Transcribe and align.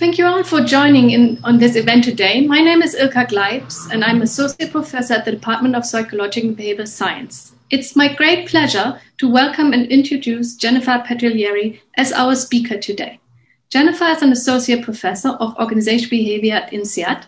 Thank 0.00 0.16
you 0.16 0.24
all 0.24 0.42
for 0.42 0.62
joining 0.62 1.10
in 1.10 1.38
on 1.44 1.58
this 1.58 1.76
event 1.76 2.04
today. 2.04 2.46
My 2.46 2.62
name 2.62 2.80
is 2.80 2.94
Ilka 2.94 3.26
Gleibs, 3.26 3.92
and 3.92 4.02
I'm 4.02 4.22
Associate 4.22 4.72
Professor 4.72 5.12
at 5.12 5.26
the 5.26 5.30
Department 5.30 5.76
of 5.76 5.84
Psychological 5.84 6.48
and 6.48 6.58
Behavioral 6.58 6.88
Science. 6.88 7.52
It's 7.68 7.94
my 7.94 8.10
great 8.14 8.48
pleasure 8.48 8.98
to 9.18 9.30
welcome 9.30 9.74
and 9.74 9.84
introduce 9.88 10.56
Jennifer 10.56 11.04
Petriglieri 11.06 11.80
as 11.98 12.12
our 12.12 12.34
speaker 12.34 12.78
today. 12.78 13.20
Jennifer 13.68 14.06
is 14.06 14.22
an 14.22 14.32
Associate 14.32 14.82
Professor 14.82 15.32
of 15.32 15.54
Organizational 15.58 16.08
Behavior 16.08 16.54
at 16.54 16.72
INSEAD. 16.72 17.26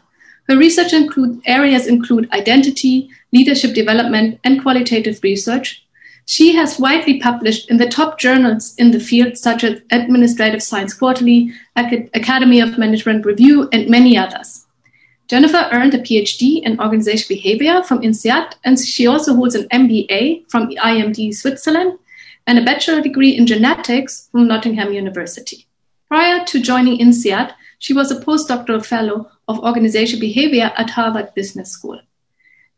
Her 0.48 0.56
research 0.56 0.94
include, 0.94 1.42
areas 1.44 1.86
include 1.86 2.32
identity, 2.32 3.10
leadership 3.34 3.74
development, 3.74 4.40
and 4.44 4.62
qualitative 4.62 5.22
research, 5.22 5.84
she 6.26 6.54
has 6.54 6.78
widely 6.78 7.20
published 7.20 7.70
in 7.70 7.78
the 7.78 7.88
top 7.88 8.18
journals 8.18 8.74
in 8.76 8.90
the 8.90 9.00
field, 9.00 9.36
such 9.36 9.64
as 9.64 9.80
Administrative 9.90 10.62
Science 10.62 10.94
Quarterly, 10.94 11.52
Academy 11.76 12.60
of 12.60 12.78
Management 12.78 13.26
Review, 13.26 13.68
and 13.72 13.88
many 13.88 14.16
others. 14.16 14.66
Jennifer 15.28 15.68
earned 15.72 15.94
a 15.94 15.98
PhD 15.98 16.62
in 16.62 16.78
organizational 16.80 17.36
behavior 17.36 17.82
from 17.82 18.02
INSEAD, 18.02 18.54
and 18.64 18.78
she 18.78 19.06
also 19.06 19.34
holds 19.34 19.54
an 19.54 19.68
MBA 19.68 20.50
from 20.50 20.68
IMD 20.70 21.34
Switzerland 21.34 21.98
and 22.46 22.58
a 22.58 22.64
bachelor 22.64 23.00
degree 23.00 23.36
in 23.36 23.46
genetics 23.46 24.28
from 24.30 24.46
Nottingham 24.46 24.92
University. 24.92 25.66
Prior 26.08 26.44
to 26.44 26.60
joining 26.60 26.98
INSEAD, 26.98 27.54
she 27.78 27.94
was 27.94 28.10
a 28.10 28.20
postdoctoral 28.20 28.84
fellow 28.84 29.30
of 29.48 29.58
organizational 29.60 30.20
behavior 30.20 30.70
at 30.76 30.90
Harvard 30.90 31.34
Business 31.34 31.70
School. 31.70 32.00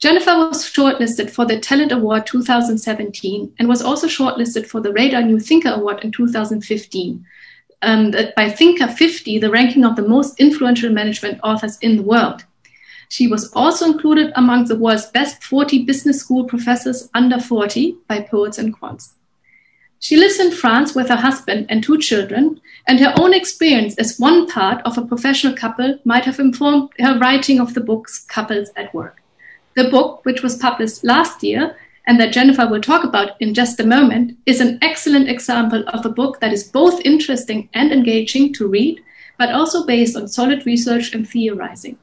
Jennifer 0.01 0.37
was 0.37 0.65
shortlisted 0.65 1.31
for 1.31 1.47
the 1.47 1.59
Talent 1.59 1.93
Award 1.93 2.27
2017 2.27 3.55
and 3.59 3.69
was 3.69 3.81
also 3.81 4.07
shortlisted 4.07 4.67
for 4.67 4.81
the 4.81 4.93
Radar 4.93 5.23
New 5.23 5.41
Thinker 5.41 5.71
Award 5.71 6.05
in 6.05 6.13
2015 6.13 7.25
um, 7.83 8.15
by 8.37 8.51
Thinker 8.51 8.89
50, 8.89 9.39
the 9.39 9.51
ranking 9.51 9.85
of 9.85 9.97
the 9.97 10.07
most 10.07 10.41
influential 10.41 10.91
management 10.91 11.39
authors 11.43 11.79
in 11.79 11.97
the 11.97 12.03
world. 12.03 12.45
She 13.09 13.29
was 13.29 13.53
also 13.53 13.87
included 13.87 14.33
among 14.35 14.65
the 14.65 14.79
world's 14.79 15.07
best 15.07 15.43
40 15.45 15.85
business 15.85 16.21
school 16.21 16.45
professors 16.45 17.09
under 17.15 17.39
40 17.39 17.97
by 18.09 18.21
Poets 18.21 18.59
and 18.59 18.79
Quants. 18.79 19.13
She 20.01 20.17
lives 20.17 20.39
in 20.39 20.51
France 20.51 20.95
with 20.95 21.09
her 21.09 21.17
husband 21.17 21.67
and 21.71 21.83
two 21.83 21.99
children, 21.99 22.61
and 22.87 23.01
her 23.01 23.15
own 23.19 23.33
experience 23.33 23.97
as 23.97 24.19
one 24.19 24.47
part 24.47 24.83
of 24.85 24.99
a 24.99 25.07
professional 25.07 25.55
couple 25.55 25.99
might 26.05 26.27
have 26.27 26.41
informed 26.41 26.91
her 26.99 27.19
writing 27.19 27.59
of 27.59 27.73
the 27.73 27.81
books 27.81 28.25
Couples 28.29 28.69
at 28.77 28.93
Work. 28.93 29.24
The 29.75 29.91
book, 29.91 30.25
which 30.25 30.43
was 30.43 30.57
published 30.57 31.03
last 31.03 31.43
year 31.43 31.77
and 32.07 32.21
that 32.21 32.33
Jennifer 32.33 32.69
will 32.69 32.81
talk 32.81 33.03
about 33.03 33.41
in 33.41 33.55
just 33.55 33.81
a 33.81 33.87
moment, 33.87 34.37
is 34.47 34.61
an 34.61 34.79
excellent 34.83 35.29
example 35.29 35.83
of 35.89 36.05
a 36.05 36.11
book 36.11 36.39
that 36.41 36.53
is 36.53 36.71
both 36.71 37.01
interesting 37.01 37.69
and 37.75 37.91
engaging 37.91 38.53
to 38.55 38.69
read, 38.69 39.03
but 39.39 39.53
also 39.53 39.85
based 39.85 40.17
on 40.17 40.29
solid 40.29 40.65
research 40.65 41.15
and 41.15 41.29
theorizing. 41.29 41.99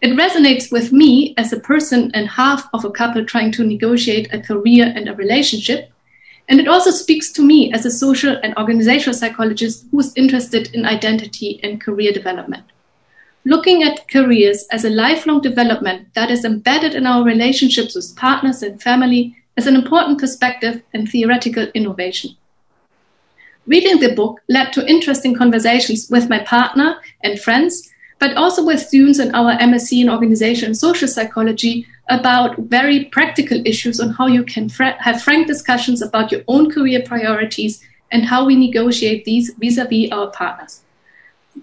It 0.00 0.18
resonates 0.18 0.70
with 0.70 0.92
me 0.92 1.34
as 1.36 1.52
a 1.52 1.60
person 1.60 2.10
and 2.14 2.28
half 2.28 2.68
of 2.74 2.84
a 2.84 2.90
couple 2.90 3.24
trying 3.24 3.52
to 3.52 3.64
negotiate 3.64 4.32
a 4.32 4.40
career 4.40 4.92
and 4.94 5.08
a 5.08 5.14
relationship. 5.14 5.90
And 6.48 6.60
it 6.60 6.68
also 6.68 6.90
speaks 6.90 7.32
to 7.32 7.42
me 7.42 7.72
as 7.72 7.86
a 7.86 7.90
social 7.90 8.38
and 8.42 8.56
organizational 8.56 9.18
psychologist 9.18 9.86
who's 9.90 10.14
interested 10.14 10.74
in 10.74 10.84
identity 10.84 11.58
and 11.62 11.80
career 11.80 12.12
development. 12.12 12.64
Looking 13.48 13.82
at 13.82 14.06
careers 14.08 14.66
as 14.70 14.84
a 14.84 14.90
lifelong 14.90 15.40
development 15.40 16.12
that 16.12 16.30
is 16.30 16.44
embedded 16.44 16.94
in 16.94 17.06
our 17.06 17.24
relationships 17.24 17.94
with 17.94 18.14
partners 18.14 18.62
and 18.62 18.82
family 18.82 19.36
is 19.56 19.66
an 19.66 19.74
important 19.74 20.20
perspective 20.20 20.82
and 20.92 21.08
theoretical 21.08 21.66
innovation. 21.72 22.36
Reading 23.66 24.00
the 24.00 24.14
book 24.14 24.42
led 24.50 24.74
to 24.74 24.86
interesting 24.86 25.34
conversations 25.34 26.10
with 26.10 26.28
my 26.28 26.40
partner 26.40 27.00
and 27.24 27.40
friends, 27.40 27.88
but 28.18 28.36
also 28.36 28.62
with 28.62 28.80
students 28.80 29.18
in 29.18 29.34
our 29.34 29.56
MSc 29.56 29.98
in 29.98 30.10
Organization 30.10 30.66
and 30.66 30.76
Social 30.76 31.08
Psychology 31.08 31.86
about 32.10 32.58
very 32.58 33.06
practical 33.06 33.62
issues 33.64 33.98
on 33.98 34.10
how 34.10 34.26
you 34.26 34.44
can 34.44 34.68
fr- 34.68 34.98
have 34.98 35.22
frank 35.22 35.46
discussions 35.46 36.02
about 36.02 36.30
your 36.30 36.42
own 36.48 36.70
career 36.70 37.02
priorities 37.02 37.82
and 38.12 38.26
how 38.26 38.44
we 38.44 38.54
negotiate 38.56 39.24
these 39.24 39.54
vis-a-vis 39.58 40.12
our 40.12 40.30
partners. 40.32 40.82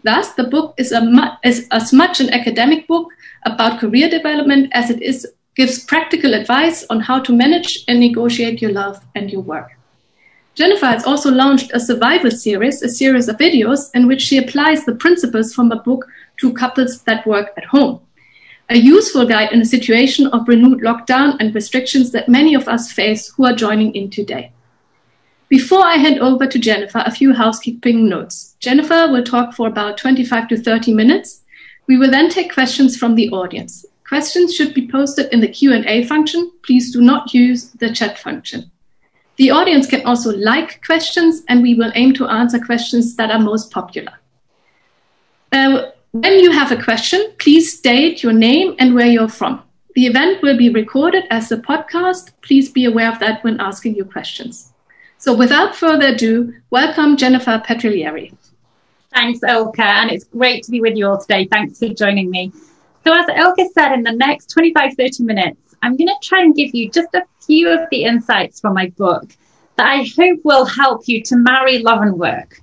Thus, 0.04 0.34
the 0.34 0.46
book 0.46 0.74
is, 0.78 0.92
a, 0.92 1.40
is 1.44 1.68
as 1.72 1.94
much 1.94 2.20
an 2.20 2.30
academic 2.32 2.88
book 2.88 3.08
about 3.46 3.80
career 3.80 4.10
development 4.10 4.70
as 4.74 4.90
it 4.90 5.02
is 5.02 5.28
gives 5.56 5.86
practical 5.86 6.34
advice 6.34 6.86
on 6.90 7.00
how 7.00 7.20
to 7.20 7.32
manage 7.34 7.86
and 7.88 8.00
negotiate 8.00 8.62
your 8.62 8.72
love 8.72 9.02
and 9.16 9.32
your 9.32 9.42
work. 9.42 9.72
Jennifer 10.54 10.86
has 10.86 11.06
also 11.06 11.32
launched 11.32 11.72
a 11.74 11.80
survival 11.80 12.32
series, 12.32 12.82
a 12.82 12.90
series 12.90 13.28
of 13.28 13.38
videos 13.38 13.90
in 13.94 14.08
which 14.08 14.22
she 14.22 14.38
applies 14.38 14.86
the 14.86 14.96
principles 14.96 15.54
from 15.54 15.70
the 15.70 15.78
book 15.78 16.06
to 16.38 16.54
couples 16.54 17.02
that 17.04 17.26
work 17.26 17.52
at 17.58 17.66
home. 17.66 18.02
A 18.70 18.78
useful 18.78 19.26
guide 19.26 19.52
in 19.52 19.62
a 19.62 19.66
situation 19.66 20.28
of 20.28 20.48
renewed 20.48 20.82
lockdown 20.82 21.38
and 21.40 21.54
restrictions 21.54 22.12
that 22.12 22.30
many 22.30 22.54
of 22.56 22.68
us 22.68 22.92
face 22.92 23.30
who 23.30 23.46
are 23.46 23.56
joining 23.56 23.94
in 23.96 24.10
today. 24.10 24.52
Before 25.48 25.86
I 25.86 25.98
hand 25.98 26.20
over 26.20 26.48
to 26.48 26.58
Jennifer, 26.58 27.04
a 27.06 27.12
few 27.12 27.32
housekeeping 27.32 28.10
notes. 28.10 28.56
Jennifer 28.60 29.08
will 29.12 29.24
talk 29.24 29.54
for 29.54 29.68
about 29.68 29.98
25 29.98 30.48
to 30.50 30.58
30 30.58 30.94
minutes. 30.94 31.42
We 31.88 31.98
will 31.98 32.10
then 32.10 32.30
take 32.30 32.52
questions 32.52 32.98
from 32.98 33.14
the 33.14 33.30
audience. 33.30 33.86
Questions 34.08 34.56
should 34.56 34.74
be 34.74 34.88
posted 34.88 35.32
in 35.32 35.42
the 35.42 35.48
Q&A 35.48 36.04
function. 36.06 36.52
Please 36.64 36.92
do 36.92 37.00
not 37.02 37.34
use 37.34 37.70
the 37.72 37.94
chat 37.94 38.18
function. 38.18 38.72
The 39.38 39.52
audience 39.52 39.86
can 39.86 40.04
also 40.06 40.36
like 40.36 40.84
questions 40.84 41.44
and 41.48 41.62
we 41.62 41.76
will 41.76 41.92
aim 41.94 42.14
to 42.14 42.28
answer 42.28 42.58
questions 42.60 43.16
that 43.18 43.30
are 43.30 43.40
most 43.40 43.70
popular. 43.70 44.14
Uh, 45.52 45.92
when 46.12 46.40
you 46.40 46.52
have 46.52 46.72
a 46.72 46.82
question, 46.82 47.34
please 47.38 47.78
state 47.78 48.24
your 48.24 48.34
name 48.34 48.76
and 48.80 48.96
where 48.96 49.08
you're 49.08 49.28
from. 49.28 49.62
The 49.94 50.08
event 50.08 50.42
will 50.42 50.58
be 50.58 50.70
recorded 50.70 51.26
as 51.30 51.52
a 51.52 51.58
podcast. 51.58 52.32
Please 52.42 52.70
be 52.70 52.86
aware 52.86 53.12
of 53.12 53.20
that 53.20 53.44
when 53.44 53.60
asking 53.60 53.96
your 53.96 54.06
questions. 54.06 54.72
So 55.26 55.34
without 55.34 55.76
further 55.76 56.10
ado, 56.10 56.54
welcome 56.70 57.18
Jennifer 57.18 57.60
Petriglieri. 57.66 58.38
Thanks, 59.12 59.42
Ilka, 59.42 59.82
and 59.84 60.12
it's 60.12 60.26
great 60.26 60.64
to 60.66 60.70
be 60.70 60.82
with 60.82 60.96
you 60.96 61.08
all 61.08 61.20
today. 61.20 61.48
Thanks 61.52 61.80
for 61.80 61.90
joining 61.90 62.30
me. 62.30 62.52
So 63.04 63.12
as 63.12 63.28
Ilka 63.36 63.70
said, 63.74 63.94
in 63.94 64.04
the 64.04 64.12
next 64.12 64.52
25, 64.52 64.94
30 64.94 65.24
minutes, 65.24 65.76
I'm 65.82 65.98
going 65.98 66.10
to 66.10 66.16
try 66.22 66.42
and 66.42 66.54
give 66.54 66.76
you 66.76 66.92
just 66.92 67.12
a 67.16 67.24
few 67.44 67.70
of 67.70 67.90
the 67.90 68.04
insights 68.04 68.62
from 68.62 68.76
my 68.76 68.90
book 68.98 69.36
that 69.78 69.88
I 69.88 70.08
hope 70.16 70.42
will 70.44 70.66
help 70.66 71.08
you 71.08 71.24
to 71.24 71.38
marry 71.38 71.80
love 71.80 72.04
and 72.04 72.20
work. 72.20 72.62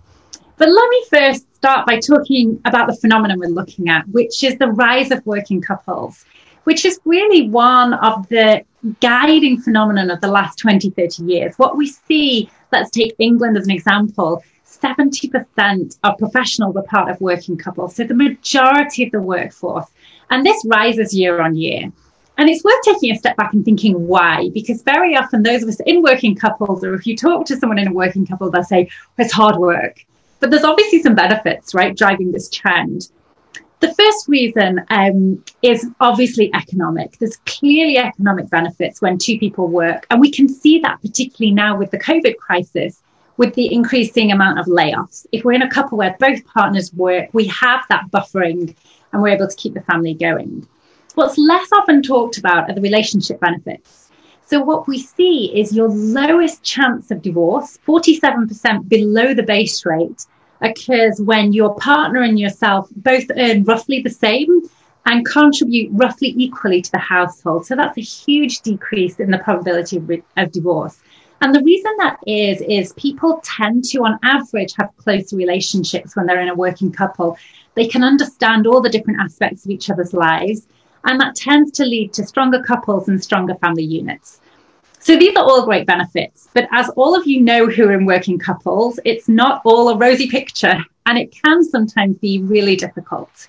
But 0.56 0.68
let 0.68 0.88
me 0.88 1.04
first 1.10 1.52
start 1.56 1.84
by 1.84 1.98
talking 1.98 2.60
about 2.64 2.86
the 2.86 2.94
phenomenon 2.94 3.40
we're 3.40 3.48
looking 3.48 3.88
at, 3.88 4.06
which 4.10 4.44
is 4.44 4.56
the 4.58 4.68
rise 4.68 5.10
of 5.10 5.26
working 5.26 5.60
couples, 5.60 6.24
which 6.62 6.84
is 6.84 7.00
really 7.04 7.48
one 7.48 7.94
of 7.94 8.28
the 8.28 8.64
guiding 9.00 9.60
phenomenon 9.60 10.10
of 10.10 10.20
the 10.20 10.28
last 10.28 10.58
20, 10.58 10.90
30 10.90 11.24
years. 11.24 11.54
What 11.56 11.76
we 11.76 11.86
see, 11.86 12.50
let's 12.72 12.90
take 12.90 13.14
England 13.18 13.56
as 13.56 13.66
an 13.66 13.70
example, 13.70 14.42
70% 14.66 15.98
of 16.02 16.18
professionals 16.18 16.76
are 16.76 16.82
part 16.82 17.10
of 17.10 17.20
working 17.20 17.56
couples. 17.56 17.94
So 17.94 18.04
the 18.04 18.14
majority 18.14 19.04
of 19.04 19.12
the 19.12 19.20
workforce. 19.20 19.86
And 20.30 20.44
this 20.44 20.64
rises 20.66 21.14
year 21.14 21.40
on 21.40 21.54
year. 21.54 21.92
And 22.38 22.48
it's 22.48 22.64
worth 22.64 22.82
taking 22.82 23.12
a 23.12 23.18
step 23.18 23.36
back 23.36 23.52
and 23.52 23.64
thinking 23.64 24.06
why, 24.06 24.48
because 24.54 24.82
very 24.82 25.14
often 25.16 25.42
those 25.42 25.62
of 25.62 25.68
us 25.68 25.80
in 25.86 26.02
working 26.02 26.34
couples, 26.34 26.82
or 26.82 26.94
if 26.94 27.06
you 27.06 27.16
talk 27.16 27.44
to 27.46 27.56
someone 27.56 27.78
in 27.78 27.88
a 27.88 27.92
working 27.92 28.26
couple, 28.26 28.50
they'll 28.50 28.64
say, 28.64 28.88
it's 29.18 29.32
hard 29.32 29.56
work. 29.56 30.04
But 30.40 30.50
there's 30.50 30.64
obviously 30.64 31.02
some 31.02 31.14
benefits, 31.14 31.74
right, 31.74 31.96
driving 31.96 32.32
this 32.32 32.48
trend. 32.48 33.08
The 33.82 33.92
first 33.94 34.28
reason 34.28 34.80
um, 34.90 35.44
is 35.60 35.90
obviously 35.98 36.54
economic. 36.54 37.18
There's 37.18 37.38
clearly 37.46 37.98
economic 37.98 38.48
benefits 38.48 39.02
when 39.02 39.18
two 39.18 39.40
people 39.40 39.66
work. 39.66 40.06
And 40.08 40.20
we 40.20 40.30
can 40.30 40.48
see 40.48 40.78
that 40.78 41.02
particularly 41.02 41.52
now 41.52 41.76
with 41.76 41.90
the 41.90 41.98
COVID 41.98 42.36
crisis, 42.36 43.02
with 43.38 43.54
the 43.54 43.74
increasing 43.74 44.30
amount 44.30 44.60
of 44.60 44.66
layoffs. 44.66 45.26
If 45.32 45.44
we're 45.44 45.54
in 45.54 45.62
a 45.62 45.70
couple 45.70 45.98
where 45.98 46.16
both 46.20 46.44
partners 46.44 46.94
work, 46.94 47.30
we 47.32 47.48
have 47.48 47.84
that 47.88 48.08
buffering 48.12 48.72
and 49.12 49.20
we're 49.20 49.30
able 49.30 49.48
to 49.48 49.56
keep 49.56 49.74
the 49.74 49.82
family 49.82 50.14
going. 50.14 50.64
What's 51.16 51.36
less 51.36 51.68
often 51.72 52.04
talked 52.04 52.38
about 52.38 52.70
are 52.70 52.74
the 52.76 52.80
relationship 52.80 53.40
benefits. 53.40 54.12
So 54.46 54.60
what 54.60 54.86
we 54.86 55.00
see 55.00 55.52
is 55.58 55.74
your 55.74 55.88
lowest 55.88 56.62
chance 56.62 57.10
of 57.10 57.20
divorce, 57.20 57.80
47% 57.84 58.88
below 58.88 59.34
the 59.34 59.42
base 59.42 59.84
rate, 59.84 60.24
occurs 60.62 61.20
when 61.20 61.52
your 61.52 61.74
partner 61.76 62.22
and 62.22 62.38
yourself 62.38 62.88
both 62.96 63.24
earn 63.36 63.64
roughly 63.64 64.00
the 64.00 64.10
same 64.10 64.62
and 65.06 65.26
contribute 65.26 65.90
roughly 65.92 66.32
equally 66.36 66.80
to 66.80 66.92
the 66.92 66.98
household. 66.98 67.66
So 67.66 67.74
that's 67.74 67.98
a 67.98 68.02
huge 68.02 68.60
decrease 68.60 69.18
in 69.18 69.30
the 69.30 69.38
probability 69.38 69.96
of, 69.96 70.10
of, 70.36 70.52
divorce. 70.52 71.00
And 71.40 71.52
the 71.52 71.62
reason 71.62 71.92
that 71.98 72.18
is, 72.26 72.60
is 72.62 72.92
people 72.92 73.40
tend 73.42 73.84
to, 73.86 74.04
on 74.04 74.18
average, 74.22 74.74
have 74.78 74.96
close 74.96 75.32
relationships 75.32 76.14
when 76.14 76.26
they're 76.26 76.40
in 76.40 76.48
a 76.48 76.54
working 76.54 76.92
couple. 76.92 77.36
They 77.74 77.88
can 77.88 78.04
understand 78.04 78.66
all 78.66 78.80
the 78.80 78.88
different 78.88 79.20
aspects 79.20 79.64
of 79.64 79.72
each 79.72 79.90
other's 79.90 80.12
lives. 80.12 80.68
And 81.04 81.20
that 81.20 81.34
tends 81.34 81.72
to 81.72 81.84
lead 81.84 82.12
to 82.12 82.24
stronger 82.24 82.62
couples 82.62 83.08
and 83.08 83.22
stronger 83.22 83.56
family 83.56 83.82
units. 83.82 84.40
So 85.02 85.18
these 85.18 85.34
are 85.36 85.42
all 85.42 85.64
great 85.64 85.84
benefits. 85.84 86.48
But 86.54 86.68
as 86.70 86.88
all 86.90 87.16
of 87.16 87.26
you 87.26 87.40
know 87.40 87.66
who 87.66 87.88
are 87.88 87.92
in 87.92 88.06
working 88.06 88.38
couples, 88.38 89.00
it's 89.04 89.28
not 89.28 89.60
all 89.64 89.88
a 89.88 89.96
rosy 89.96 90.28
picture. 90.28 90.78
and 91.06 91.18
it 91.18 91.34
can 91.44 91.64
sometimes 91.64 92.16
be 92.18 92.40
really 92.40 92.76
difficult. 92.76 93.48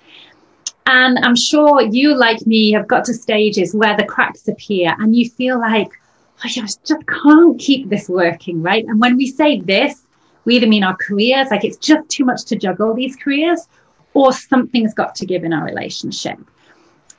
And 0.86 1.18
I'm 1.20 1.36
sure 1.36 1.80
you, 1.80 2.14
like 2.16 2.44
me, 2.46 2.72
have 2.72 2.88
got 2.88 3.04
to 3.04 3.14
stages 3.14 3.72
where 3.72 3.96
the 3.96 4.04
cracks 4.04 4.48
appear 4.48 4.94
and 4.98 5.14
you 5.14 5.30
feel 5.30 5.60
like, 5.60 5.88
oh, 5.88 6.40
I 6.42 6.48
just 6.48 6.92
can't 7.06 7.58
keep 7.58 7.88
this 7.88 8.08
working, 8.08 8.60
right? 8.60 8.84
And 8.84 9.00
when 9.00 9.16
we 9.16 9.28
say 9.28 9.60
this, 9.60 10.02
we 10.44 10.56
either 10.56 10.66
mean 10.66 10.82
our 10.82 10.96
careers, 10.96 11.48
like 11.52 11.64
it's 11.64 11.78
just 11.78 12.08
too 12.08 12.24
much 12.24 12.44
to 12.46 12.56
juggle 12.56 12.92
these 12.94 13.14
careers, 13.16 13.66
or 14.12 14.32
something's 14.32 14.92
got 14.92 15.14
to 15.16 15.26
give 15.26 15.44
in 15.44 15.52
our 15.52 15.64
relationship. 15.64 16.38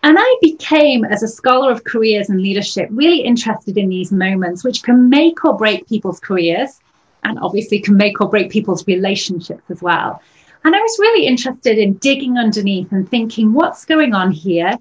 And 0.06 0.18
I 0.20 0.36
became, 0.40 1.04
as 1.04 1.24
a 1.24 1.28
scholar 1.28 1.72
of 1.72 1.84
careers 1.84 2.30
and 2.30 2.40
leadership, 2.40 2.88
really 2.92 3.22
interested 3.22 3.76
in 3.76 3.90
these 3.90 4.12
moments, 4.12 4.64
which 4.64 4.84
can 4.84 5.10
make 5.10 5.44
or 5.44 5.58
break 5.58 5.90
people's 5.90 6.20
careers 6.20 6.80
and 7.24 7.40
obviously 7.40 7.80
can 7.80 7.98
make 7.98 8.22
or 8.22 8.30
break 8.30 8.52
people's 8.52 8.86
relationships 8.86 9.64
as 9.72 9.82
well. 9.82 10.22
And 10.64 10.76
I 10.76 10.80
was 10.80 11.00
really 11.00 11.26
interested 11.26 11.80
in 11.80 11.96
digging 11.96 12.38
underneath 12.38 12.92
and 12.92 13.10
thinking, 13.10 13.52
what's 13.52 13.84
going 13.84 14.14
on 14.14 14.30
here? 14.30 14.78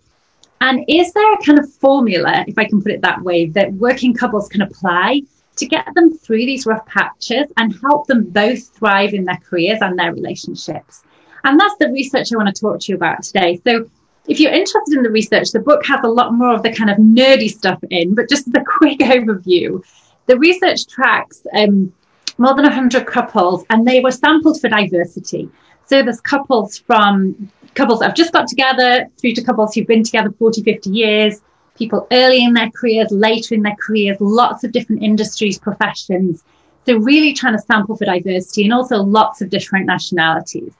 And 0.60 0.84
is 0.88 1.14
there 1.14 1.32
a 1.32 1.42
kind 1.42 1.58
of 1.58 1.72
formula, 1.72 2.44
if 2.46 2.58
I 2.58 2.66
can 2.66 2.82
put 2.82 2.92
it 2.92 3.00
that 3.00 3.22
way, 3.22 3.46
that 3.46 3.72
working 3.72 4.12
couples 4.12 4.46
can 4.46 4.60
apply 4.60 5.22
to 5.56 5.64
get 5.64 5.86
them 5.94 6.12
through 6.18 6.44
these 6.44 6.66
rough 6.66 6.84
patches 6.84 7.50
and 7.56 7.74
help 7.80 8.08
them 8.08 8.24
both 8.24 8.68
thrive 8.76 9.14
in 9.14 9.24
their 9.24 9.38
careers 9.38 9.78
and 9.80 9.98
their 9.98 10.12
relationships? 10.12 11.02
And 11.44 11.58
that's 11.58 11.76
the 11.78 11.88
research 11.88 12.30
I 12.30 12.36
want 12.36 12.54
to 12.54 12.60
talk 12.60 12.80
to 12.80 12.92
you 12.92 12.96
about 12.96 13.22
today. 13.22 13.58
So 13.66 13.88
if 14.26 14.40
you're 14.40 14.52
interested 14.52 14.96
in 14.96 15.02
the 15.02 15.10
research, 15.10 15.52
the 15.52 15.60
book 15.60 15.84
has 15.86 16.00
a 16.02 16.08
lot 16.08 16.32
more 16.32 16.54
of 16.54 16.62
the 16.62 16.72
kind 16.72 16.90
of 16.90 16.96
nerdy 16.98 17.50
stuff 17.50 17.78
in, 17.90 18.14
but 18.14 18.28
just 18.28 18.48
as 18.48 18.54
a 18.56 18.64
quick 18.64 19.00
overview, 19.00 19.84
the 20.26 20.38
research 20.38 20.86
tracks 20.86 21.46
um, 21.54 21.92
more 22.38 22.54
than 22.54 22.64
100 22.64 23.06
couples 23.06 23.64
and 23.70 23.86
they 23.86 24.00
were 24.00 24.10
sampled 24.10 24.60
for 24.60 24.68
diversity. 24.68 25.48
So 25.86 26.02
there's 26.02 26.20
couples 26.20 26.78
from 26.78 27.50
couples 27.74 28.00
that 28.00 28.06
have 28.06 28.16
just 28.16 28.32
got 28.32 28.48
together 28.48 29.08
through 29.20 29.34
to 29.34 29.42
couples 29.42 29.74
who've 29.74 29.86
been 29.86 30.02
together 30.02 30.32
40, 30.38 30.62
50 30.62 30.90
years, 30.90 31.42
people 31.76 32.06
early 32.12 32.42
in 32.42 32.54
their 32.54 32.70
careers, 32.70 33.10
later 33.10 33.54
in 33.54 33.62
their 33.62 33.76
careers, 33.76 34.16
lots 34.20 34.64
of 34.64 34.72
different 34.72 35.02
industries, 35.02 35.58
professions. 35.58 36.44
So 36.86 36.96
really 36.96 37.32
trying 37.32 37.54
to 37.54 37.62
sample 37.62 37.96
for 37.96 38.04
diversity 38.04 38.64
and 38.64 38.72
also 38.72 38.98
lots 38.98 39.42
of 39.42 39.50
different 39.50 39.86
nationalities. 39.86 40.72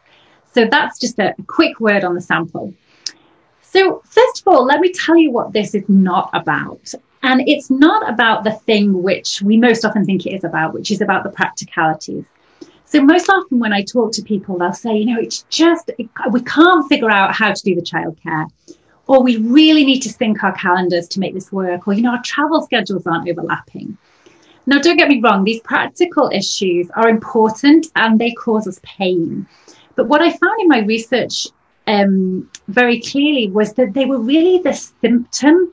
So 0.52 0.66
that's 0.66 0.98
just 0.98 1.18
a 1.18 1.34
quick 1.46 1.80
word 1.80 2.04
on 2.04 2.14
the 2.14 2.20
sample. 2.20 2.72
So 3.74 4.02
first 4.04 4.40
of 4.40 4.46
all, 4.46 4.64
let 4.64 4.78
me 4.78 4.92
tell 4.92 5.16
you 5.16 5.32
what 5.32 5.52
this 5.52 5.74
is 5.74 5.82
not 5.88 6.30
about. 6.32 6.94
And 7.24 7.40
it's 7.48 7.70
not 7.70 8.08
about 8.08 8.44
the 8.44 8.52
thing 8.52 9.02
which 9.02 9.42
we 9.42 9.56
most 9.56 9.84
often 9.84 10.04
think 10.04 10.26
it 10.26 10.32
is 10.32 10.44
about, 10.44 10.74
which 10.74 10.92
is 10.92 11.00
about 11.00 11.24
the 11.24 11.30
practicalities. 11.30 12.24
So 12.84 13.02
most 13.02 13.28
often 13.28 13.58
when 13.58 13.72
I 13.72 13.82
talk 13.82 14.12
to 14.12 14.22
people, 14.22 14.58
they'll 14.58 14.72
say, 14.72 14.96
you 14.96 15.06
know, 15.06 15.20
it's 15.20 15.44
just, 15.50 15.90
we 16.30 16.40
can't 16.42 16.88
figure 16.88 17.10
out 17.10 17.34
how 17.34 17.52
to 17.52 17.62
do 17.64 17.74
the 17.74 17.82
childcare. 17.82 18.46
Or 19.08 19.24
we 19.24 19.38
really 19.38 19.84
need 19.84 20.02
to 20.02 20.08
sync 20.08 20.44
our 20.44 20.52
calendars 20.52 21.08
to 21.08 21.18
make 21.18 21.34
this 21.34 21.50
work. 21.50 21.88
Or, 21.88 21.94
you 21.94 22.02
know, 22.02 22.12
our 22.12 22.22
travel 22.22 22.62
schedules 22.62 23.08
aren't 23.08 23.28
overlapping. 23.28 23.98
Now, 24.66 24.78
don't 24.78 24.96
get 24.96 25.08
me 25.08 25.20
wrong, 25.20 25.42
these 25.42 25.60
practical 25.62 26.30
issues 26.32 26.90
are 26.90 27.08
important 27.08 27.88
and 27.96 28.20
they 28.20 28.30
cause 28.34 28.68
us 28.68 28.78
pain. 28.84 29.48
But 29.96 30.06
what 30.06 30.22
I 30.22 30.30
found 30.30 30.60
in 30.60 30.68
my 30.68 30.78
research 30.78 31.48
um, 31.86 32.50
very 32.68 33.00
clearly 33.00 33.50
was 33.50 33.74
that 33.74 33.94
they 33.94 34.04
were 34.04 34.18
really 34.18 34.58
the 34.58 34.72
symptom 34.72 35.72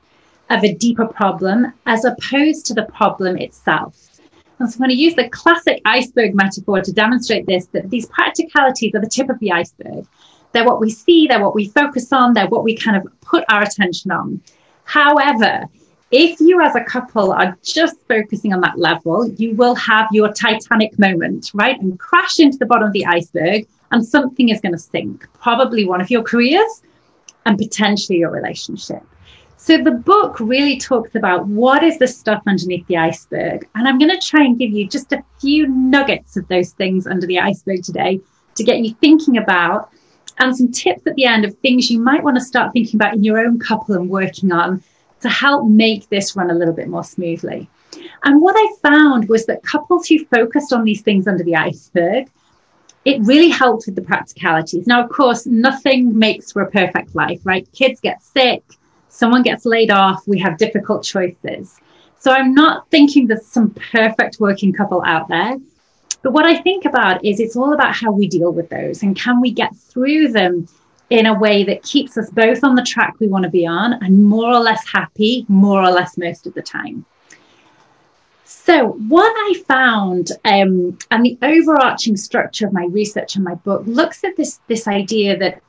of 0.50 0.62
a 0.64 0.74
deeper 0.74 1.06
problem 1.06 1.72
as 1.86 2.04
opposed 2.04 2.66
to 2.66 2.74
the 2.74 2.84
problem 2.84 3.36
itself. 3.38 4.08
And 4.58 4.70
so 4.70 4.76
I'm 4.76 4.80
going 4.80 4.90
to 4.90 5.02
use 5.02 5.14
the 5.14 5.28
classic 5.30 5.80
iceberg 5.84 6.34
metaphor 6.34 6.82
to 6.82 6.92
demonstrate 6.92 7.46
this, 7.46 7.66
that 7.66 7.90
these 7.90 8.06
practicalities 8.06 8.94
are 8.94 9.00
the 9.00 9.08
tip 9.08 9.28
of 9.30 9.38
the 9.38 9.50
iceberg. 9.50 10.06
They're 10.52 10.66
what 10.66 10.80
we 10.80 10.90
see, 10.90 11.26
they're 11.26 11.42
what 11.42 11.54
we 11.54 11.68
focus 11.68 12.12
on, 12.12 12.34
they're 12.34 12.46
what 12.46 12.62
we 12.62 12.76
kind 12.76 12.96
of 12.96 13.20
put 13.22 13.44
our 13.48 13.62
attention 13.62 14.10
on. 14.10 14.42
However, 14.84 15.64
if 16.10 16.38
you 16.40 16.60
as 16.60 16.76
a 16.76 16.84
couple 16.84 17.32
are 17.32 17.56
just 17.62 17.96
focusing 18.06 18.52
on 18.52 18.60
that 18.60 18.78
level, 18.78 19.26
you 19.30 19.54
will 19.54 19.74
have 19.76 20.08
your 20.12 20.30
Titanic 20.30 20.98
moment, 20.98 21.50
right? 21.54 21.80
And 21.80 21.98
crash 21.98 22.38
into 22.38 22.58
the 22.58 22.66
bottom 22.66 22.86
of 22.86 22.92
the 22.92 23.06
iceberg 23.06 23.66
and 23.92 24.04
something 24.04 24.48
is 24.48 24.60
going 24.60 24.72
to 24.72 24.78
sink, 24.78 25.28
probably 25.40 25.84
one 25.84 26.00
of 26.00 26.10
your 26.10 26.22
careers 26.22 26.82
and 27.46 27.56
potentially 27.56 28.18
your 28.18 28.30
relationship. 28.30 29.02
So 29.56 29.78
the 29.78 29.92
book 29.92 30.40
really 30.40 30.76
talks 30.76 31.14
about 31.14 31.46
what 31.46 31.84
is 31.84 31.98
the 31.98 32.08
stuff 32.08 32.42
underneath 32.48 32.84
the 32.88 32.96
iceberg. 32.96 33.68
And 33.76 33.86
I'm 33.86 33.98
going 33.98 34.10
to 34.10 34.26
try 34.26 34.42
and 34.42 34.58
give 34.58 34.72
you 34.72 34.88
just 34.88 35.12
a 35.12 35.22
few 35.40 35.68
nuggets 35.68 36.36
of 36.36 36.48
those 36.48 36.72
things 36.72 37.06
under 37.06 37.28
the 37.28 37.38
iceberg 37.38 37.84
today 37.84 38.20
to 38.56 38.64
get 38.64 38.80
you 38.80 38.94
thinking 38.94 39.36
about 39.36 39.90
and 40.38 40.56
some 40.56 40.72
tips 40.72 41.06
at 41.06 41.14
the 41.14 41.26
end 41.26 41.44
of 41.44 41.56
things 41.58 41.90
you 41.90 42.00
might 42.00 42.24
want 42.24 42.36
to 42.36 42.44
start 42.44 42.72
thinking 42.72 42.96
about 42.96 43.14
in 43.14 43.22
your 43.22 43.38
own 43.38 43.58
couple 43.58 43.94
and 43.94 44.10
working 44.10 44.50
on 44.50 44.82
to 45.20 45.28
help 45.28 45.68
make 45.68 46.08
this 46.08 46.34
run 46.34 46.50
a 46.50 46.54
little 46.54 46.74
bit 46.74 46.88
more 46.88 47.04
smoothly. 47.04 47.68
And 48.24 48.40
what 48.40 48.56
I 48.56 48.74
found 48.82 49.28
was 49.28 49.46
that 49.46 49.62
couples 49.62 50.08
who 50.08 50.24
focused 50.24 50.72
on 50.72 50.84
these 50.84 51.02
things 51.02 51.28
under 51.28 51.44
the 51.44 51.54
iceberg, 51.54 52.28
it 53.04 53.20
really 53.22 53.48
helped 53.48 53.86
with 53.86 53.96
the 53.96 54.02
practicalities. 54.02 54.86
Now, 54.86 55.02
of 55.02 55.10
course, 55.10 55.46
nothing 55.46 56.16
makes 56.16 56.52
for 56.52 56.62
a 56.62 56.70
perfect 56.70 57.14
life, 57.14 57.40
right? 57.44 57.70
Kids 57.72 58.00
get 58.00 58.22
sick, 58.22 58.62
someone 59.08 59.42
gets 59.42 59.66
laid 59.66 59.90
off, 59.90 60.26
we 60.26 60.38
have 60.38 60.56
difficult 60.56 61.02
choices. 61.04 61.78
So 62.18 62.30
I'm 62.30 62.54
not 62.54 62.88
thinking 62.90 63.26
there's 63.26 63.46
some 63.46 63.70
perfect 63.70 64.38
working 64.38 64.72
couple 64.72 65.02
out 65.04 65.28
there. 65.28 65.56
But 66.22 66.32
what 66.32 66.46
I 66.46 66.58
think 66.58 66.84
about 66.84 67.24
is 67.24 67.40
it's 67.40 67.56
all 67.56 67.72
about 67.72 67.96
how 67.96 68.12
we 68.12 68.28
deal 68.28 68.52
with 68.52 68.68
those 68.68 69.02
and 69.02 69.16
can 69.16 69.40
we 69.40 69.50
get 69.50 69.74
through 69.74 70.28
them 70.28 70.68
in 71.10 71.26
a 71.26 71.38
way 71.38 71.64
that 71.64 71.82
keeps 71.82 72.16
us 72.16 72.30
both 72.30 72.62
on 72.62 72.76
the 72.76 72.82
track 72.82 73.16
we 73.18 73.26
want 73.26 73.42
to 73.42 73.50
be 73.50 73.66
on 73.66 73.94
and 73.94 74.24
more 74.24 74.46
or 74.46 74.60
less 74.60 74.86
happy, 74.88 75.44
more 75.48 75.82
or 75.82 75.90
less 75.90 76.16
most 76.16 76.46
of 76.46 76.54
the 76.54 76.62
time. 76.62 77.04
So, 78.64 78.90
what 79.08 79.32
I 79.36 79.60
found, 79.66 80.28
um, 80.44 80.96
and 81.10 81.24
the 81.24 81.36
overarching 81.42 82.16
structure 82.16 82.64
of 82.64 82.72
my 82.72 82.84
research 82.84 83.34
and 83.34 83.44
my 83.44 83.56
book 83.56 83.82
looks 83.86 84.22
at 84.22 84.36
this, 84.36 84.60
this 84.68 84.86
idea 84.86 85.36
that 85.38 85.62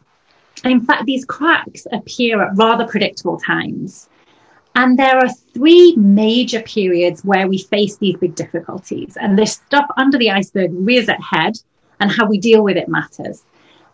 in 0.64 0.80
fact, 0.80 1.06
these 1.06 1.26
cracks 1.26 1.88
appear 1.92 2.44
at 2.44 2.56
rather 2.56 2.86
predictable 2.88 3.40
times. 3.40 4.10
And 4.76 4.98
there 4.98 5.18
are 5.18 5.30
three 5.54 5.96
major 5.96 6.62
periods 6.62 7.26
where 7.26 7.48
we 7.48 7.58
face 7.58 7.98
these 7.98 8.18
big 8.18 8.36
difficulties. 8.36 9.18
And 9.20 9.38
this 9.40 9.54
stuff 9.54 9.88
under 9.98 10.20
the 10.20 10.30
iceberg 10.30 10.70
rears 10.74 11.10
its 11.10 11.24
head, 11.24 11.58
and 12.00 12.12
how 12.12 12.28
we 12.28 12.40
deal 12.40 12.64
with 12.64 12.78
it 12.78 12.88
matters. 12.88 13.44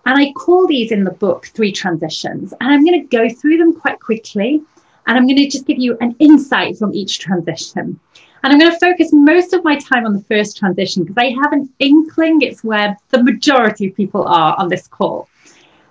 And 0.05 0.19
I 0.19 0.33
call 0.33 0.67
these 0.67 0.91
in 0.91 1.05
the 1.05 1.11
book 1.11 1.47
three 1.47 1.71
transitions. 1.71 2.53
And 2.59 2.69
I'm 2.69 2.83
going 2.83 3.01
to 3.01 3.18
go 3.18 3.33
through 3.33 3.57
them 3.57 3.73
quite 3.79 4.01
quickly. 4.01 4.61
And 5.07 5.18
I'm 5.18 5.25
going 5.25 5.37
to 5.37 5.49
just 5.49 5.65
give 5.65 5.79
you 5.79 5.97
an 6.01 6.18
insight 6.19 6.77
from 6.77 6.94
each 6.94 7.19
transition. 7.19 7.99
And 8.43 8.53
I'm 8.53 8.59
going 8.59 8.71
to 8.71 8.79
focus 8.79 9.09
most 9.11 9.53
of 9.53 9.63
my 9.63 9.77
time 9.77 10.05
on 10.05 10.13
the 10.13 10.23
first 10.23 10.57
transition 10.57 11.03
because 11.03 11.17
I 11.17 11.35
have 11.43 11.51
an 11.51 11.69
inkling 11.79 12.41
it's 12.41 12.63
where 12.63 12.97
the 13.09 13.23
majority 13.23 13.87
of 13.87 13.95
people 13.95 14.25
are 14.25 14.55
on 14.57 14.69
this 14.69 14.87
call. 14.87 15.27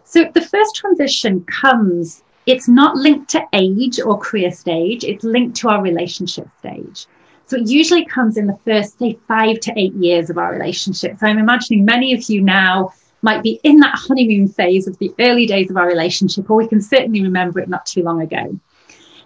So 0.04 0.24
the 0.32 0.40
first 0.40 0.74
transition 0.74 1.44
comes, 1.44 2.22
it's 2.46 2.68
not 2.68 2.96
linked 2.96 3.28
to 3.30 3.46
age 3.52 4.00
or 4.00 4.18
career 4.18 4.50
stage, 4.50 5.04
it's 5.04 5.24
linked 5.24 5.56
to 5.58 5.68
our 5.68 5.82
relationship 5.82 6.48
stage. 6.58 7.06
So 7.44 7.56
it 7.56 7.68
usually 7.68 8.04
comes 8.04 8.36
in 8.36 8.46
the 8.46 8.58
first, 8.64 8.98
say, 8.98 9.18
five 9.28 9.60
to 9.60 9.72
eight 9.78 9.94
years 9.94 10.30
of 10.30 10.38
our 10.38 10.52
relationship. 10.52 11.18
So 11.18 11.26
I'm 11.26 11.38
imagining 11.38 11.84
many 11.84 12.14
of 12.14 12.22
you 12.30 12.40
now 12.40 12.92
might 13.22 13.42
be 13.42 13.60
in 13.64 13.78
that 13.78 13.94
honeymoon 13.96 14.48
phase 14.48 14.86
of 14.86 14.96
the 14.98 15.12
early 15.18 15.46
days 15.46 15.70
of 15.70 15.76
our 15.76 15.86
relationship, 15.86 16.50
or 16.50 16.56
we 16.56 16.68
can 16.68 16.80
certainly 16.80 17.22
remember 17.22 17.60
it 17.60 17.68
not 17.68 17.84
too 17.84 18.02
long 18.02 18.22
ago. 18.22 18.58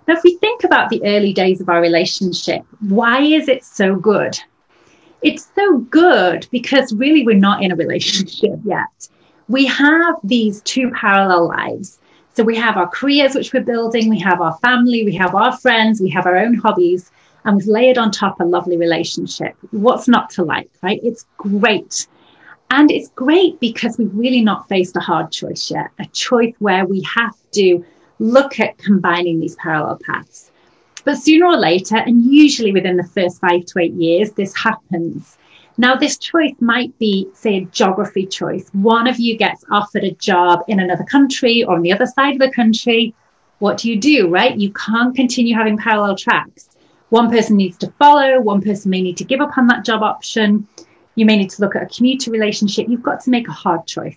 Now, 0.06 0.14
if 0.14 0.22
we 0.24 0.36
think 0.38 0.64
about 0.64 0.90
the 0.90 1.02
early 1.04 1.32
days 1.32 1.60
of 1.60 1.68
our 1.68 1.80
relationship, 1.80 2.64
why 2.80 3.22
is 3.22 3.48
it 3.48 3.64
so 3.64 3.94
good? 3.94 4.38
It's 5.22 5.48
so 5.54 5.78
good 5.78 6.48
because 6.50 6.92
really 6.92 7.24
we're 7.24 7.36
not 7.36 7.62
in 7.62 7.70
a 7.70 7.76
relationship 7.76 8.58
yet 8.64 9.08
we 9.52 9.66
have 9.66 10.16
these 10.24 10.62
two 10.62 10.90
parallel 10.90 11.48
lives. 11.48 11.98
So 12.34 12.42
we 12.42 12.56
have 12.56 12.78
our 12.78 12.88
careers, 12.88 13.34
which 13.34 13.52
we're 13.52 13.62
building, 13.62 14.08
we 14.08 14.18
have 14.20 14.40
our 14.40 14.56
family, 14.58 15.04
we 15.04 15.14
have 15.16 15.34
our 15.34 15.56
friends, 15.58 16.00
we 16.00 16.08
have 16.10 16.26
our 16.26 16.38
own 16.38 16.54
hobbies, 16.54 17.10
and 17.44 17.56
we've 17.56 17.66
layered 17.66 17.98
on 17.98 18.10
top 18.10 18.40
a 18.40 18.44
lovely 18.44 18.78
relationship. 18.78 19.54
What's 19.70 20.08
not 20.08 20.30
to 20.30 20.42
like, 20.42 20.70
right? 20.82 21.00
It's 21.02 21.26
great. 21.36 22.06
And 22.70 22.90
it's 22.90 23.10
great 23.10 23.60
because 23.60 23.98
we've 23.98 24.14
really 24.14 24.40
not 24.40 24.66
faced 24.68 24.96
a 24.96 25.00
hard 25.00 25.30
choice 25.30 25.70
yet, 25.70 25.90
a 25.98 26.06
choice 26.06 26.54
where 26.58 26.86
we 26.86 27.02
have 27.14 27.36
to 27.52 27.84
look 28.22 28.60
at 28.60 28.78
combining 28.78 29.40
these 29.40 29.56
parallel 29.56 29.98
paths. 30.06 30.50
But 31.04 31.16
sooner 31.16 31.46
or 31.46 31.56
later, 31.56 31.96
and 31.96 32.24
usually 32.24 32.72
within 32.72 32.96
the 32.96 33.02
first 33.02 33.40
five 33.40 33.64
to 33.66 33.80
eight 33.80 33.94
years, 33.94 34.30
this 34.32 34.54
happens. 34.54 35.36
Now, 35.76 35.96
this 35.96 36.18
choice 36.18 36.54
might 36.60 36.96
be, 36.98 37.28
say, 37.34 37.56
a 37.56 37.64
geography 37.64 38.26
choice. 38.26 38.68
One 38.72 39.08
of 39.08 39.18
you 39.18 39.36
gets 39.36 39.64
offered 39.70 40.04
a 40.04 40.12
job 40.12 40.60
in 40.68 40.78
another 40.78 41.02
country 41.02 41.64
or 41.64 41.74
on 41.74 41.82
the 41.82 41.92
other 41.92 42.06
side 42.06 42.34
of 42.34 42.38
the 42.38 42.52
country. 42.52 43.14
What 43.58 43.78
do 43.78 43.90
you 43.90 43.98
do, 43.98 44.28
right? 44.28 44.56
You 44.56 44.72
can't 44.72 45.16
continue 45.16 45.56
having 45.56 45.76
parallel 45.76 46.16
tracks. 46.16 46.68
One 47.08 47.30
person 47.30 47.56
needs 47.56 47.76
to 47.78 47.92
follow, 47.98 48.40
one 48.40 48.62
person 48.62 48.90
may 48.90 49.02
need 49.02 49.16
to 49.16 49.24
give 49.24 49.40
up 49.40 49.58
on 49.58 49.66
that 49.66 49.84
job 49.84 50.02
option. 50.02 50.68
You 51.16 51.26
may 51.26 51.36
need 51.36 51.50
to 51.50 51.60
look 51.60 51.74
at 51.74 51.82
a 51.82 51.94
commuter 51.94 52.30
relationship. 52.30 52.88
You've 52.88 53.02
got 53.02 53.20
to 53.24 53.30
make 53.30 53.48
a 53.48 53.52
hard 53.52 53.86
choice. 53.86 54.16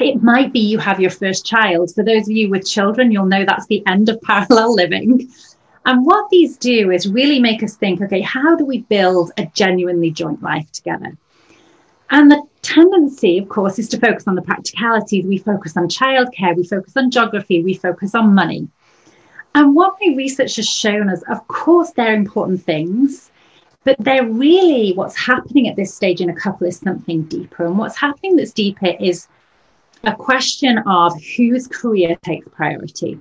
It 0.00 0.22
might 0.22 0.52
be 0.52 0.60
you 0.60 0.78
have 0.78 1.00
your 1.00 1.10
first 1.10 1.44
child. 1.44 1.94
For 1.94 2.02
those 2.02 2.28
of 2.28 2.36
you 2.36 2.48
with 2.48 2.66
children, 2.66 3.10
you'll 3.10 3.26
know 3.26 3.44
that's 3.44 3.66
the 3.66 3.82
end 3.86 4.08
of 4.08 4.20
parallel 4.22 4.74
living. 4.74 5.30
And 5.86 6.04
what 6.04 6.28
these 6.30 6.56
do 6.56 6.90
is 6.90 7.08
really 7.08 7.40
make 7.40 7.62
us 7.62 7.76
think 7.76 8.00
okay, 8.02 8.20
how 8.20 8.56
do 8.56 8.64
we 8.64 8.82
build 8.82 9.32
a 9.36 9.46
genuinely 9.54 10.10
joint 10.10 10.42
life 10.42 10.70
together? 10.72 11.16
And 12.10 12.30
the 12.30 12.42
tendency, 12.62 13.38
of 13.38 13.48
course, 13.48 13.78
is 13.78 13.88
to 13.90 13.98
focus 13.98 14.26
on 14.26 14.34
the 14.34 14.42
practicalities. 14.42 15.24
We 15.24 15.38
focus 15.38 15.76
on 15.76 15.88
childcare, 15.88 16.56
we 16.56 16.64
focus 16.64 16.96
on 16.96 17.10
geography, 17.10 17.62
we 17.62 17.74
focus 17.74 18.14
on 18.14 18.34
money. 18.34 18.68
And 19.54 19.74
what 19.74 19.96
my 20.04 20.14
research 20.16 20.56
has 20.56 20.68
shown 20.68 21.08
us, 21.08 21.22
of 21.28 21.46
course, 21.48 21.90
they're 21.90 22.14
important 22.14 22.62
things, 22.62 23.30
but 23.84 23.96
they're 23.98 24.26
really 24.26 24.92
what's 24.92 25.16
happening 25.16 25.68
at 25.68 25.76
this 25.76 25.94
stage 25.94 26.20
in 26.20 26.30
a 26.30 26.34
couple 26.34 26.66
is 26.66 26.78
something 26.78 27.22
deeper. 27.24 27.64
And 27.64 27.78
what's 27.78 27.96
happening 27.96 28.36
that's 28.36 28.52
deeper 28.52 28.94
is 29.00 29.28
a 30.04 30.14
question 30.14 30.78
of 30.86 31.12
whose 31.36 31.66
career 31.66 32.16
takes 32.22 32.48
priority. 32.48 33.20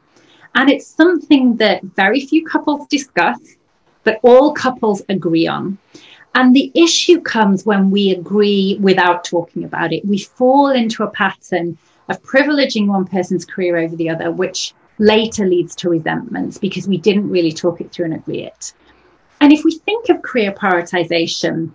And 0.56 0.70
it's 0.70 0.88
something 0.88 1.58
that 1.58 1.84
very 1.84 2.22
few 2.22 2.46
couples 2.46 2.88
discuss, 2.88 3.40
but 4.04 4.20
all 4.24 4.54
couples 4.54 5.02
agree 5.10 5.48
on. 5.48 5.78
And 6.36 6.56
the 6.56 6.72
issue 6.76 7.22
comes 7.22 7.66
when 7.66 7.92
we 7.92 8.12
agree 8.12 8.78
without 8.80 9.24
talking 9.24 9.64
about 9.64 9.94
it. 9.94 10.06
We 10.06 10.20
fall 10.20 10.70
into 10.70 11.04
a 11.04 11.10
pattern 11.10 11.78
of 12.08 12.22
privileging 12.24 12.88
one 12.88 13.06
person's 13.06 13.46
career 13.46 13.78
over 13.78 13.96
the 13.96 14.10
other, 14.10 14.32
which 14.32 14.74
later 15.00 15.46
leads 15.46 15.76
to 15.76 15.90
resentments 15.90 16.58
because 16.58 16.88
we 16.88 16.98
didn't 16.98 17.30
really 17.30 17.52
talk 17.52 17.82
it 17.82 17.92
through 17.92 18.06
and 18.06 18.16
agree 18.16 18.44
it. 18.44 18.74
And 19.42 19.54
if 19.54 19.64
we 19.64 19.76
think 19.76 20.10
of 20.10 20.22
career 20.22 20.52
prioritization, 20.52 21.72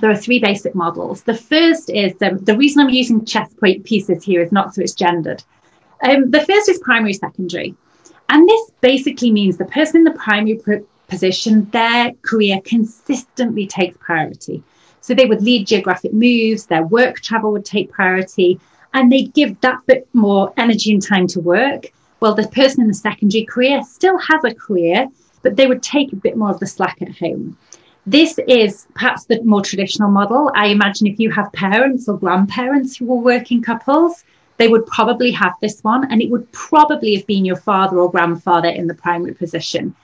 there 0.00 0.10
are 0.10 0.16
three 0.16 0.38
basic 0.38 0.74
models. 0.74 1.22
The 1.22 1.34
first 1.34 1.90
is 1.90 2.14
um, 2.22 2.38
the 2.38 2.56
reason 2.56 2.82
I'm 2.82 2.90
using 2.90 3.24
chess 3.24 3.54
pieces 3.84 4.24
here 4.24 4.42
is 4.42 4.52
not 4.52 4.74
so 4.74 4.82
it's 4.82 4.94
gendered. 4.94 5.42
Um, 6.02 6.30
the 6.30 6.44
first 6.44 6.68
is 6.68 6.78
primary 6.78 7.14
secondary. 7.14 7.74
And 8.28 8.48
this 8.48 8.70
basically 8.80 9.30
means 9.30 9.56
the 9.56 9.64
person 9.64 9.98
in 9.98 10.04
the 10.04 10.12
primary 10.12 10.60
position, 11.08 11.68
their 11.70 12.12
career 12.22 12.60
consistently 12.64 13.66
takes 13.66 13.96
priority. 13.98 14.62
So 15.00 15.14
they 15.14 15.26
would 15.26 15.42
lead 15.42 15.66
geographic 15.66 16.12
moves, 16.12 16.66
their 16.66 16.84
work 16.84 17.20
travel 17.20 17.52
would 17.52 17.64
take 17.64 17.90
priority, 17.90 18.60
and 18.92 19.10
they'd 19.10 19.32
give 19.32 19.60
that 19.60 19.78
bit 19.86 20.06
more 20.12 20.52
energy 20.56 20.92
and 20.92 21.02
time 21.02 21.26
to 21.28 21.40
work. 21.40 21.86
Well, 22.20 22.34
the 22.34 22.48
person 22.48 22.82
in 22.82 22.88
the 22.88 22.94
secondary 22.94 23.44
career 23.44 23.82
still 23.84 24.18
has 24.18 24.44
a 24.44 24.54
career, 24.54 25.08
but 25.42 25.56
they 25.56 25.66
would 25.66 25.82
take 25.82 26.12
a 26.12 26.16
bit 26.16 26.36
more 26.36 26.50
of 26.50 26.60
the 26.60 26.66
slack 26.66 27.00
at 27.00 27.16
home. 27.16 27.56
This 28.10 28.38
is 28.48 28.86
perhaps 28.94 29.26
the 29.26 29.42
more 29.42 29.60
traditional 29.60 30.10
model. 30.10 30.50
I 30.54 30.68
imagine 30.68 31.06
if 31.06 31.20
you 31.20 31.30
have 31.30 31.52
parents 31.52 32.08
or 32.08 32.16
grandparents 32.16 32.96
who 32.96 33.04
were 33.04 33.16
working 33.16 33.60
couples, 33.60 34.24
they 34.56 34.66
would 34.66 34.86
probably 34.86 35.30
have 35.32 35.52
this 35.60 35.84
one, 35.84 36.10
and 36.10 36.22
it 36.22 36.30
would 36.30 36.50
probably 36.50 37.16
have 37.16 37.26
been 37.26 37.44
your 37.44 37.56
father 37.56 37.98
or 37.98 38.10
grandfather 38.10 38.70
in 38.70 38.86
the 38.86 38.94
primary 38.94 39.34
position. 39.34 39.94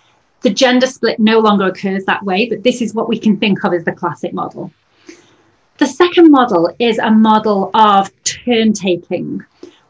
The 0.42 0.50
gender 0.50 0.86
split 0.86 1.18
no 1.18 1.38
longer 1.38 1.64
occurs 1.64 2.04
that 2.04 2.22
way, 2.22 2.46
but 2.46 2.62
this 2.62 2.82
is 2.82 2.92
what 2.92 3.08
we 3.08 3.18
can 3.18 3.38
think 3.38 3.64
of 3.64 3.72
as 3.72 3.86
the 3.86 3.92
classic 3.92 4.34
model. 4.34 4.70
The 5.78 5.86
second 5.86 6.30
model 6.30 6.76
is 6.78 6.98
a 6.98 7.10
model 7.10 7.70
of 7.72 8.10
turn 8.24 8.74
taking, 8.74 9.42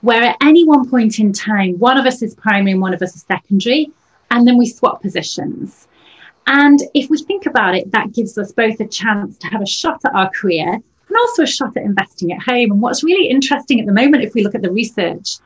where 0.02 0.22
at 0.22 0.36
any 0.40 0.64
one 0.64 0.88
point 0.88 1.18
in 1.18 1.32
time, 1.32 1.80
one 1.80 1.98
of 1.98 2.06
us 2.06 2.22
is 2.22 2.36
primary 2.36 2.72
and 2.72 2.80
one 2.80 2.94
of 2.94 3.02
us 3.02 3.16
is 3.16 3.22
secondary, 3.22 3.90
and 4.30 4.46
then 4.46 4.56
we 4.56 4.68
swap 4.68 5.02
positions. 5.02 5.88
And 6.46 6.80
if 6.94 7.08
we 7.08 7.18
think 7.18 7.46
about 7.46 7.74
it, 7.74 7.90
that 7.92 8.12
gives 8.12 8.36
us 8.36 8.52
both 8.52 8.78
a 8.80 8.86
chance 8.86 9.38
to 9.38 9.46
have 9.48 9.62
a 9.62 9.66
shot 9.66 10.00
at 10.04 10.14
our 10.14 10.30
career 10.30 10.72
and 10.72 11.16
also 11.16 11.42
a 11.44 11.46
shot 11.46 11.76
at 11.76 11.84
investing 11.84 12.32
at 12.32 12.42
home. 12.42 12.70
And 12.70 12.82
what's 12.82 13.04
really 13.04 13.28
interesting 13.28 13.80
at 13.80 13.86
the 13.86 13.92
moment, 13.92 14.24
if 14.24 14.34
we 14.34 14.42
look 14.42 14.54
at 14.54 14.62
the 14.62 14.70
research, 14.70 15.38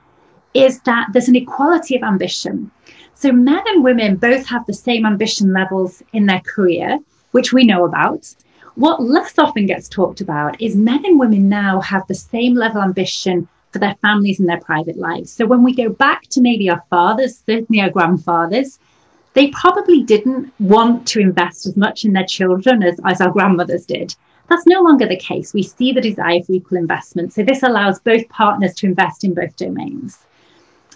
is 0.55 0.81
that 0.83 1.09
there's 1.13 1.29
an 1.29 1.37
equality 1.37 1.97
of 1.97 2.03
ambition. 2.03 2.71
So 3.15 3.33
men 3.33 3.63
and 3.67 3.85
women 3.85 4.17
both 4.17 4.47
have 4.47 4.67
the 4.67 4.73
same 4.73 5.05
ambition 5.05 5.53
levels 5.53 6.03
in 6.13 6.27
their 6.27 6.41
career, 6.41 6.99
which 7.33 7.53
we 7.53 7.65
know 7.65 7.85
about. 7.85 8.35
What 8.75 9.03
less 9.03 9.39
often 9.39 9.67
gets 9.67 9.89
talked 9.89 10.21
about 10.21 10.61
is 10.63 10.77
men 10.77 11.05
and 11.05 11.19
women 11.19 11.49
now 11.49 11.81
have 11.81 12.07
the 12.07 12.15
same 12.15 12.55
level 12.55 12.81
of 12.81 12.87
ambition 12.87 13.49
for 13.73 13.81
their 13.81 13.97
families 13.97 14.41
and 14.41 14.49
their 14.49 14.61
private 14.61 14.97
lives. 14.97 15.33
So 15.33 15.47
when 15.47 15.63
we 15.63 15.75
go 15.75 15.89
back 15.89 16.23
to 16.31 16.41
maybe 16.41 16.71
our 16.71 16.83
fathers, 16.89 17.43
certainly 17.45 17.81
our 17.81 17.91
grandfathers, 17.91 18.79
they 19.39 19.51
probably 19.51 20.03
didn't 20.03 20.53
want 20.59 21.07
to 21.07 21.21
invest 21.21 21.65
as 21.65 21.77
much 21.77 22.05
in 22.05 22.13
their 22.13 22.27
children 22.27 22.83
as, 22.83 22.99
as 23.05 23.21
our 23.21 23.31
grandmothers 23.31 23.87
did. 23.87 24.13
That's 24.49 24.67
no 24.67 24.81
longer 24.81 25.07
the 25.07 25.17
case. 25.17 25.55
We 25.55 25.63
see 25.63 25.93
the 25.93 26.01
desire 26.01 26.43
for 26.43 26.55
equal 26.55 26.77
investment. 26.77 27.33
So 27.33 27.45
this 27.45 27.63
allows 27.63 28.01
both 28.01 28.29
partners 28.31 28.75
to 28.75 28.87
invest 28.87 29.23
in 29.23 29.35
both 29.35 29.55
domains. 29.55 30.19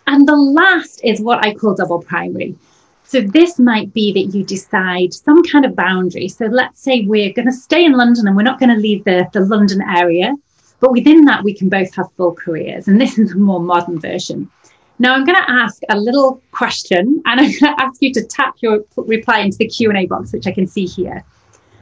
And 0.08 0.26
the 0.26 0.34
last 0.34 1.00
is 1.04 1.20
what 1.20 1.46
I 1.46 1.54
call 1.54 1.76
double 1.76 2.02
primary. 2.02 2.56
So 3.04 3.20
this 3.20 3.60
might 3.60 3.94
be 3.94 4.12
that 4.12 4.36
you 4.36 4.42
decide 4.42 5.14
some 5.14 5.44
kind 5.44 5.64
of 5.64 5.76
boundary. 5.76 6.26
So 6.26 6.46
let's 6.46 6.80
say 6.80 7.02
we're 7.02 7.32
going 7.32 7.46
to 7.46 7.52
stay 7.52 7.84
in 7.84 7.92
London 7.92 8.26
and 8.26 8.36
we're 8.36 8.42
not 8.42 8.58
going 8.58 8.74
to 8.74 8.82
leave 8.82 9.04
the, 9.04 9.28
the 9.32 9.46
London 9.46 9.82
area, 9.82 10.34
but 10.80 10.90
within 10.90 11.26
that 11.26 11.44
we 11.44 11.54
can 11.54 11.68
both 11.68 11.94
have 11.94 12.10
full 12.16 12.34
careers. 12.34 12.88
And 12.88 13.00
this 13.00 13.20
is 13.20 13.34
a 13.34 13.36
more 13.36 13.60
modern 13.60 14.00
version. 14.00 14.50
Now 14.98 15.14
I'm 15.14 15.24
going 15.24 15.36
to 15.36 15.50
ask 15.50 15.82
a 15.88 15.98
little 15.98 16.40
question 16.52 17.22
and 17.26 17.40
I'm 17.40 17.50
going 17.50 17.76
to 17.76 17.82
ask 17.82 18.00
you 18.00 18.12
to 18.14 18.24
tap 18.24 18.54
your 18.60 18.84
reply 18.96 19.40
into 19.40 19.58
the 19.58 19.68
Q&A 19.68 20.06
box, 20.06 20.32
which 20.32 20.46
I 20.46 20.52
can 20.52 20.66
see 20.66 20.86
here. 20.86 21.24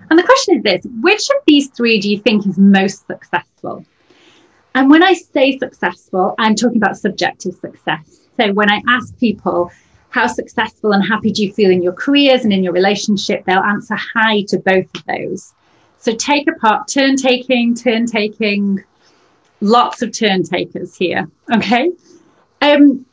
And 0.09 0.19
the 0.19 0.25
question 0.25 0.57
is 0.57 0.63
this, 0.63 0.87
which 1.01 1.29
of 1.31 1.37
these 1.47 1.69
three 1.69 2.01
do 2.01 2.11
you 2.11 2.19
think 2.19 2.47
is 2.47 2.59
most 2.59 3.07
successful? 3.07 3.85
And 4.75 4.91
when 4.91 5.03
I 5.03 5.15
say 5.15 5.59
successful, 5.59 6.35
I'm 6.39 6.55
talking 6.55 6.79
about 6.79 6.97
subjective 6.97 7.55
success. 7.55 8.21
So 8.37 8.53
when 8.53 8.71
I 8.71 8.81
ask 8.89 9.17
people, 9.19 9.71
how 10.11 10.27
successful 10.27 10.93
and 10.93 11.07
happy 11.07 11.31
do 11.31 11.45
you 11.45 11.53
feel 11.53 11.71
in 11.71 11.83
your 11.83 11.93
careers 11.93 12.43
and 12.43 12.53
in 12.53 12.65
your 12.65 12.73
relationship, 12.73 13.45
they'll 13.45 13.59
answer 13.59 13.97
high 13.97 14.43
to 14.49 14.59
both 14.59 14.87
of 14.97 15.05
those. 15.07 15.55
So 15.99 16.15
take 16.15 16.49
apart 16.49 16.89
turn 16.89 17.17
taking, 17.17 17.75
turn 17.75 18.07
taking, 18.07 18.83
lots 19.61 20.03
of 20.03 20.13
turn 20.13 20.43
takers 20.43 20.97
here. 20.97 21.29
Okay. 21.53 21.91
Um, 22.61 23.07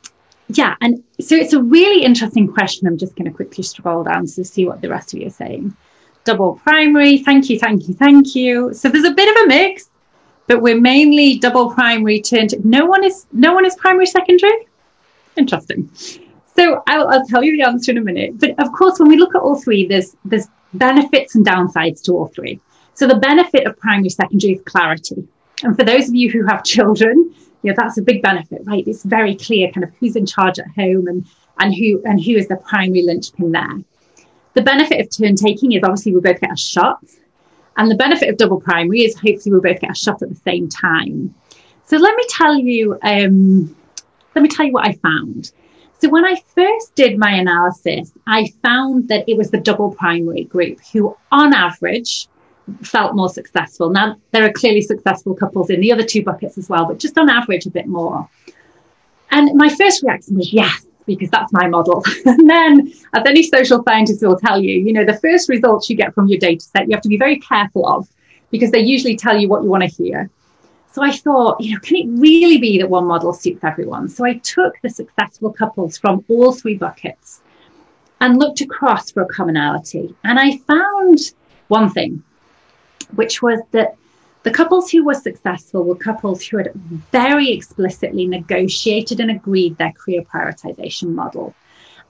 yeah. 0.50 0.76
And 0.82 1.04
so 1.20 1.36
it's 1.36 1.54
a 1.54 1.62
really 1.62 2.04
interesting 2.04 2.48
question. 2.48 2.88
I'm 2.88 2.98
just 2.98 3.16
going 3.16 3.30
to 3.30 3.36
quickly 3.36 3.64
scroll 3.64 4.04
down 4.04 4.26
to 4.28 4.46
see 4.46 4.66
what 4.66 4.82
the 4.82 4.90
rest 4.90 5.14
of 5.14 5.20
you 5.20 5.28
are 5.28 5.32
saying. 5.32 5.76
Double 6.24 6.56
primary. 6.56 7.20
Thank 7.20 7.50
you. 7.50 7.60
Thank 7.60 7.88
you. 7.88 7.94
Thank 7.94 8.36
you. 8.36 8.74
So 8.74 8.90
there's 8.90 9.06
a 9.06 9.12
bit 9.12 9.30
of 9.30 9.44
a 9.44 9.48
mix 9.48 9.90
but 10.48 10.62
we're 10.62 10.80
mainly 10.80 11.38
double 11.38 11.70
primary 11.72 12.22
turned. 12.22 12.54
No 12.66 12.86
one 12.86 13.04
is 13.04 13.28
no 13.32 13.54
one 13.54 13.66
is 13.66 13.76
primary 13.76 14.08
secondary. 14.08 14.68
Interesting. 15.36 15.92
So 16.56 16.82
I'll, 16.88 17.08
I'll 17.10 17.28
tell 17.28 17.44
you 17.44 17.56
the 17.56 17.64
answer 17.64 17.92
in 17.92 17.98
a 18.00 18.02
minute. 18.02 18.40
But 18.40 18.60
of 18.60 18.72
course, 18.72 18.98
when 18.98 19.10
we 19.10 19.18
look 19.18 19.36
at 19.36 19.42
all 19.42 19.62
three, 19.62 19.86
there's 19.86 20.16
there's 20.26 20.48
benefits 20.74 21.36
and 21.36 21.46
downsides 21.46 22.02
to 22.04 22.14
all 22.14 22.28
three. 22.28 22.60
So 22.94 23.06
the 23.06 23.18
benefit 23.18 23.68
of 23.68 23.78
primary 23.78 24.10
secondary 24.10 24.54
is 24.54 24.62
clarity. 24.64 25.28
And 25.64 25.76
for 25.76 25.84
those 25.84 26.08
of 26.08 26.16
you 26.16 26.32
who 26.32 26.46
have 26.46 26.64
children, 26.64 27.34
you 27.64 27.72
know, 27.72 27.76
that's 27.78 27.98
a 27.98 28.02
big 28.02 28.22
benefit, 28.22 28.62
right? 28.66 28.88
It's 28.88 29.04
very 29.04 29.36
clear 29.36 29.72
kind 29.72 29.84
of 29.84 29.92
who's 30.00 30.16
in 30.16 30.26
charge 30.26 30.60
at 30.60 30.68
home 30.68 31.08
and, 31.08 31.26
and 31.60 31.74
who 31.74 32.02
and 32.06 32.24
who 32.24 32.32
is 32.34 32.48
the 32.48 32.58
primary 32.58 33.02
linchpin 33.02 33.52
there. 33.52 33.82
The 34.54 34.62
benefit 34.62 35.02
of 35.02 35.10
turn 35.10 35.36
taking 35.36 35.74
is 35.74 35.84
obviously 35.84 36.14
we 36.14 36.22
both 36.22 36.40
get 36.42 36.52
a 36.52 36.58
shot 36.58 37.04
and 37.78 37.92
the 37.92 37.96
benefit 37.96 38.30
of 38.30 38.38
double 38.38 38.60
primary 38.60 39.02
is 39.02 39.16
hopefully 39.16 39.52
we'll 39.52 39.62
both 39.62 39.80
get 39.80 39.92
a 39.92 39.96
shot 39.96 40.22
at 40.22 40.30
the 40.30 40.36
same 40.36 40.68
time. 40.68 41.34
So 41.86 41.98
let 41.98 42.16
me 42.16 42.24
tell 42.30 42.58
you, 42.58 42.98
um, 43.04 43.76
let 44.36 44.42
me 44.42 44.50
tell 44.50 44.66
you 44.66 44.74
what 44.74 44.88
I 44.88 44.94
found. 44.94 45.52
So 46.00 46.10
when 46.10 46.26
I 46.26 46.36
first 46.54 46.96
did 46.96 47.18
my 47.18 47.32
analysis, 47.32 48.12
I 48.28 48.52
found 48.64 49.08
that 49.08 49.28
it 49.28 49.38
was 49.38 49.52
the 49.52 49.60
double 49.60 49.92
primary 49.92 50.44
group 50.44 50.80
who, 50.92 51.16
on 51.32 51.54
average, 51.54 52.28
felt 52.84 53.16
more 53.16 53.30
successful. 53.30 53.90
Now, 53.90 54.18
there 54.32 54.46
are 54.46 54.52
clearly 54.52 54.82
successful 54.82 55.36
couples 55.36 55.70
in 55.70 55.80
the 55.82 55.92
other 55.92 56.04
two 56.04 56.24
buckets 56.24 56.58
as 56.58 56.70
well, 56.70 56.86
but 56.86 57.00
just 57.00 57.18
on 57.18 57.30
average, 57.30 57.66
a 57.66 57.70
bit 57.70 57.88
more. 57.88 58.30
And 59.32 59.56
my 59.56 59.70
first 59.70 60.04
reaction 60.04 60.38
was, 60.38 60.52
yes, 60.54 60.86
because 61.06 61.30
that's 61.30 61.52
my 61.54 61.68
model. 61.68 62.04
and 62.26 62.50
then, 62.50 62.94
as 63.14 63.24
any 63.26 63.44
social 63.44 63.84
scientist 63.84 64.22
will 64.22 64.38
tell 64.38 64.62
you, 64.62 64.80
you 64.80 64.94
know, 64.94 65.06
the 65.06 65.18
first 65.18 65.50
results 65.50 65.90
you 65.90 65.96
get 65.96 66.14
from 66.14 66.28
your 66.28 66.40
data 66.40 66.64
set, 66.64 66.88
you 66.88 66.94
have 66.94 67.02
to 67.04 67.10
be 67.10 67.18
very 67.18 67.40
careful 67.40 67.88
of 67.88 68.08
because 68.52 68.72
they 68.72 68.80
usually 68.80 69.16
tell 69.16 69.38
you 69.38 69.48
what 69.48 69.64
you 69.64 69.70
want 69.70 69.84
to 69.84 69.90
hear. 69.90 70.30
So 70.92 71.04
I 71.04 71.12
thought, 71.12 71.62
you 71.62 71.74
know, 71.74 71.80
can 71.82 71.96
it 71.98 72.08
really 72.10 72.58
be 72.58 72.80
that 72.80 72.90
one 72.90 73.06
model 73.06 73.34
suits 73.34 73.64
everyone? 73.64 74.10
So 74.10 74.26
I 74.26 74.38
took 74.38 74.74
the 74.82 74.90
successful 74.90 75.54
couples 75.54 75.98
from 75.98 76.26
all 76.28 76.54
three 76.54 76.76
buckets 76.76 77.42
and 78.20 78.40
looked 78.40 78.62
across 78.62 79.12
for 79.12 79.22
a 79.22 79.28
commonality. 79.28 80.16
And 80.24 80.40
I 80.40 80.58
found 80.58 81.20
one 81.68 81.90
thing, 81.90 82.24
which 83.16 83.42
was 83.42 83.60
that 83.72 83.96
the 84.44 84.52
couples 84.52 84.90
who 84.90 85.04
were 85.04 85.14
successful 85.14 85.84
were 85.84 85.96
couples 85.96 86.44
who 86.44 86.58
had 86.58 86.72
very 87.12 87.52
explicitly 87.52 88.26
negotiated 88.28 89.20
and 89.20 89.32
agreed 89.32 89.78
their 89.78 89.92
career 89.92 90.22
prioritization 90.22 91.10
model. 91.14 91.54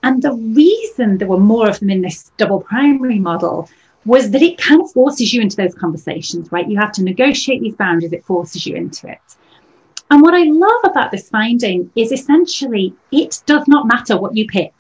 And 0.04 0.22
the 0.22 0.34
reason 0.34 1.18
there 1.18 1.28
were 1.28 1.40
more 1.40 1.68
of 1.68 1.80
them 1.80 1.90
in 1.90 2.02
this 2.02 2.32
double 2.38 2.62
primary 2.62 3.20
model 3.20 3.70
was 4.06 4.32
that 4.32 4.42
it 4.42 4.58
kind 4.58 4.82
of 4.82 4.92
forces 4.92 5.34
you 5.34 5.42
into 5.42 5.58
those 5.58 5.76
conversations, 5.76 6.52
right? 6.52 6.70
You 6.70 6.78
have 6.78 6.94
to 6.94 7.04
negotiate 7.04 7.62
these 7.62 7.76
boundaries, 7.76 8.14
it 8.14 8.24
forces 8.24 8.66
you 8.66 8.76
into 8.76 9.08
it. 9.10 9.20
And 10.10 10.22
what 10.22 10.34
I 10.34 10.44
love 10.44 10.82
about 10.86 11.12
this 11.12 11.30
finding 11.30 11.92
is 11.96 12.12
essentially 12.12 12.94
it 13.12 13.42
does 13.46 13.68
not 13.68 13.88
matter 13.88 14.18
what 14.18 14.36
you 14.36 14.48
pick, 14.48 14.74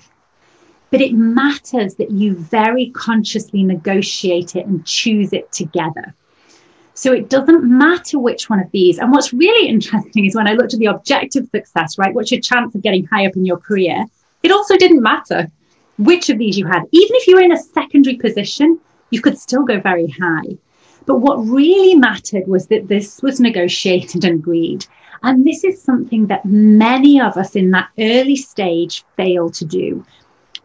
but 0.89 1.01
it 1.01 1.13
matters 1.13 1.95
that 1.95 2.11
you 2.11 2.35
very 2.35 2.89
consciously 2.91 3.63
negotiate 3.63 4.55
it 4.55 4.65
and 4.65 4.85
choose 4.85 5.33
it 5.33 5.51
together. 5.51 6.13
So 6.93 7.13
it 7.13 7.29
doesn't 7.29 7.63
matter 7.63 8.17
which 8.17 8.49
one 8.49 8.59
of 8.59 8.71
these. 8.71 8.97
And 8.97 9.11
what's 9.11 9.31
really 9.31 9.67
interesting 9.67 10.25
is 10.25 10.35
when 10.35 10.47
I 10.47 10.53
looked 10.53 10.73
at 10.73 10.79
the 10.79 10.87
objective 10.87 11.47
success, 11.49 11.97
right? 11.97 12.13
What's 12.13 12.31
your 12.31 12.41
chance 12.41 12.73
of 12.73 12.81
getting 12.81 13.05
high 13.05 13.27
up 13.27 13.35
in 13.35 13.45
your 13.45 13.57
career? 13.57 14.05
It 14.41 14.51
also 14.51 14.77
didn't 14.77 15.03
matter 15.03 15.47
which 15.97 16.29
of 16.29 16.39
these 16.39 16.57
you 16.57 16.65
had. 16.65 16.83
Even 16.91 17.15
if 17.15 17.27
you 17.27 17.35
were 17.35 17.43
in 17.43 17.51
a 17.51 17.61
secondary 17.61 18.15
position, 18.15 18.79
you 19.11 19.21
could 19.21 19.37
still 19.37 19.63
go 19.63 19.79
very 19.79 20.07
high. 20.07 20.57
But 21.05 21.19
what 21.19 21.37
really 21.37 21.95
mattered 21.95 22.47
was 22.47 22.67
that 22.67 22.87
this 22.87 23.21
was 23.21 23.39
negotiated 23.39 24.25
and 24.25 24.39
agreed. 24.39 24.85
And 25.23 25.45
this 25.45 25.63
is 25.63 25.81
something 25.81 26.27
that 26.27 26.45
many 26.45 27.19
of 27.19 27.37
us 27.37 27.55
in 27.55 27.71
that 27.71 27.89
early 27.99 28.35
stage 28.35 29.03
fail 29.15 29.49
to 29.51 29.65
do. 29.65 30.05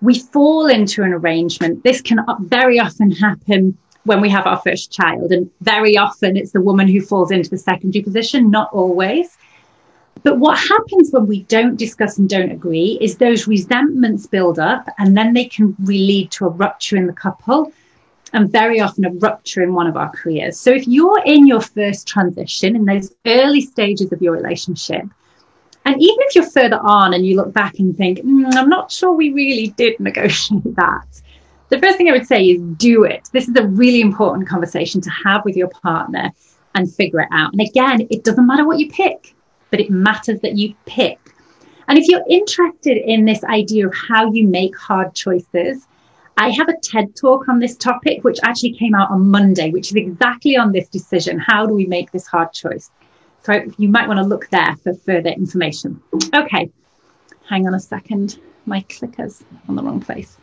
We 0.03 0.19
fall 0.19 0.67
into 0.67 1.03
an 1.03 1.13
arrangement. 1.13 1.85
This 1.85 2.03
can 2.03 2.19
very 2.41 2.79
often 2.79 3.11
happen 3.11 3.79
when 4.05 4.21
we 4.21 4.29
have 4.29 4.47
our 4.47 4.59
first 4.59 4.91
child. 4.93 5.31
And 5.31 5.49
very 5.61 5.97
often 5.97 6.37
it's 6.37 6.51
the 6.51 6.61
woman 6.61 6.89
who 6.89 7.01
falls 7.01 7.31
into 7.31 7.49
the 7.49 7.57
secondary 7.57 8.03
position, 8.03 8.51
not 8.51 8.69
always. 8.73 9.39
But 10.25 10.39
what 10.39 10.59
happens 10.59 11.11
when 11.11 11.27
we 11.27 11.45
don't 11.45 11.77
discuss 11.77 12.19
and 12.19 12.29
don't 12.29 12.51
agree 12.51 12.99
is 13.01 13.17
those 13.17 13.47
resentments 13.47 14.27
build 14.27 14.59
up 14.59 14.87
and 14.99 15.17
then 15.17 15.33
they 15.33 15.45
can 15.45 15.75
lead 15.85 16.31
to 16.33 16.47
a 16.47 16.51
rupture 16.51 16.97
in 16.97 17.07
the 17.07 17.13
couple 17.13 17.73
and 18.33 18.51
very 18.51 18.81
often 18.81 19.05
a 19.05 19.11
rupture 19.11 19.63
in 19.63 19.75
one 19.75 19.87
of 19.87 19.97
our 19.97 20.11
careers. 20.11 20.59
So 20.59 20.73
if 20.73 20.87
you're 20.89 21.23
in 21.25 21.47
your 21.47 21.61
first 21.61 22.09
transition 22.09 22.77
in 22.77 22.85
those 22.85 23.15
early 23.27 23.61
stages 23.61 24.13
of 24.13 24.23
your 24.23 24.33
relationship, 24.33 25.05
and 25.85 25.97
even 26.01 26.17
if 26.21 26.35
you're 26.35 26.51
further 26.51 26.79
on 26.83 27.15
and 27.15 27.27
you 27.27 27.37
look 27.37 27.53
back 27.53 27.79
and 27.79 27.97
think, 27.97 28.19
mm, 28.19 28.55
I'm 28.55 28.69
not 28.69 28.93
sure 28.93 29.13
we 29.13 29.33
really 29.33 29.69
did 29.69 29.99
negotiate 29.99 30.63
that, 30.77 31.07
the 31.71 31.79
first 31.79 31.97
thing 31.97 32.09
I 32.09 32.13
would 32.13 32.27
say 32.27 32.45
is 32.45 32.61
do 32.77 33.05
it. 33.05 33.29
This 33.33 33.49
is 33.49 33.57
a 33.57 33.67
really 33.67 34.01
important 34.01 34.49
conversation 34.49 35.01
to 35.01 35.11
have 35.11 35.45
with 35.45 35.57
your 35.57 35.69
partner 35.69 36.31
and 36.75 36.93
figure 36.93 37.21
it 37.21 37.29
out. 37.33 37.53
And 37.53 37.61
again, 37.61 38.07
it 38.11 38.25
doesn't 38.25 38.47
matter 38.47 38.67
what 38.67 38.79
you 38.79 38.91
pick, 38.91 39.35
but 39.71 39.81
it 39.81 39.91
matters 39.91 40.41
that 40.41 40.57
you 40.57 40.75
pick. 40.87 41.19
And 41.89 41.99
if 41.99 42.07
you're 42.09 42.25
interested 42.29 42.99
in 42.99 43.25
this 43.25 43.43
idea 43.45 43.87
of 43.87 43.95
how 43.95 44.31
you 44.31 44.47
make 44.47 44.77
hard 44.77 45.15
choices, 45.15 45.87
I 46.37 46.51
have 46.51 46.69
a 46.69 46.79
TED 46.83 47.15
talk 47.17 47.49
on 47.49 47.59
this 47.59 47.77
topic, 47.77 48.23
which 48.25 48.39
actually 48.43 48.73
came 48.75 48.95
out 48.95 49.11
on 49.11 49.31
Monday, 49.31 49.71
which 49.71 49.91
is 49.91 49.97
exactly 49.97 50.57
on 50.57 50.73
this 50.73 50.89
decision. 50.89 51.39
How 51.39 51.67
do 51.67 51.75
we 51.75 51.87
make 51.87 52.11
this 52.13 52.27
hard 52.27 52.53
choice? 52.53 52.91
So 53.43 53.65
you 53.77 53.89
might 53.89 54.07
want 54.09 54.19
to 54.19 54.25
look 54.25 54.49
there 54.51 54.77
for 54.83 54.95
further 54.95 55.31
information. 55.31 56.01
Okay, 56.35 56.71
hang 57.49 57.67
on 57.67 57.75
a 57.75 57.81
second. 57.81 58.39
My 58.67 58.83
clicker's 58.83 59.43
on 59.69 59.75
the 59.75 59.83
wrong 59.83 60.01
place. 60.01 60.39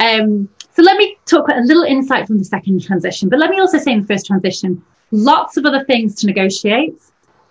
Um, 0.00 0.48
so 0.74 0.82
let 0.82 0.96
me 0.96 1.16
talk 1.26 1.48
a 1.48 1.60
little 1.60 1.84
insight 1.84 2.26
from 2.26 2.38
the 2.38 2.44
second 2.44 2.82
transition, 2.82 3.28
but 3.28 3.38
let 3.38 3.50
me 3.50 3.60
also 3.60 3.78
say 3.78 3.92
in 3.92 4.00
the 4.00 4.06
first 4.06 4.26
transition, 4.26 4.82
lots 5.10 5.56
of 5.56 5.64
other 5.64 5.84
things 5.84 6.14
to 6.16 6.26
negotiate. 6.26 6.94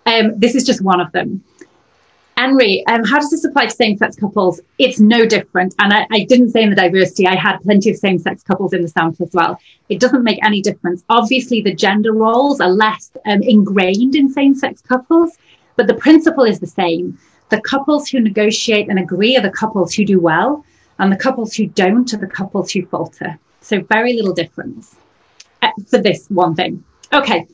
Um, 0.06 0.38
this 0.38 0.54
is 0.54 0.64
just 0.64 0.80
one 0.80 1.00
of 1.00 1.10
them. 1.12 1.42
Henry, 2.46 2.86
um, 2.86 3.02
how 3.02 3.18
does 3.18 3.30
this 3.30 3.44
apply 3.44 3.66
to 3.66 3.74
same-sex 3.74 4.14
couples? 4.14 4.60
It's 4.78 5.00
no 5.00 5.26
different. 5.26 5.74
And 5.80 5.92
I, 5.92 6.06
I, 6.12 6.22
didn't 6.26 6.50
say 6.50 6.62
in 6.62 6.70
the 6.70 6.76
diversity, 6.76 7.26
I 7.26 7.34
had 7.34 7.58
plenty 7.58 7.90
of 7.90 7.96
same-sex 7.96 8.44
couples 8.44 8.72
in 8.72 8.82
the 8.82 8.88
sample 8.88 9.26
as 9.26 9.32
well. 9.32 9.58
It 9.88 9.98
doesn't 9.98 10.22
make 10.22 10.38
any 10.44 10.62
difference. 10.62 11.02
Obviously, 11.08 11.60
the 11.60 11.74
gender 11.74 12.12
roles 12.12 12.60
are 12.60 12.68
less 12.68 13.10
um, 13.26 13.42
ingrained 13.42 14.14
in 14.14 14.32
same-sex 14.32 14.80
couples, 14.82 15.36
but 15.74 15.88
the 15.88 15.94
principle 15.94 16.44
is 16.44 16.60
the 16.60 16.68
same. 16.68 17.18
The 17.48 17.60
couples 17.62 18.08
who 18.08 18.20
negotiate 18.20 18.88
and 18.88 19.00
agree 19.00 19.36
are 19.36 19.42
the 19.42 19.50
couples 19.50 19.92
who 19.92 20.04
do 20.04 20.20
well, 20.20 20.64
and 21.00 21.10
the 21.10 21.16
couples 21.16 21.52
who 21.52 21.66
don't 21.66 22.14
are 22.14 22.18
the 22.18 22.28
couples 22.28 22.70
who 22.70 22.86
falter. 22.86 23.40
So 23.60 23.80
very 23.80 24.12
little 24.12 24.34
difference 24.34 24.94
uh, 25.62 25.72
for 25.88 25.98
this 25.98 26.28
one 26.28 26.54
thing. 26.54 26.84
Okay. 27.12 27.48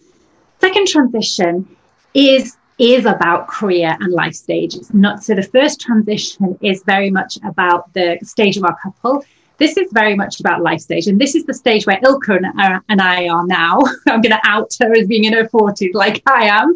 Second 0.61 0.87
transition 0.87 1.77
is 2.13 2.59
is 2.79 3.05
about 3.05 3.49
career 3.49 3.97
and 4.01 4.13
life 4.13 4.35
stages. 4.35 4.93
Not 4.95 5.23
so 5.23 5.35
the 5.35 5.43
first 5.43 5.81
transition 5.81 6.59
is 6.63 6.83
very 6.85 7.11
much 7.11 7.39
about 7.45 7.93
the 7.93 8.19
stage 8.23 8.57
of 8.57 8.65
our 8.65 8.77
couple. 8.83 9.25
This 9.59 9.77
is 9.77 9.93
very 9.93 10.17
much 10.17 10.41
about 10.41 10.63
life 10.63 10.81
stage, 10.81 11.07
and 11.07 11.21
this 11.21 11.35
is 11.35 11.45
the 11.45 11.55
stage 11.55 11.87
where 11.87 12.01
Ilka 12.03 12.35
and 12.35 12.83
and 12.89 13.01
I 13.01 13.29
are 13.29 13.47
now. 13.47 13.81
I'm 14.09 14.21
going 14.21 14.33
to 14.33 14.41
out 14.45 14.75
her 14.81 14.93
as 14.95 15.07
being 15.07 15.25
in 15.25 15.33
her 15.35 15.49
40s, 15.49 15.95
like 15.95 16.23
I 16.27 16.47
am. 16.47 16.75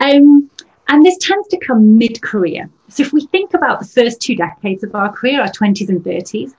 Um, 0.00 0.50
and 0.88 1.04
this 1.04 1.18
tends 1.18 1.48
to 1.48 1.58
come 1.58 1.98
mid 1.98 2.22
career. 2.22 2.70
So 2.88 3.02
if 3.02 3.12
we 3.12 3.26
think 3.26 3.52
about 3.52 3.78
the 3.78 3.86
first 3.86 4.22
two 4.22 4.34
decades 4.34 4.82
of 4.82 4.94
our 4.94 5.12
career, 5.12 5.42
our 5.42 5.48
20s 5.48 5.90
and 5.90 6.02
30s, 6.02 6.52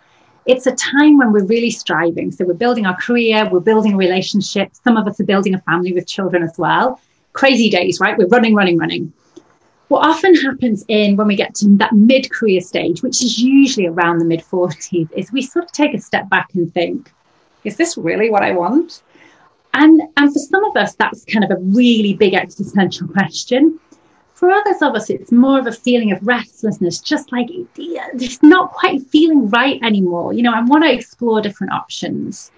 it's 0.45 0.67
a 0.67 0.75
time 0.75 1.17
when 1.17 1.31
we're 1.31 1.45
really 1.45 1.71
striving. 1.71 2.31
So 2.31 2.45
we're 2.45 2.53
building 2.53 2.85
our 2.85 2.95
career, 2.95 3.49
we're 3.49 3.59
building 3.59 3.93
a 3.93 3.97
relationship. 3.97 4.69
Some 4.83 4.97
of 4.97 5.07
us 5.07 5.19
are 5.19 5.25
building 5.25 5.55
a 5.55 5.61
family 5.61 5.93
with 5.93 6.07
children 6.07 6.43
as 6.43 6.57
well 6.57 7.01
crazy 7.33 7.69
days, 7.69 7.99
right? 7.99 8.17
We're 8.17 8.27
running, 8.27 8.55
running, 8.55 8.77
running. 8.77 9.13
What 9.89 10.07
often 10.07 10.35
happens 10.35 10.85
in 10.87 11.15
when 11.15 11.27
we 11.27 11.35
get 11.35 11.55
to 11.55 11.67
that 11.77 11.93
mid 11.93 12.29
career 12.31 12.61
stage, 12.61 13.01
which 13.01 13.23
is 13.23 13.39
usually 13.39 13.87
around 13.87 14.19
the 14.19 14.25
mid 14.25 14.41
40s, 14.41 15.11
is 15.13 15.31
we 15.31 15.41
sort 15.41 15.65
of 15.65 15.71
take 15.71 15.93
a 15.93 15.99
step 15.99 16.29
back 16.29 16.53
and 16.53 16.71
think, 16.73 17.11
is 17.63 17.75
this 17.75 17.97
really 17.97 18.29
what 18.29 18.43
I 18.43 18.51
want? 18.51 19.01
And, 19.73 20.01
and 20.17 20.33
for 20.33 20.39
some 20.39 20.63
of 20.63 20.75
us, 20.75 20.95
that's 20.95 21.25
kind 21.25 21.43
of 21.43 21.51
a 21.51 21.61
really 21.61 22.13
big 22.13 22.33
existential 22.33 23.07
question. 23.07 23.79
For 24.33 24.49
others 24.49 24.81
of 24.81 24.95
us, 24.95 25.09
it's 25.09 25.31
more 25.31 25.59
of 25.59 25.67
a 25.67 25.71
feeling 25.71 26.11
of 26.11 26.25
restlessness, 26.25 26.99
just 26.99 27.31
like 27.31 27.49
it's 27.77 28.41
not 28.41 28.71
quite 28.71 29.05
feeling 29.07 29.49
right 29.49 29.81
anymore. 29.83 30.33
You 30.33 30.43
know, 30.43 30.53
I 30.53 30.61
want 30.61 30.85
to 30.85 30.93
explore 30.93 31.41
different 31.41 31.73
options. 31.73 32.51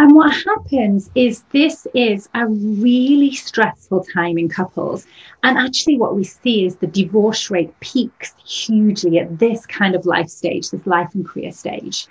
And 0.00 0.14
what 0.14 0.32
happens 0.32 1.10
is 1.14 1.42
this 1.50 1.86
is 1.92 2.26
a 2.32 2.46
really 2.46 3.34
stressful 3.34 4.02
time 4.04 4.38
in 4.38 4.48
couples. 4.48 5.06
And 5.42 5.58
actually, 5.58 5.98
what 5.98 6.16
we 6.16 6.24
see 6.24 6.64
is 6.64 6.76
the 6.76 6.86
divorce 6.86 7.50
rate 7.50 7.78
peaks 7.80 8.34
hugely 8.42 9.18
at 9.18 9.38
this 9.38 9.66
kind 9.66 9.94
of 9.94 10.06
life 10.06 10.30
stage, 10.30 10.70
this 10.70 10.86
life 10.86 11.14
and 11.14 11.28
career 11.28 11.52
stage. 11.52 12.06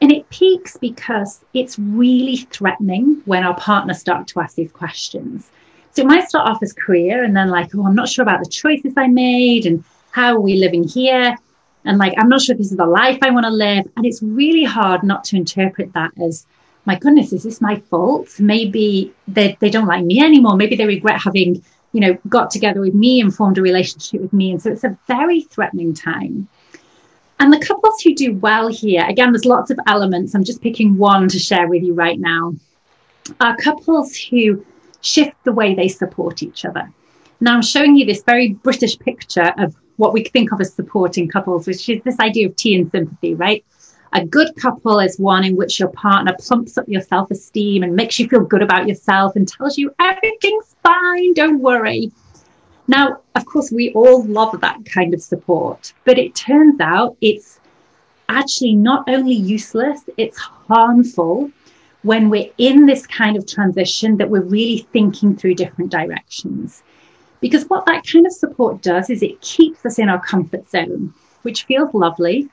And 0.00 0.10
it 0.10 0.30
peaks 0.30 0.78
because 0.78 1.44
it's 1.52 1.78
really 1.78 2.38
threatening 2.38 3.20
when 3.26 3.44
our 3.44 3.54
partners 3.54 3.98
start 3.98 4.26
to 4.28 4.40
ask 4.40 4.54
these 4.54 4.72
questions. 4.72 5.50
So 5.90 6.00
it 6.00 6.08
might 6.08 6.26
start 6.26 6.48
off 6.48 6.62
as 6.62 6.72
career 6.72 7.22
and 7.22 7.36
then 7.36 7.50
like, 7.50 7.74
oh, 7.74 7.84
I'm 7.84 7.94
not 7.94 8.08
sure 8.08 8.22
about 8.22 8.42
the 8.42 8.48
choices 8.48 8.94
I 8.96 9.08
made 9.08 9.66
and 9.66 9.84
how 10.12 10.36
are 10.36 10.40
we 10.40 10.54
living 10.54 10.88
here? 10.88 11.36
And 11.84 11.98
like, 11.98 12.14
I'm 12.16 12.30
not 12.30 12.40
sure 12.40 12.54
if 12.54 12.58
this 12.60 12.70
is 12.70 12.78
the 12.78 12.86
life 12.86 13.18
I 13.20 13.28
want 13.28 13.44
to 13.44 13.52
live. 13.52 13.86
And 13.98 14.06
it's 14.06 14.22
really 14.22 14.64
hard 14.64 15.02
not 15.02 15.24
to 15.24 15.36
interpret 15.36 15.92
that 15.92 16.12
as 16.18 16.46
my 16.90 16.98
goodness, 16.98 17.32
is 17.32 17.44
this 17.44 17.60
my 17.60 17.76
fault? 17.88 18.28
Maybe 18.40 19.14
they, 19.28 19.56
they 19.60 19.70
don't 19.70 19.86
like 19.86 20.04
me 20.04 20.20
anymore. 20.20 20.56
Maybe 20.56 20.74
they 20.74 20.86
regret 20.86 21.20
having, 21.20 21.62
you 21.92 22.00
know, 22.00 22.18
got 22.28 22.50
together 22.50 22.80
with 22.80 22.94
me 22.94 23.20
and 23.20 23.32
formed 23.32 23.58
a 23.58 23.62
relationship 23.62 24.20
with 24.20 24.32
me. 24.32 24.50
And 24.50 24.60
so 24.60 24.72
it's 24.72 24.82
a 24.82 24.98
very 25.06 25.42
threatening 25.42 25.94
time. 25.94 26.48
And 27.38 27.52
the 27.52 27.64
couples 27.64 28.00
who 28.02 28.12
do 28.12 28.34
well 28.34 28.66
here, 28.66 29.06
again, 29.06 29.30
there's 29.30 29.44
lots 29.44 29.70
of 29.70 29.78
elements. 29.86 30.34
I'm 30.34 30.42
just 30.42 30.60
picking 30.60 30.96
one 30.96 31.28
to 31.28 31.38
share 31.38 31.68
with 31.68 31.84
you 31.84 31.94
right 31.94 32.18
now. 32.18 32.54
Are 33.40 33.56
couples 33.56 34.16
who 34.16 34.66
shift 35.00 35.36
the 35.44 35.52
way 35.52 35.74
they 35.74 35.86
support 35.86 36.42
each 36.42 36.64
other. 36.64 36.92
Now, 37.40 37.54
I'm 37.54 37.62
showing 37.62 37.94
you 37.94 38.04
this 38.04 38.24
very 38.24 38.54
British 38.54 38.98
picture 38.98 39.54
of 39.58 39.76
what 39.96 40.12
we 40.12 40.24
think 40.24 40.50
of 40.50 40.60
as 40.60 40.74
supporting 40.74 41.28
couples, 41.28 41.68
which 41.68 41.88
is 41.88 42.02
this 42.02 42.18
idea 42.18 42.48
of 42.48 42.56
tea 42.56 42.74
and 42.74 42.90
sympathy, 42.90 43.34
right? 43.34 43.64
A 44.12 44.24
good 44.24 44.56
couple 44.56 44.98
is 44.98 45.18
one 45.18 45.44
in 45.44 45.56
which 45.56 45.78
your 45.78 45.90
partner 45.90 46.34
plumps 46.40 46.76
up 46.76 46.88
your 46.88 47.02
self 47.02 47.30
esteem 47.30 47.84
and 47.84 47.94
makes 47.94 48.18
you 48.18 48.28
feel 48.28 48.40
good 48.40 48.62
about 48.62 48.88
yourself 48.88 49.36
and 49.36 49.46
tells 49.46 49.78
you 49.78 49.94
everything's 50.00 50.74
fine, 50.82 51.32
don't 51.34 51.60
worry. 51.60 52.10
Now, 52.88 53.20
of 53.36 53.46
course, 53.46 53.70
we 53.70 53.92
all 53.92 54.24
love 54.24 54.60
that 54.60 54.84
kind 54.84 55.14
of 55.14 55.22
support, 55.22 55.92
but 56.04 56.18
it 56.18 56.34
turns 56.34 56.80
out 56.80 57.16
it's 57.20 57.60
actually 58.28 58.74
not 58.74 59.08
only 59.08 59.34
useless, 59.34 60.00
it's 60.16 60.38
harmful 60.38 61.50
when 62.02 62.30
we're 62.30 62.50
in 62.58 62.86
this 62.86 63.06
kind 63.06 63.36
of 63.36 63.46
transition 63.46 64.16
that 64.16 64.30
we're 64.30 64.40
really 64.42 64.88
thinking 64.92 65.36
through 65.36 65.54
different 65.54 65.92
directions. 65.92 66.82
Because 67.40 67.64
what 67.68 67.86
that 67.86 68.04
kind 68.06 68.26
of 68.26 68.32
support 68.32 68.82
does 68.82 69.08
is 69.08 69.22
it 69.22 69.40
keeps 69.40 69.86
us 69.86 69.98
in 69.98 70.08
our 70.08 70.20
comfort 70.20 70.68
zone, 70.68 71.14
which 71.42 71.64
feels 71.64 71.94
lovely. 71.94 72.48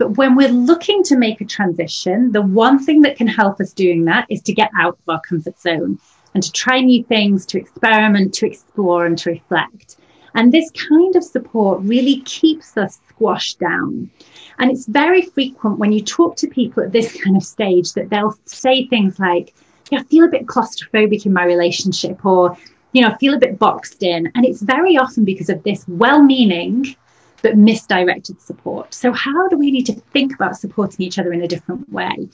But 0.00 0.16
when 0.16 0.34
we're 0.34 0.48
looking 0.48 1.02
to 1.04 1.16
make 1.18 1.42
a 1.42 1.44
transition, 1.44 2.32
the 2.32 2.40
one 2.40 2.78
thing 2.78 3.02
that 3.02 3.18
can 3.18 3.26
help 3.26 3.60
us 3.60 3.74
doing 3.74 4.06
that 4.06 4.24
is 4.30 4.40
to 4.44 4.52
get 4.54 4.70
out 4.74 4.94
of 4.94 5.12
our 5.12 5.20
comfort 5.20 5.60
zone 5.60 5.98
and 6.32 6.42
to 6.42 6.50
try 6.52 6.80
new 6.80 7.04
things, 7.04 7.44
to 7.44 7.58
experiment, 7.58 8.32
to 8.34 8.46
explore, 8.46 9.04
and 9.04 9.18
to 9.18 9.32
reflect. 9.32 9.98
And 10.34 10.52
this 10.52 10.70
kind 10.70 11.14
of 11.16 11.22
support 11.22 11.82
really 11.82 12.22
keeps 12.22 12.78
us 12.78 12.98
squashed 13.10 13.58
down. 13.58 14.10
And 14.58 14.70
it's 14.70 14.86
very 14.86 15.20
frequent 15.20 15.78
when 15.78 15.92
you 15.92 16.02
talk 16.02 16.34
to 16.36 16.48
people 16.48 16.82
at 16.82 16.92
this 16.92 17.20
kind 17.22 17.36
of 17.36 17.42
stage 17.42 17.92
that 17.92 18.08
they'll 18.08 18.38
say 18.46 18.86
things 18.86 19.18
like, 19.18 19.54
yeah, 19.90 19.98
I 19.98 20.04
feel 20.04 20.24
a 20.24 20.28
bit 20.28 20.46
claustrophobic 20.46 21.26
in 21.26 21.34
my 21.34 21.44
relationship 21.44 22.24
or, 22.24 22.56
you 22.92 23.02
know, 23.02 23.08
I 23.08 23.18
feel 23.18 23.34
a 23.34 23.38
bit 23.38 23.58
boxed 23.58 24.02
in. 24.02 24.32
And 24.34 24.46
it's 24.46 24.62
very 24.62 24.96
often 24.96 25.26
because 25.26 25.50
of 25.50 25.62
this 25.62 25.84
well 25.88 26.22
meaning 26.22 26.96
but 27.42 27.56
misdirected 27.56 28.40
support. 28.40 28.94
So, 28.94 29.12
how 29.12 29.48
do 29.48 29.56
we 29.56 29.70
need 29.70 29.86
to 29.86 29.94
think 30.12 30.34
about 30.34 30.56
supporting 30.56 31.04
each 31.04 31.18
other 31.18 31.32
in 31.32 31.42
a 31.42 31.48
different 31.48 31.90
way? 31.90 32.28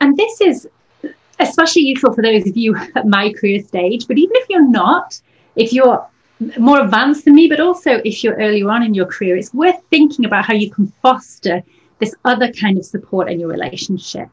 And 0.00 0.16
this 0.16 0.40
is 0.40 0.68
especially 1.38 1.82
useful 1.82 2.12
for 2.12 2.22
those 2.22 2.46
of 2.46 2.56
you 2.56 2.76
at 2.94 3.06
my 3.06 3.32
career 3.32 3.62
stage, 3.62 4.06
but 4.06 4.18
even 4.18 4.36
if 4.36 4.48
you're 4.48 4.68
not, 4.68 5.20
if 5.56 5.72
you're 5.72 6.06
more 6.58 6.80
advanced 6.80 7.24
than 7.24 7.34
me, 7.34 7.48
but 7.48 7.60
also 7.60 8.00
if 8.04 8.24
you're 8.24 8.36
earlier 8.36 8.68
on 8.70 8.82
in 8.82 8.94
your 8.94 9.06
career, 9.06 9.36
it's 9.36 9.54
worth 9.54 9.80
thinking 9.90 10.24
about 10.24 10.44
how 10.44 10.54
you 10.54 10.70
can 10.70 10.86
foster 11.02 11.62
this 11.98 12.14
other 12.24 12.52
kind 12.52 12.78
of 12.78 12.84
support 12.84 13.30
in 13.30 13.38
your 13.38 13.48
relationship. 13.48 14.28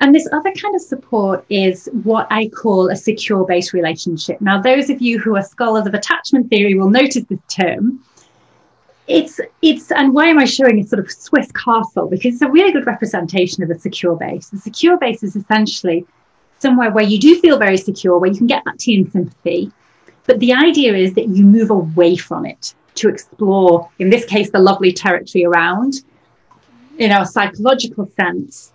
And 0.00 0.14
this 0.14 0.28
other 0.32 0.50
kind 0.52 0.74
of 0.74 0.82
support 0.82 1.44
is 1.48 1.88
what 2.02 2.26
I 2.30 2.48
call 2.48 2.90
a 2.90 2.96
secure 2.96 3.46
based 3.46 3.72
relationship. 3.72 4.40
Now, 4.40 4.60
those 4.60 4.90
of 4.90 5.00
you 5.00 5.18
who 5.18 5.36
are 5.36 5.42
scholars 5.42 5.86
of 5.86 5.94
attachment 5.94 6.50
theory 6.50 6.74
will 6.74 6.90
notice 6.90 7.24
this 7.24 7.38
term. 7.48 8.04
It's, 9.08 9.40
it's, 9.62 9.90
and 9.90 10.14
why 10.14 10.28
am 10.28 10.38
I 10.38 10.44
showing 10.44 10.78
a 10.78 10.86
sort 10.86 11.00
of 11.00 11.10
Swiss 11.10 11.50
castle? 11.52 12.06
Because 12.06 12.34
it's 12.34 12.42
a 12.42 12.50
really 12.50 12.72
good 12.72 12.86
representation 12.86 13.62
of 13.62 13.70
a 13.70 13.78
secure 13.78 14.16
base. 14.16 14.48
The 14.50 14.58
secure 14.58 14.96
base 14.96 15.22
is 15.22 15.34
essentially 15.34 16.06
somewhere 16.60 16.92
where 16.92 17.04
you 17.04 17.18
do 17.18 17.40
feel 17.40 17.58
very 17.58 17.76
secure, 17.76 18.18
where 18.18 18.30
you 18.30 18.38
can 18.38 18.46
get 18.46 18.62
that 18.64 18.78
tea 18.78 18.98
and 18.98 19.10
sympathy, 19.10 19.72
but 20.26 20.38
the 20.38 20.52
idea 20.52 20.94
is 20.94 21.14
that 21.14 21.28
you 21.28 21.44
move 21.44 21.70
away 21.70 22.16
from 22.16 22.46
it 22.46 22.74
to 22.94 23.08
explore, 23.08 23.90
in 23.98 24.10
this 24.10 24.24
case, 24.24 24.50
the 24.50 24.58
lovely 24.58 24.92
territory 24.92 25.44
around, 25.44 25.94
in 26.98 27.10
our 27.10 27.24
psychological 27.24 28.08
sense, 28.16 28.72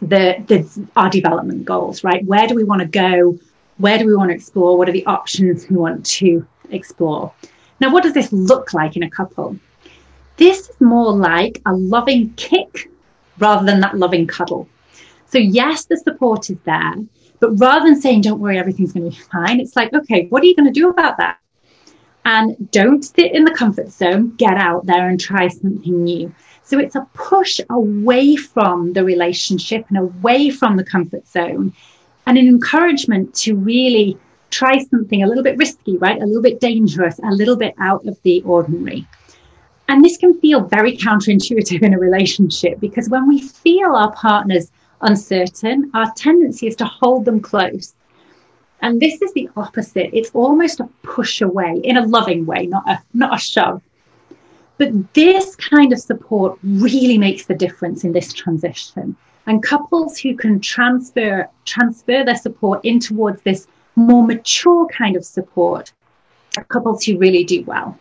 the, 0.00 0.42
the 0.46 0.88
our 0.96 1.10
development 1.10 1.64
goals, 1.64 2.02
right? 2.02 2.24
Where 2.24 2.46
do 2.46 2.54
we 2.54 2.64
want 2.64 2.80
to 2.80 2.88
go? 2.88 3.38
Where 3.78 3.98
do 3.98 4.06
we 4.06 4.16
want 4.16 4.30
to 4.30 4.34
explore? 4.34 4.78
What 4.78 4.88
are 4.88 4.92
the 4.92 5.04
options 5.06 5.68
we 5.68 5.76
want 5.76 6.06
to 6.06 6.46
explore? 6.70 7.32
Now, 7.82 7.90
what 7.90 8.04
does 8.04 8.14
this 8.14 8.32
look 8.32 8.72
like 8.72 8.94
in 8.94 9.02
a 9.02 9.10
couple? 9.10 9.58
This 10.36 10.68
is 10.68 10.80
more 10.80 11.12
like 11.12 11.60
a 11.66 11.72
loving 11.72 12.32
kick 12.34 12.88
rather 13.38 13.66
than 13.66 13.80
that 13.80 13.98
loving 13.98 14.28
cuddle. 14.28 14.68
So, 15.26 15.38
yes, 15.38 15.86
the 15.86 15.96
support 15.96 16.48
is 16.48 16.58
there, 16.62 16.94
but 17.40 17.58
rather 17.58 17.86
than 17.86 18.00
saying, 18.00 18.20
don't 18.20 18.38
worry, 18.38 18.56
everything's 18.56 18.92
going 18.92 19.10
to 19.10 19.18
be 19.18 19.24
fine, 19.32 19.58
it's 19.58 19.74
like, 19.74 19.92
okay, 19.92 20.26
what 20.28 20.44
are 20.44 20.46
you 20.46 20.54
going 20.54 20.72
to 20.72 20.80
do 20.80 20.90
about 20.90 21.16
that? 21.16 21.40
And 22.24 22.70
don't 22.70 23.02
sit 23.02 23.34
in 23.34 23.44
the 23.44 23.50
comfort 23.50 23.90
zone, 23.90 24.36
get 24.36 24.54
out 24.54 24.86
there 24.86 25.08
and 25.08 25.18
try 25.18 25.48
something 25.48 26.04
new. 26.04 26.32
So 26.62 26.78
it's 26.78 26.94
a 26.94 27.08
push 27.14 27.58
away 27.68 28.36
from 28.36 28.92
the 28.92 29.02
relationship 29.02 29.86
and 29.88 29.98
away 29.98 30.50
from 30.50 30.76
the 30.76 30.84
comfort 30.84 31.26
zone 31.26 31.72
and 32.26 32.38
an 32.38 32.46
encouragement 32.46 33.34
to 33.42 33.56
really 33.56 34.16
try 34.52 34.78
something 34.78 35.22
a 35.22 35.26
little 35.26 35.42
bit 35.42 35.56
risky, 35.56 35.96
right? 35.96 36.20
A 36.20 36.26
little 36.26 36.42
bit 36.42 36.60
dangerous, 36.60 37.18
a 37.18 37.32
little 37.32 37.56
bit 37.56 37.74
out 37.78 38.06
of 38.06 38.16
the 38.22 38.42
ordinary. 38.42 39.06
And 39.88 40.04
this 40.04 40.16
can 40.16 40.38
feel 40.40 40.60
very 40.60 40.96
counterintuitive 40.96 41.82
in 41.82 41.94
a 41.94 41.98
relationship 41.98 42.78
because 42.78 43.08
when 43.08 43.26
we 43.26 43.40
feel 43.40 43.94
our 43.94 44.12
partners 44.12 44.70
uncertain, 45.00 45.90
our 45.94 46.12
tendency 46.14 46.68
is 46.68 46.76
to 46.76 46.84
hold 46.84 47.24
them 47.24 47.40
close. 47.40 47.94
And 48.80 49.00
this 49.00 49.20
is 49.22 49.32
the 49.32 49.48
opposite. 49.56 50.10
It's 50.12 50.30
almost 50.34 50.80
a 50.80 50.88
push 51.02 51.40
away 51.40 51.80
in 51.82 51.96
a 51.96 52.06
loving 52.06 52.46
way, 52.46 52.66
not 52.66 52.88
a, 52.88 53.02
not 53.14 53.34
a 53.34 53.38
shove. 53.38 53.82
But 54.78 55.14
this 55.14 55.56
kind 55.56 55.92
of 55.92 56.00
support 56.00 56.58
really 56.62 57.18
makes 57.18 57.46
the 57.46 57.54
difference 57.54 58.04
in 58.04 58.12
this 58.12 58.32
transition. 58.32 59.16
And 59.46 59.62
couples 59.62 60.18
who 60.18 60.36
can 60.36 60.60
transfer, 60.60 61.48
transfer 61.64 62.24
their 62.24 62.36
support 62.36 62.80
in 62.84 63.00
towards 63.00 63.42
this 63.42 63.66
more 63.96 64.26
mature 64.26 64.86
kind 64.86 65.16
of 65.16 65.24
support 65.24 65.92
are 66.56 66.64
couples 66.64 67.04
who 67.04 67.18
really 67.18 67.44
do 67.44 67.62
well. 67.64 67.98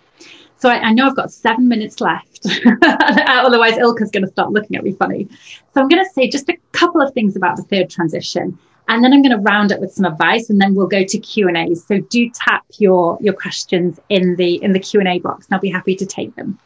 So 0.58 0.70
I, 0.70 0.76
I 0.76 0.94
know 0.94 1.08
I've 1.08 1.16
got 1.16 1.32
seven 1.32 1.68
minutes 1.68 2.00
left. 2.02 2.46
Otherwise, 3.28 3.74
Ilka's 3.78 4.12
going 4.12 4.26
to 4.26 4.32
start 4.32 4.52
looking 4.52 4.78
at 4.78 4.84
me 4.84 4.92
funny. 4.94 5.28
So 5.74 5.82
I'm 5.82 5.88
going 5.88 6.04
to 6.04 6.10
say 6.12 6.30
just 6.30 6.50
a 6.50 6.58
couple 6.72 7.02
of 7.02 7.14
things 7.14 7.36
about 7.36 7.58
the 7.58 7.64
third 7.64 7.90
transition. 7.90 8.58
And 8.88 9.04
then 9.04 9.14
I'm 9.14 9.22
going 9.22 9.36
to 9.36 9.42
round 9.42 9.72
up 9.72 9.80
with 9.80 9.94
some 9.94 10.06
advice 10.06 10.50
and 10.50 10.60
then 10.60 10.76
we'll 10.76 10.88
go 10.88 11.04
to 11.04 11.18
Q&As. 11.18 11.86
So 11.86 12.00
do 12.00 12.30
tap 12.30 12.66
your, 12.78 13.18
your 13.22 13.34
questions 13.34 14.00
in 14.10 14.36
the, 14.36 14.62
in 14.62 14.74
the 14.74 14.80
Q&A 14.80 15.20
box 15.20 15.48
and 15.48 15.56
I'll 15.56 15.62
be 15.62 15.70
happy 15.70 15.96
to 15.96 16.06
take 16.06 16.36
them. 16.36 16.60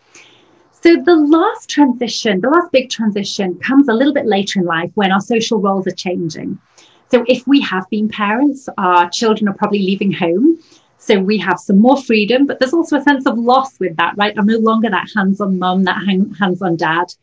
So 0.72 0.98
the 0.98 1.16
last 1.16 1.70
transition, 1.70 2.42
the 2.42 2.50
last 2.50 2.72
big 2.72 2.90
transition 2.90 3.56
comes 3.60 3.88
a 3.88 3.94
little 3.94 4.14
bit 4.14 4.26
later 4.26 4.60
in 4.60 4.66
life 4.66 4.92
when 4.96 5.12
our 5.12 5.22
social 5.22 5.60
roles 5.60 5.88
are 5.88 5.92
changing. 5.92 6.60
So 7.16 7.24
if 7.30 7.48
we 7.48 7.62
have 7.62 7.90
been 7.90 8.10
parents, 8.10 8.68
our 8.78 9.10
children 9.10 9.48
are 9.48 9.54
probably 9.54 9.80
leaving 9.80 10.12
home 10.12 10.60
so 10.98 11.18
we 11.18 11.38
have 11.38 11.62
some 11.62 11.80
more 11.80 11.96
freedom, 11.96 12.46
but 12.46 12.60
there's 12.60 12.74
also 12.74 12.98
a 12.98 13.02
sense 13.04 13.26
of 13.26 13.38
loss 13.38 13.80
with 13.80 13.96
that, 13.96 14.18
right? 14.18 14.34
I'm 14.38 14.48
no 14.48 14.58
longer 14.58 14.90
that 14.90 15.08
hands 15.16 15.40
on 15.40 15.58
mum, 15.58 15.86
that 15.86 16.04
hands 16.38 16.62
on 16.62 16.76
dad. 16.76 17.14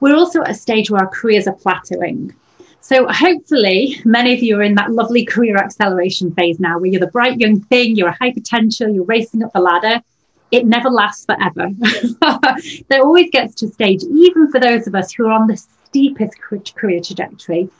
We're 0.00 0.16
also 0.16 0.40
at 0.42 0.50
a 0.50 0.54
stage 0.54 0.90
where 0.90 1.02
our 1.02 1.08
careers 1.08 1.46
are 1.46 1.54
plateauing. 1.54 2.34
So 2.80 3.06
hopefully 3.06 4.00
many 4.04 4.34
of 4.34 4.42
you 4.42 4.58
are 4.58 4.64
in 4.64 4.74
that 4.74 4.90
lovely 4.90 5.24
career 5.24 5.58
acceleration 5.58 6.32
phase 6.32 6.58
now 6.58 6.80
where 6.80 6.90
you're 6.90 6.98
the 6.98 7.06
bright 7.06 7.38
young 7.38 7.60
thing, 7.60 7.94
you're 7.94 8.08
a 8.08 8.18
high 8.18 8.32
potential, 8.32 8.88
you're 8.88 9.04
racing 9.04 9.44
up 9.44 9.52
the 9.52 9.60
ladder. 9.60 10.02
It 10.50 10.66
never 10.66 10.90
lasts 10.90 11.24
forever. 11.24 11.68
there 12.88 13.02
always 13.02 13.30
gets 13.30 13.54
to 13.56 13.66
a 13.66 13.68
stage, 13.68 14.02
even 14.02 14.50
for 14.50 14.58
those 14.58 14.88
of 14.88 14.96
us 14.96 15.12
who 15.12 15.28
are 15.28 15.32
on 15.32 15.46
the 15.46 15.56
steepest 15.56 16.40
career 16.40 17.00
trajectory, 17.00 17.70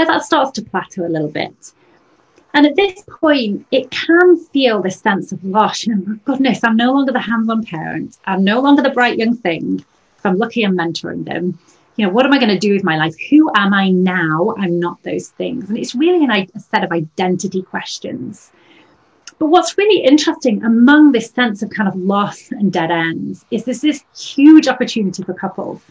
where 0.00 0.06
that 0.06 0.24
starts 0.24 0.52
to 0.52 0.62
plateau 0.62 1.06
a 1.06 1.08
little 1.08 1.28
bit. 1.28 1.72
And 2.54 2.66
at 2.66 2.74
this 2.74 3.04
point, 3.20 3.66
it 3.70 3.90
can 3.90 4.38
feel 4.38 4.80
this 4.80 4.98
sense 4.98 5.30
of 5.30 5.44
loss. 5.44 5.84
You 5.84 5.94
know, 5.94 6.18
goodness, 6.24 6.64
I'm 6.64 6.76
no 6.76 6.92
longer 6.94 7.12
the 7.12 7.20
hands-on 7.20 7.64
parent. 7.64 8.16
I'm 8.24 8.42
no 8.42 8.60
longer 8.60 8.82
the 8.82 8.90
bright 8.90 9.18
young 9.18 9.36
thing. 9.36 9.84
I'm 10.24 10.38
lucky, 10.38 10.62
I'm 10.62 10.74
mentoring 10.76 11.26
them. 11.26 11.58
You 11.96 12.06
know, 12.06 12.12
what 12.12 12.24
am 12.24 12.32
I 12.32 12.38
going 12.38 12.48
to 12.48 12.58
do 12.58 12.72
with 12.72 12.82
my 12.82 12.96
life? 12.96 13.14
Who 13.28 13.50
am 13.54 13.74
I 13.74 13.90
now? 13.90 14.54
I'm 14.56 14.80
not 14.80 15.02
those 15.02 15.28
things. 15.28 15.68
And 15.68 15.76
it's 15.76 15.94
really 15.94 16.24
an, 16.24 16.30
a 16.30 16.60
set 16.60 16.82
of 16.82 16.92
identity 16.92 17.60
questions. 17.60 18.50
But 19.38 19.48
what's 19.48 19.76
really 19.76 20.02
interesting 20.02 20.64
among 20.64 21.12
this 21.12 21.30
sense 21.30 21.62
of 21.62 21.68
kind 21.68 21.88
of 21.90 21.94
loss 21.94 22.50
and 22.52 22.72
dead 22.72 22.90
ends 22.90 23.44
is 23.50 23.64
there's 23.64 23.82
this 23.82 24.02
huge 24.18 24.66
opportunity 24.66 25.22
for 25.22 25.34
couples. 25.34 25.82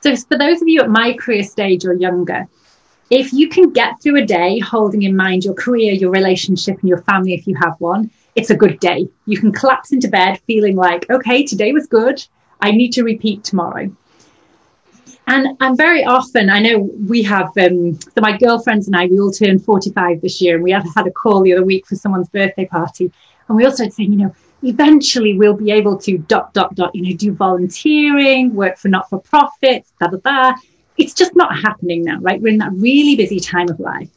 So 0.00 0.14
for 0.16 0.38
those 0.38 0.60
of 0.60 0.66
you 0.66 0.80
at 0.80 0.90
my 0.90 1.12
career 1.12 1.44
stage 1.44 1.84
or 1.84 1.92
younger, 1.92 2.48
if 3.10 3.32
you 3.32 3.48
can 3.48 3.72
get 3.72 4.00
through 4.00 4.16
a 4.16 4.26
day 4.26 4.58
holding 4.58 5.02
in 5.02 5.16
mind 5.16 5.44
your 5.44 5.54
career, 5.54 5.92
your 5.92 6.10
relationship, 6.10 6.78
and 6.80 6.88
your 6.88 7.02
family, 7.02 7.34
if 7.34 7.46
you 7.46 7.54
have 7.56 7.74
one, 7.78 8.10
it's 8.34 8.50
a 8.50 8.56
good 8.56 8.78
day. 8.80 9.08
You 9.26 9.38
can 9.38 9.52
collapse 9.52 9.92
into 9.92 10.08
bed 10.08 10.40
feeling 10.46 10.76
like, 10.76 11.08
okay, 11.10 11.44
today 11.44 11.72
was 11.72 11.86
good. 11.86 12.24
I 12.60 12.70
need 12.70 12.92
to 12.92 13.02
repeat 13.02 13.44
tomorrow. 13.44 13.90
And 15.26 15.56
and 15.60 15.76
very 15.76 16.04
often, 16.04 16.48
I 16.48 16.58
know 16.58 16.78
we 16.78 17.22
have, 17.24 17.50
um, 17.58 17.98
so 18.00 18.20
my 18.20 18.36
girlfriends 18.36 18.86
and 18.86 18.96
I, 18.96 19.06
we 19.06 19.20
all 19.20 19.30
turned 19.30 19.62
45 19.64 20.22
this 20.22 20.40
year, 20.40 20.54
and 20.54 20.64
we 20.64 20.70
had 20.70 20.84
had 20.94 21.06
a 21.06 21.10
call 21.10 21.42
the 21.42 21.52
other 21.52 21.64
week 21.64 21.86
for 21.86 21.96
someone's 21.96 22.28
birthday 22.28 22.64
party. 22.64 23.12
And 23.48 23.56
we 23.56 23.64
all 23.64 23.72
started 23.72 23.92
saying, 23.94 24.12
you 24.12 24.18
know, 24.18 24.34
eventually 24.62 25.36
we'll 25.36 25.56
be 25.56 25.70
able 25.70 25.98
to 25.98 26.18
dot, 26.18 26.54
dot, 26.54 26.74
dot, 26.74 26.94
you 26.94 27.02
know, 27.02 27.16
do 27.16 27.32
volunteering, 27.32 28.54
work 28.54 28.78
for 28.78 28.88
not 28.88 29.08
for 29.08 29.20
profits, 29.20 29.92
blah, 29.98 30.08
blah, 30.08 30.20
blah 30.20 30.54
it's 30.98 31.14
just 31.14 31.34
not 31.36 31.56
happening 31.56 32.02
now, 32.02 32.18
right? 32.20 32.40
We're 32.40 32.52
in 32.52 32.58
that 32.58 32.72
really 32.72 33.16
busy 33.16 33.40
time 33.40 33.70
of 33.70 33.80
life. 33.80 34.10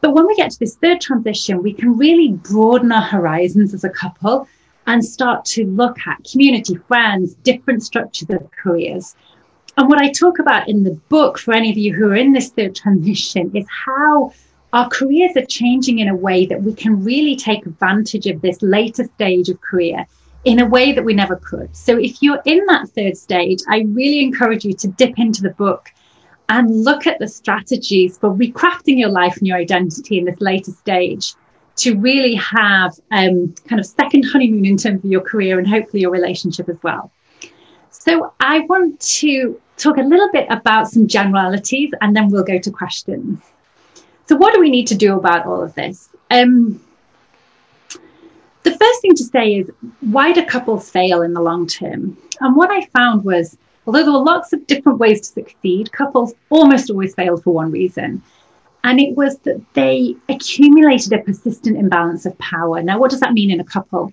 But 0.00 0.12
when 0.12 0.26
we 0.26 0.36
get 0.36 0.50
to 0.50 0.58
this 0.58 0.76
third 0.76 1.00
transition, 1.00 1.62
we 1.62 1.72
can 1.72 1.96
really 1.96 2.32
broaden 2.32 2.92
our 2.92 3.02
horizons 3.02 3.72
as 3.72 3.84
a 3.84 3.88
couple 3.88 4.46
and 4.86 5.02
start 5.02 5.46
to 5.46 5.64
look 5.64 5.96
at 6.06 6.26
community, 6.30 6.74
friends, 6.74 7.34
different 7.36 7.82
structures 7.82 8.28
of 8.28 8.50
careers. 8.50 9.14
And 9.76 9.88
what 9.88 9.98
I 9.98 10.12
talk 10.12 10.38
about 10.38 10.68
in 10.68 10.84
the 10.84 10.94
book 11.08 11.38
for 11.38 11.54
any 11.54 11.70
of 11.70 11.78
you 11.78 11.94
who 11.94 12.10
are 12.10 12.14
in 12.14 12.32
this 12.32 12.50
third 12.50 12.74
transition 12.74 13.50
is 13.56 13.66
how 13.68 14.32
our 14.72 14.88
careers 14.88 15.36
are 15.36 15.46
changing 15.46 16.00
in 16.00 16.08
a 16.08 16.16
way 16.16 16.46
that 16.46 16.62
we 16.62 16.74
can 16.74 17.02
really 17.02 17.36
take 17.36 17.64
advantage 17.64 18.26
of 18.26 18.42
this 18.42 18.60
later 18.60 19.04
stage 19.14 19.48
of 19.48 19.60
career 19.60 20.06
in 20.44 20.60
a 20.60 20.66
way 20.66 20.92
that 20.92 21.04
we 21.04 21.14
never 21.14 21.36
could. 21.36 21.74
So 21.74 21.98
if 21.98 22.22
you're 22.22 22.42
in 22.44 22.64
that 22.66 22.88
third 22.90 23.16
stage, 23.16 23.60
I 23.68 23.84
really 23.88 24.22
encourage 24.22 24.64
you 24.64 24.74
to 24.74 24.88
dip 24.88 25.18
into 25.18 25.42
the 25.42 25.50
book 25.50 25.90
and 26.48 26.84
look 26.84 27.06
at 27.06 27.18
the 27.18 27.28
strategies 27.28 28.18
for 28.18 28.30
recrafting 28.30 28.98
your 28.98 29.08
life 29.08 29.38
and 29.38 29.46
your 29.46 29.56
identity 29.56 30.18
in 30.18 30.26
this 30.26 30.40
later 30.40 30.72
stage 30.72 31.34
to 31.76 31.98
really 31.98 32.34
have 32.34 32.92
um, 33.10 33.54
kind 33.66 33.80
of 33.80 33.86
second 33.86 34.24
honeymoon 34.24 34.64
in 34.64 34.76
terms 34.76 35.04
of 35.04 35.10
your 35.10 35.22
career 35.22 35.58
and 35.58 35.66
hopefully 35.66 36.02
your 36.02 36.10
relationship 36.10 36.68
as 36.68 36.76
well. 36.82 37.10
So 37.90 38.34
I 38.38 38.60
want 38.60 39.00
to 39.00 39.60
talk 39.76 39.96
a 39.96 40.02
little 40.02 40.30
bit 40.30 40.46
about 40.50 40.88
some 40.88 41.08
generalities 41.08 41.90
and 42.00 42.14
then 42.14 42.28
we'll 42.28 42.44
go 42.44 42.58
to 42.58 42.70
questions. 42.70 43.40
So 44.26 44.36
what 44.36 44.54
do 44.54 44.60
we 44.60 44.70
need 44.70 44.86
to 44.88 44.94
do 44.94 45.16
about 45.16 45.46
all 45.46 45.62
of 45.62 45.74
this? 45.74 46.10
Um, 46.30 46.80
the 48.64 48.76
first 48.76 49.02
thing 49.02 49.14
to 49.14 49.24
say 49.24 49.54
is 49.56 49.70
why 50.00 50.32
do 50.32 50.44
couples 50.44 50.90
fail 50.90 51.22
in 51.22 51.34
the 51.34 51.40
long 51.40 51.66
term? 51.66 52.16
And 52.40 52.56
what 52.56 52.70
I 52.70 52.86
found 52.86 53.24
was, 53.24 53.56
although 53.86 54.02
there 54.02 54.12
were 54.12 54.18
lots 54.18 54.52
of 54.52 54.66
different 54.66 54.98
ways 54.98 55.20
to 55.20 55.26
succeed, 55.26 55.92
couples 55.92 56.34
almost 56.50 56.90
always 56.90 57.14
failed 57.14 57.44
for 57.44 57.54
one 57.54 57.70
reason. 57.70 58.22
And 58.82 59.00
it 59.00 59.16
was 59.16 59.38
that 59.40 59.62
they 59.74 60.16
accumulated 60.28 61.12
a 61.12 61.22
persistent 61.22 61.76
imbalance 61.78 62.26
of 62.26 62.36
power. 62.38 62.82
Now, 62.82 62.98
what 62.98 63.10
does 63.10 63.20
that 63.20 63.32
mean 63.32 63.50
in 63.50 63.60
a 63.60 63.64
couple? 63.64 64.12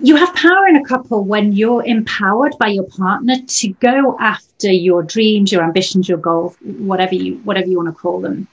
You 0.00 0.16
have 0.16 0.34
power 0.34 0.66
in 0.68 0.76
a 0.76 0.84
couple 0.84 1.24
when 1.24 1.52
you're 1.52 1.84
empowered 1.84 2.54
by 2.58 2.68
your 2.68 2.84
partner 2.84 3.34
to 3.44 3.68
go 3.80 4.16
after 4.20 4.70
your 4.70 5.02
dreams, 5.02 5.50
your 5.50 5.62
ambitions, 5.62 6.08
your 6.08 6.18
goals, 6.18 6.56
whatever 6.60 7.14
you 7.14 7.38
whatever 7.38 7.66
you 7.66 7.76
want 7.78 7.88
to 7.88 8.00
call 8.00 8.20
them. 8.20 8.46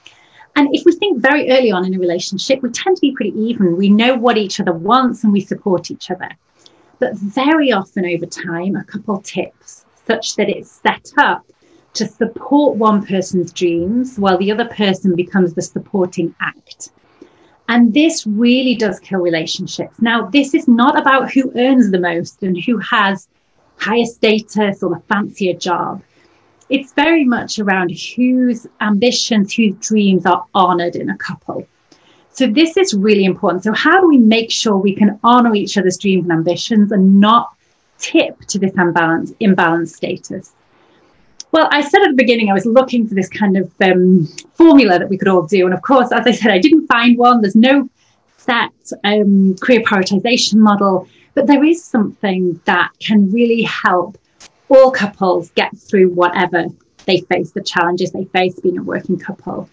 And 0.56 0.74
if 0.74 0.86
we 0.86 0.92
think 0.92 1.20
very 1.20 1.50
early 1.50 1.70
on 1.70 1.84
in 1.84 1.94
a 1.94 1.98
relationship, 1.98 2.62
we 2.62 2.70
tend 2.70 2.96
to 2.96 3.00
be 3.02 3.12
pretty 3.12 3.38
even. 3.38 3.76
We 3.76 3.90
know 3.90 4.16
what 4.16 4.38
each 4.38 4.58
other 4.58 4.72
wants 4.72 5.22
and 5.22 5.32
we 5.32 5.40
support 5.40 5.90
each 5.90 6.10
other. 6.10 6.30
But 6.98 7.14
very 7.14 7.72
often 7.72 8.06
over 8.06 8.24
time, 8.24 8.74
a 8.74 8.84
couple 8.84 9.20
tips 9.20 9.84
such 10.06 10.34
that 10.36 10.48
it's 10.48 10.70
set 10.70 11.12
up 11.18 11.44
to 11.92 12.06
support 12.06 12.76
one 12.76 13.04
person's 13.04 13.52
dreams 13.52 14.18
while 14.18 14.38
the 14.38 14.50
other 14.50 14.64
person 14.66 15.14
becomes 15.14 15.52
the 15.52 15.62
supporting 15.62 16.34
act. 16.40 16.90
And 17.68 17.92
this 17.92 18.26
really 18.26 18.76
does 18.76 18.98
kill 19.00 19.20
relationships. 19.20 20.00
Now, 20.00 20.26
this 20.26 20.54
is 20.54 20.68
not 20.68 20.98
about 20.98 21.32
who 21.32 21.52
earns 21.56 21.90
the 21.90 21.98
most 21.98 22.42
and 22.42 22.56
who 22.56 22.78
has 22.78 23.28
higher 23.78 24.06
status 24.06 24.82
or 24.82 24.94
the 24.94 25.02
fancier 25.08 25.54
job 25.54 26.02
it's 26.68 26.92
very 26.92 27.24
much 27.24 27.58
around 27.58 27.90
whose 27.90 28.66
ambitions, 28.80 29.54
whose 29.54 29.74
dreams 29.76 30.26
are 30.26 30.44
honored 30.54 30.96
in 30.96 31.10
a 31.10 31.16
couple. 31.16 31.66
So 32.32 32.46
this 32.46 32.76
is 32.76 32.92
really 32.92 33.24
important. 33.24 33.64
So 33.64 33.72
how 33.72 34.00
do 34.00 34.08
we 34.08 34.18
make 34.18 34.50
sure 34.50 34.76
we 34.76 34.94
can 34.94 35.18
honor 35.24 35.54
each 35.54 35.78
other's 35.78 35.96
dreams 35.96 36.24
and 36.24 36.32
ambitions 36.32 36.92
and 36.92 37.20
not 37.20 37.54
tip 37.98 38.38
to 38.48 38.58
this 38.58 38.72
imbalance, 38.76 39.32
imbalanced 39.40 39.94
status? 39.94 40.52
Well, 41.52 41.68
I 41.70 41.80
said 41.80 42.02
at 42.02 42.10
the 42.10 42.16
beginning 42.16 42.50
I 42.50 42.54
was 42.54 42.66
looking 42.66 43.06
for 43.06 43.14
this 43.14 43.28
kind 43.28 43.56
of 43.56 43.72
um, 43.80 44.26
formula 44.54 44.98
that 44.98 45.08
we 45.08 45.16
could 45.16 45.28
all 45.28 45.46
do, 45.46 45.64
and 45.64 45.72
of 45.72 45.80
course, 45.80 46.12
as 46.12 46.26
I 46.26 46.32
said, 46.32 46.50
I 46.50 46.58
didn't 46.58 46.86
find 46.86 47.16
one. 47.16 47.40
There's 47.40 47.56
no 47.56 47.88
set 48.36 48.72
um, 49.04 49.56
career 49.56 49.80
prioritization 49.80 50.56
model, 50.56 51.08
but 51.34 51.46
there 51.46 51.64
is 51.64 51.82
something 51.82 52.60
that 52.66 52.90
can 53.00 53.30
really 53.32 53.62
help 53.62 54.18
all 54.68 54.90
couples 54.90 55.50
get 55.50 55.76
through 55.76 56.10
whatever 56.10 56.66
they 57.06 57.20
face, 57.20 57.52
the 57.52 57.62
challenges 57.62 58.12
they 58.12 58.24
face 58.26 58.58
being 58.60 58.78
a 58.78 58.82
working 58.82 59.18
couple. 59.18 59.68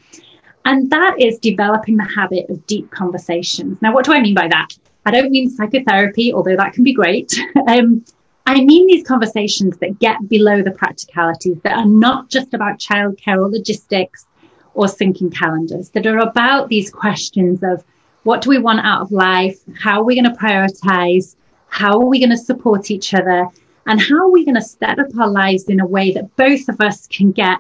And 0.66 0.90
that 0.92 1.16
is 1.20 1.40
developing 1.40 1.98
the 1.98 2.10
habit 2.16 2.50
of 2.50 2.66
deep 2.68 2.90
conversations. 2.92 3.82
Now, 3.82 3.94
what 3.94 4.06
do 4.06 4.14
I 4.14 4.22
mean 4.22 4.36
by 4.36 4.48
that? 4.48 4.70
I 5.06 5.12
don't 5.12 5.32
mean 5.32 5.50
psychotherapy, 5.50 6.32
although 6.34 6.56
that 6.56 6.74
can 6.74 6.84
be 6.84 6.94
great. 6.94 7.34
um, 7.68 8.06
I 8.46 8.64
mean 8.64 8.88
these 8.88 9.06
conversations 9.06 9.78
that 9.78 10.00
get 10.00 10.30
below 10.30 10.62
the 10.62 10.72
practicalities, 10.72 11.58
that 11.64 11.78
are 11.78 11.86
not 11.86 12.30
just 12.30 12.54
about 12.54 12.80
childcare 12.80 13.38
or 13.38 13.50
logistics 13.50 14.26
or 14.74 14.86
syncing 14.86 15.34
calendars, 15.34 15.90
that 15.90 16.06
are 16.06 16.20
about 16.20 16.70
these 16.70 16.90
questions 16.90 17.62
of 17.64 17.84
what 18.24 18.42
do 18.42 18.50
we 18.50 18.58
want 18.58 18.80
out 18.86 19.02
of 19.02 19.12
life? 19.12 19.60
How 19.78 20.00
are 20.00 20.04
we 20.04 20.16
going 20.16 20.34
to 20.34 20.40
prioritize? 20.40 21.36
How 21.68 22.00
are 22.00 22.06
we 22.06 22.20
going 22.20 22.30
to 22.30 22.38
support 22.38 22.92
each 22.92 23.14
other? 23.14 23.48
And 23.86 24.00
how 24.00 24.18
are 24.18 24.32
we 24.32 24.46
going 24.46 24.56
to 24.56 24.62
set 24.62 25.00
up 25.00 25.08
our 25.20 25.28
lives 25.28 25.66
in 25.66 25.80
a 25.80 25.86
way 25.86 26.12
that 26.12 26.36
both 26.36 26.70
of 26.70 26.80
us 26.80 27.08
can 27.08 27.32
get 27.32 27.60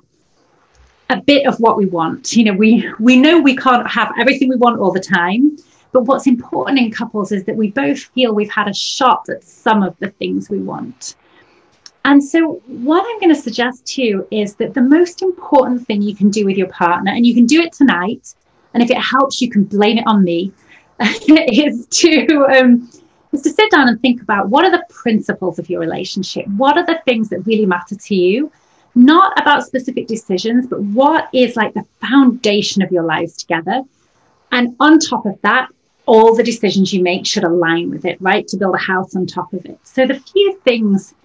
a 1.09 1.21
bit 1.21 1.45
of 1.45 1.59
what 1.59 1.77
we 1.77 1.85
want? 1.85 2.35
You 2.35 2.45
know, 2.45 2.53
we, 2.53 2.89
we 2.99 3.17
know 3.17 3.39
we 3.39 3.55
can't 3.55 3.89
have 3.89 4.13
everything 4.17 4.49
we 4.49 4.55
want 4.55 4.79
all 4.79 4.91
the 4.91 4.99
time. 4.99 5.57
But 5.93 6.05
what's 6.05 6.25
important 6.25 6.79
in 6.79 6.91
couples 6.91 7.31
is 7.31 7.43
that 7.45 7.55
we 7.55 7.69
both 7.69 7.99
feel 7.99 8.33
we've 8.33 8.51
had 8.51 8.67
a 8.67 8.73
shot 8.73 9.29
at 9.29 9.43
some 9.43 9.83
of 9.83 9.95
the 9.99 10.09
things 10.09 10.49
we 10.49 10.57
want. 10.57 11.15
And 12.05 12.21
so, 12.21 12.61
what 12.67 13.05
I'm 13.07 13.19
going 13.19 13.33
to 13.33 13.41
suggest 13.41 13.85
to 13.93 14.01
you 14.01 14.27
is 14.29 14.55
that 14.55 14.73
the 14.73 14.81
most 14.81 15.21
important 15.21 15.85
thing 15.87 16.01
you 16.01 16.15
can 16.15 16.29
do 16.29 16.45
with 16.45 16.57
your 16.57 16.67
partner, 16.67 17.11
and 17.11 17.25
you 17.25 17.33
can 17.33 17.45
do 17.45 17.61
it 17.61 17.71
tonight, 17.71 18.33
and 18.73 18.83
if 18.83 18.89
it 18.89 18.97
helps, 18.97 19.39
you 19.39 19.49
can 19.49 19.63
blame 19.63 19.99
it 19.99 20.03
on 20.05 20.23
me, 20.23 20.51
is 20.99 21.87
to 21.87 22.45
um, 22.47 22.89
is 23.33 23.41
to 23.41 23.49
sit 23.49 23.71
down 23.71 23.89
and 23.89 24.01
think 24.01 24.21
about 24.21 24.49
what 24.49 24.63
are 24.63 24.71
the 24.71 24.85
principles 24.89 25.59
of 25.59 25.69
your 25.69 25.79
relationship? 25.79 26.47
What 26.47 26.77
are 26.77 26.85
the 26.85 27.01
things 27.05 27.29
that 27.29 27.45
really 27.45 27.65
matter 27.65 27.95
to 27.95 28.15
you? 28.15 28.51
Not 28.95 29.39
about 29.41 29.65
specific 29.65 30.07
decisions, 30.07 30.67
but 30.67 30.81
what 30.81 31.29
is 31.33 31.55
like 31.55 31.73
the 31.73 31.85
foundation 31.99 32.81
of 32.81 32.91
your 32.91 33.03
lives 33.03 33.35
together? 33.35 33.81
And 34.51 34.75
on 34.79 34.99
top 34.99 35.25
of 35.25 35.39
that, 35.41 35.69
all 36.05 36.35
the 36.35 36.43
decisions 36.43 36.93
you 36.93 37.01
make 37.01 37.25
should 37.25 37.43
align 37.43 37.89
with 37.89 38.05
it, 38.05 38.21
right? 38.21 38.47
To 38.49 38.57
build 38.57 38.75
a 38.75 38.79
house 38.79 39.15
on 39.15 39.25
top 39.25 39.51
of 39.53 39.65
it. 39.65 39.79
So 39.83 40.05
the 40.05 40.19
few 40.19 40.59
things 40.63 41.15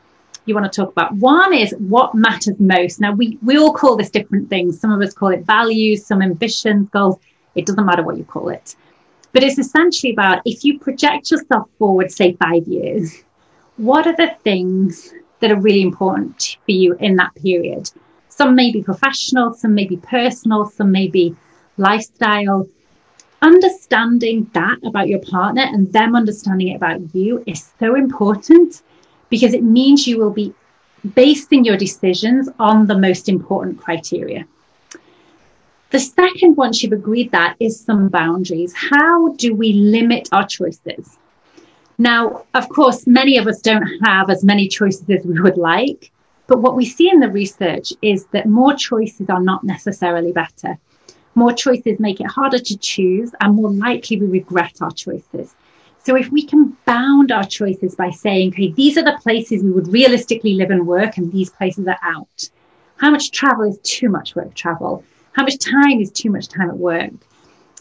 you 0.48 0.54
want 0.54 0.72
to 0.72 0.80
talk 0.80 0.90
about. 0.90 1.12
One 1.12 1.52
is 1.52 1.74
what 1.78 2.14
matters 2.14 2.58
most. 2.58 3.00
Now 3.00 3.12
we, 3.12 3.38
we 3.42 3.58
all 3.58 3.72
call 3.72 3.96
this 3.96 4.10
different 4.10 4.48
things. 4.48 4.80
Some 4.80 4.90
of 4.90 5.00
us 5.02 5.12
call 5.12 5.28
it 5.28 5.44
values, 5.44 6.06
some 6.06 6.22
ambitions, 6.22 6.88
goals. 6.88 7.18
It 7.54 7.66
doesn't 7.66 7.84
matter 7.84 8.02
what 8.02 8.16
you 8.16 8.24
call 8.24 8.48
it. 8.48 8.74
But 9.32 9.42
it's 9.42 9.58
essentially 9.58 10.12
about 10.12 10.42
if 10.44 10.64
you 10.64 10.78
project 10.78 11.30
yourself 11.30 11.68
forward, 11.78 12.10
say 12.10 12.32
five 12.34 12.66
years, 12.66 13.24
what 13.76 14.06
are 14.06 14.16
the 14.16 14.34
things 14.42 15.12
that 15.40 15.52
are 15.52 15.60
really 15.60 15.82
important 15.82 16.56
for 16.64 16.72
you 16.72 16.94
in 16.94 17.16
that 17.16 17.34
period? 17.34 17.90
Some 18.28 18.54
may 18.54 18.72
be 18.72 18.82
professional, 18.82 19.52
some 19.54 19.74
may 19.74 19.84
be 19.84 19.96
personal, 19.96 20.66
some 20.66 20.90
may 20.90 21.08
be 21.08 21.36
lifestyle. 21.76 22.68
Understanding 23.42 24.50
that 24.54 24.78
about 24.84 25.08
your 25.08 25.20
partner 25.20 25.62
and 25.62 25.92
them 25.92 26.16
understanding 26.16 26.68
it 26.68 26.76
about 26.76 27.14
you 27.14 27.42
is 27.46 27.70
so 27.78 27.94
important 27.94 28.82
because 29.28 29.54
it 29.54 29.62
means 29.62 30.06
you 30.06 30.18
will 30.18 30.32
be 30.32 30.54
basing 31.14 31.64
your 31.64 31.76
decisions 31.76 32.48
on 32.58 32.86
the 32.86 32.98
most 32.98 33.28
important 33.28 33.78
criteria. 33.80 34.46
The 35.90 35.98
second, 35.98 36.56
once 36.56 36.82
you've 36.82 36.92
agreed 36.92 37.30
that, 37.32 37.56
is 37.60 37.80
some 37.80 38.08
boundaries. 38.08 38.74
How 38.76 39.28
do 39.36 39.54
we 39.54 39.72
limit 39.72 40.28
our 40.32 40.46
choices? 40.46 41.16
Now, 41.96 42.44
of 42.52 42.68
course, 42.68 43.06
many 43.06 43.38
of 43.38 43.46
us 43.46 43.62
don't 43.62 43.88
have 44.04 44.28
as 44.28 44.44
many 44.44 44.68
choices 44.68 45.08
as 45.08 45.24
we 45.24 45.40
would 45.40 45.56
like, 45.56 46.10
but 46.46 46.60
what 46.60 46.76
we 46.76 46.84
see 46.84 47.08
in 47.08 47.20
the 47.20 47.30
research 47.30 47.94
is 48.02 48.26
that 48.32 48.46
more 48.46 48.74
choices 48.74 49.30
are 49.30 49.40
not 49.40 49.64
necessarily 49.64 50.30
better. 50.30 50.78
More 51.34 51.54
choices 51.54 51.98
make 51.98 52.20
it 52.20 52.26
harder 52.26 52.58
to 52.58 52.76
choose 52.76 53.32
and 53.40 53.54
more 53.54 53.70
likely 53.70 54.20
we 54.20 54.26
regret 54.26 54.76
our 54.82 54.90
choices. 54.90 55.54
So 56.04 56.16
if 56.16 56.30
we 56.30 56.44
can 56.44 56.76
bound 56.84 57.32
our 57.32 57.44
choices 57.44 57.94
by 57.94 58.10
saying, 58.10 58.50
okay, 58.50 58.72
these 58.72 58.98
are 58.98 59.04
the 59.04 59.18
places 59.22 59.62
we 59.62 59.72
would 59.72 59.88
realistically 59.88 60.52
live 60.52 60.70
and 60.70 60.86
work 60.86 61.16
and 61.16 61.32
these 61.32 61.48
places 61.48 61.86
are 61.88 61.98
out. 62.02 62.50
How 62.98 63.10
much 63.10 63.30
travel 63.30 63.64
is 63.64 63.78
too 63.82 64.10
much 64.10 64.36
work 64.36 64.54
travel? 64.54 65.02
How 65.38 65.44
much 65.44 65.58
time 65.58 66.00
is 66.00 66.10
too 66.10 66.30
much 66.30 66.48
time 66.48 66.68
at 66.68 66.76
work? 66.76 67.12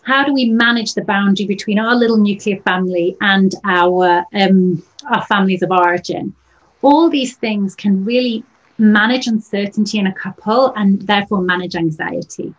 How 0.04 0.24
do 0.24 0.32
we 0.32 0.48
manage 0.48 0.93
the 0.93 1.04
boundary 1.04 1.48
between 1.48 1.80
our 1.80 1.96
little 1.96 2.17
nuclear 2.17 2.58
family 2.58 3.17
and 3.20 3.52
our 3.63 4.24
um, 4.32 4.84
our 5.10 5.26
families 5.26 5.63
of 5.63 5.72
origin? 5.72 6.36
All 6.84 7.10
these 7.10 7.36
things 7.36 7.74
can 7.74 8.06
really 8.06 8.43
manage 8.78 9.26
uncertainty 9.26 9.98
in 9.98 10.06
a 10.06 10.13
couple 10.13 10.72
and 10.76 11.02
therefore 11.02 11.41
manage 11.41 11.76
anxiety. 11.76 12.54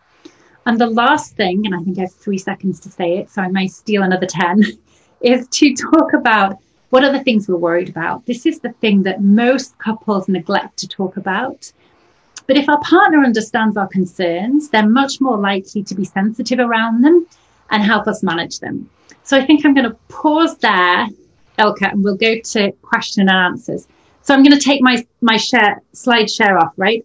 And 0.66 0.80
the 0.80 0.88
last 0.88 1.36
thing, 1.36 1.64
and 1.64 1.76
I 1.76 1.78
think 1.78 1.98
I 1.98 2.00
have 2.00 2.12
three 2.12 2.38
seconds 2.38 2.80
to 2.80 2.88
say 2.88 3.18
it, 3.18 3.30
so 3.30 3.40
I 3.40 3.46
may 3.46 3.68
steal 3.68 4.02
another 4.02 4.26
10, 4.26 4.64
is 5.20 5.46
to 5.46 5.76
talk 5.76 6.12
about 6.12 6.58
what 6.90 7.04
are 7.04 7.12
the 7.12 7.22
things 7.22 7.46
we're 7.46 7.54
worried 7.54 7.88
about. 7.88 8.26
This 8.26 8.46
is 8.46 8.58
the 8.58 8.72
thing 8.80 9.04
that 9.04 9.22
most 9.22 9.78
couples 9.78 10.26
neglect 10.26 10.76
to 10.78 10.88
talk 10.88 11.16
about. 11.16 11.70
But 12.48 12.56
if 12.56 12.68
our 12.68 12.80
partner 12.80 13.22
understands 13.22 13.76
our 13.76 13.86
concerns, 13.86 14.70
they're 14.70 14.88
much 14.88 15.20
more 15.20 15.36
likely 15.36 15.82
to 15.84 15.94
be 15.94 16.04
sensitive 16.04 16.58
around 16.58 17.02
them 17.02 17.26
and 17.70 17.82
help 17.82 18.08
us 18.08 18.22
manage 18.22 18.58
them. 18.58 18.88
So 19.22 19.36
I 19.36 19.44
think 19.44 19.66
I'm 19.66 19.74
going 19.74 19.88
to 19.88 19.96
pause 20.08 20.56
there, 20.56 21.06
Ilka, 21.58 21.90
and 21.90 22.02
we'll 22.02 22.16
go 22.16 22.40
to 22.40 22.72
question 22.80 23.28
and 23.28 23.30
answers. 23.30 23.86
So 24.22 24.32
I'm 24.32 24.42
going 24.42 24.58
to 24.58 24.64
take 24.64 24.80
my, 24.80 25.06
my 25.20 25.36
share, 25.36 25.82
slide 25.92 26.30
share 26.30 26.58
off, 26.58 26.72
right? 26.78 27.04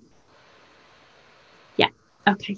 Yeah. 1.76 1.90
Okay. 2.26 2.56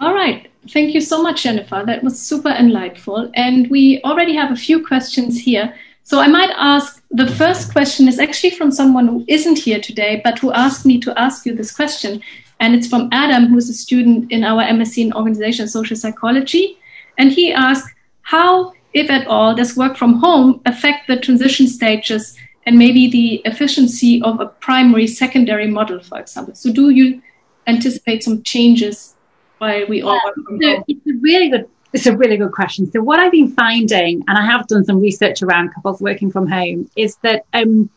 All 0.00 0.12
right. 0.12 0.50
Thank 0.68 0.94
you 0.94 1.00
so 1.00 1.22
much, 1.22 1.44
Jennifer. 1.44 1.82
That 1.86 2.04
was 2.04 2.20
super 2.20 2.50
enlightful. 2.50 3.30
And 3.34 3.70
we 3.70 4.02
already 4.04 4.36
have 4.36 4.52
a 4.52 4.56
few 4.56 4.84
questions 4.84 5.40
here. 5.40 5.74
So 6.06 6.20
I 6.20 6.28
might 6.28 6.50
ask 6.56 7.02
the 7.10 7.26
first 7.26 7.72
question 7.72 8.08
is 8.08 8.18
actually 8.18 8.50
from 8.50 8.70
someone 8.70 9.08
who 9.08 9.24
isn't 9.26 9.58
here 9.58 9.80
today, 9.80 10.20
but 10.22 10.38
who 10.38 10.52
asked 10.52 10.84
me 10.84 11.00
to 11.00 11.18
ask 11.18 11.46
you 11.46 11.54
this 11.54 11.74
question. 11.74 12.22
And 12.60 12.74
it's 12.74 12.86
from 12.86 13.08
Adam, 13.10 13.46
who's 13.46 13.70
a 13.70 13.74
student 13.74 14.30
in 14.30 14.44
our 14.44 14.62
MSc 14.62 14.98
in 14.98 15.14
Organization 15.14 15.66
Social 15.66 15.96
Psychology. 15.96 16.78
And 17.16 17.32
he 17.32 17.52
asked, 17.54 17.90
how, 18.20 18.74
if 18.92 19.10
at 19.10 19.26
all, 19.26 19.54
does 19.54 19.78
work 19.78 19.96
from 19.96 20.14
home 20.14 20.60
affect 20.66 21.06
the 21.08 21.18
transition 21.18 21.66
stages 21.66 22.36
and 22.66 22.78
maybe 22.78 23.10
the 23.10 23.36
efficiency 23.46 24.20
of 24.22 24.40
a 24.40 24.46
primary 24.46 25.06
secondary 25.06 25.66
model, 25.66 26.00
for 26.00 26.20
example? 26.20 26.54
So 26.54 26.70
do 26.70 26.90
you 26.90 27.22
anticipate 27.66 28.22
some 28.22 28.42
changes 28.42 29.14
while 29.56 29.86
we 29.86 30.02
all 30.02 30.20
work 30.22 30.34
from 30.34 30.60
home? 30.60 30.84
It's 30.86 31.06
a 31.06 31.14
really 31.20 31.48
good 31.48 31.66
It's 31.94 32.06
a 32.06 32.16
really 32.16 32.36
good 32.36 32.50
question. 32.50 32.90
So, 32.90 33.00
what 33.00 33.20
I've 33.20 33.30
been 33.30 33.52
finding, 33.52 34.24
and 34.26 34.36
I 34.36 34.44
have 34.44 34.66
done 34.66 34.84
some 34.84 35.00
research 35.00 35.42
around 35.42 35.72
couples 35.72 36.00
working 36.00 36.28
from 36.28 36.48
home, 36.48 36.90
is 36.96 37.16
that 37.22 37.44
um, 37.54 37.88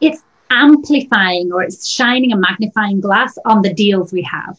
it's 0.00 0.20
amplifying 0.50 1.52
or 1.52 1.62
it's 1.62 1.88
shining 1.88 2.32
a 2.32 2.36
magnifying 2.36 3.00
glass 3.00 3.38
on 3.44 3.62
the 3.62 3.72
deals 3.72 4.12
we 4.12 4.22
have. 4.22 4.58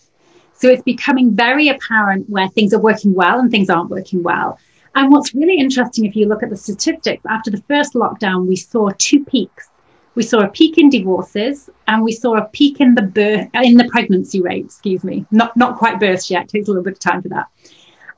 So, 0.53 0.69
it's 0.69 0.83
becoming 0.83 1.35
very 1.35 1.67
apparent 1.67 2.29
where 2.29 2.47
things 2.47 2.73
are 2.73 2.79
working 2.79 3.13
well 3.13 3.41
and 3.41 3.51
things 3.51 3.69
aren't 3.69 3.89
working 3.89 4.23
well. 4.23 4.57
And 4.95 5.11
what's 5.11 5.35
really 5.35 5.57
interesting, 5.57 6.05
if 6.05 6.15
you 6.15 6.25
look 6.25 6.41
at 6.41 6.49
the 6.49 6.55
statistics, 6.55 7.25
after 7.29 7.51
the 7.51 7.61
first 7.67 7.93
lockdown, 7.93 8.47
we 8.47 8.55
saw 8.55 8.91
two 8.97 9.25
peaks. 9.25 9.69
We 10.15 10.23
saw 10.23 10.39
a 10.39 10.47
peak 10.47 10.77
in 10.77 10.89
divorces 10.89 11.69
and 11.89 12.03
we 12.03 12.13
saw 12.13 12.37
a 12.37 12.45
peak 12.45 12.79
in 12.79 12.95
the 12.95 13.01
birth, 13.01 13.49
in 13.53 13.75
the 13.75 13.89
pregnancy 13.89 14.41
rate, 14.41 14.63
excuse 14.65 15.03
me. 15.03 15.25
Not, 15.29 15.57
not 15.57 15.77
quite 15.77 15.99
births 15.99 16.31
yet. 16.31 16.47
Takes 16.47 16.69
a 16.69 16.71
little 16.71 16.85
bit 16.85 16.93
of 16.93 16.99
time 16.99 17.21
for 17.21 17.27
that. 17.29 17.47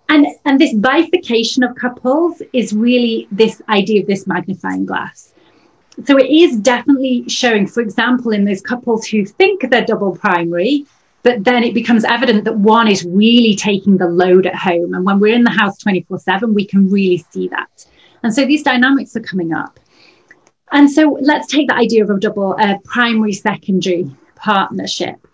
And, 0.10 0.26
and 0.46 0.60
this 0.60 0.74
bifurcation 0.74 1.64
of 1.64 1.76
couples 1.76 2.42
is 2.52 2.74
really 2.74 3.28
this 3.32 3.62
idea 3.70 4.02
of 4.02 4.08
this 4.08 4.26
magnifying 4.26 4.86
glass. 4.86 5.34
So 6.06 6.18
it 6.18 6.30
is 6.30 6.58
definitely 6.58 7.26
showing, 7.28 7.68
for 7.68 7.82
example, 7.82 8.32
in 8.32 8.44
those 8.44 8.62
couples 8.62 9.06
who 9.06 9.26
think 9.26 9.70
they're 9.70 9.86
double 9.86 10.16
primary, 10.16 10.86
but 11.24 11.44
then 11.44 11.64
it 11.64 11.74
becomes 11.74 12.06
evident 12.06 12.46
that 12.46 12.58
one 12.58 12.88
is 12.88 13.06
really 13.06 13.56
taking 13.56 13.98
the 13.98 14.08
load 14.08 14.48
at 14.48 14.56
home. 14.56 14.94
And 14.94 15.06
when 15.06 15.20
we're 15.20 15.36
in 15.36 15.44
the 15.44 15.52
house 15.52 15.78
24 15.78 16.20
7, 16.20 16.54
we 16.54 16.66
can 16.66 16.90
really 16.90 17.24
see 17.32 17.48
that. 17.50 17.86
And 18.24 18.34
so 18.34 18.46
these 18.46 18.64
dynamics 18.64 19.16
are 19.16 19.22
coming 19.22 19.54
up. 19.54 19.80
And 20.72 20.90
so 20.90 21.18
let's 21.22 21.48
take 21.48 21.68
the 21.68 21.76
idea 21.76 22.04
of 22.04 22.10
a 22.10 22.20
double 22.20 22.56
uh, 22.60 22.78
primary 22.86 23.34
secondary 23.34 24.10
partnership. 24.36 25.28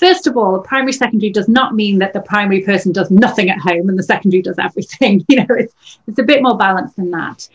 First 0.00 0.26
of 0.26 0.34
all, 0.38 0.58
primary 0.60 0.94
secondary 0.94 1.30
does 1.30 1.46
not 1.46 1.74
mean 1.74 1.98
that 1.98 2.14
the 2.14 2.22
primary 2.22 2.62
person 2.62 2.90
does 2.90 3.10
nothing 3.10 3.50
at 3.50 3.58
home 3.58 3.90
and 3.90 3.98
the 3.98 4.02
secondary 4.02 4.40
does 4.40 4.58
everything. 4.58 5.26
You 5.28 5.36
know, 5.36 5.46
it's, 5.50 5.74
it's 6.06 6.18
a 6.18 6.22
bit 6.22 6.42
more 6.42 6.56
balanced 6.56 6.96
than 6.96 7.10
that. 7.10 7.46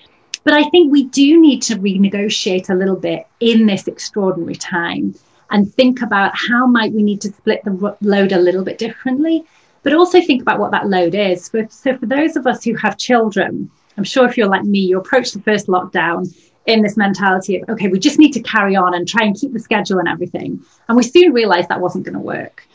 But 0.44 0.54
I 0.54 0.70
think 0.70 0.92
we 0.92 1.06
do 1.06 1.42
need 1.42 1.64
to 1.64 1.76
renegotiate 1.76 2.70
a 2.70 2.76
little 2.76 2.98
bit 2.98 3.26
in 3.40 3.66
this 3.66 3.88
extraordinary 3.88 4.54
time 4.54 5.16
and 5.50 5.74
think 5.74 6.04
about 6.04 6.34
how 6.36 6.68
might 6.68 6.94
we 6.94 7.02
need 7.02 7.22
to 7.22 7.30
split 7.30 7.64
the 7.64 7.98
load 8.02 8.32
a 8.32 8.38
little 8.38 8.64
bit 8.64 8.78
differently, 8.78 9.44
but 9.82 9.94
also 9.94 10.22
think 10.22 10.44
about 10.44 10.60
what 10.60 10.70
that 10.70 10.88
load 10.88 11.16
is. 11.16 11.50
So 11.70 11.98
for 11.98 12.06
those 12.06 12.36
of 12.36 12.46
us 12.46 12.64
who 12.64 12.76
have 12.76 12.96
children, 12.98 13.72
I'm 13.98 14.04
sure 14.04 14.30
if 14.30 14.38
you're 14.38 14.48
like 14.48 14.64
me, 14.64 14.82
you 14.82 15.00
approach 15.00 15.32
the 15.32 15.42
first 15.42 15.66
lockdown 15.66 16.32
in 16.66 16.82
this 16.82 16.98
mentality 16.98 17.58
of, 17.58 17.70
okay, 17.70 17.88
we 17.88 18.00
just 18.00 18.20
need 18.20 18.32
to 18.32 18.42
carry 18.42 18.76
on 18.76 18.94
and 18.94 19.08
try 19.08 19.24
and 19.24 19.36
keep 19.36 19.54
the 19.54 19.60
schedule 19.60 20.00
and 20.00 20.08
everything. 20.08 20.64
And 20.88 20.98
we 20.98 21.04
soon 21.04 21.34
realized 21.34 21.70
that 21.70 21.82
wasn't 21.82 22.06
going 22.06 22.14
to 22.14 22.20
work. 22.20 22.68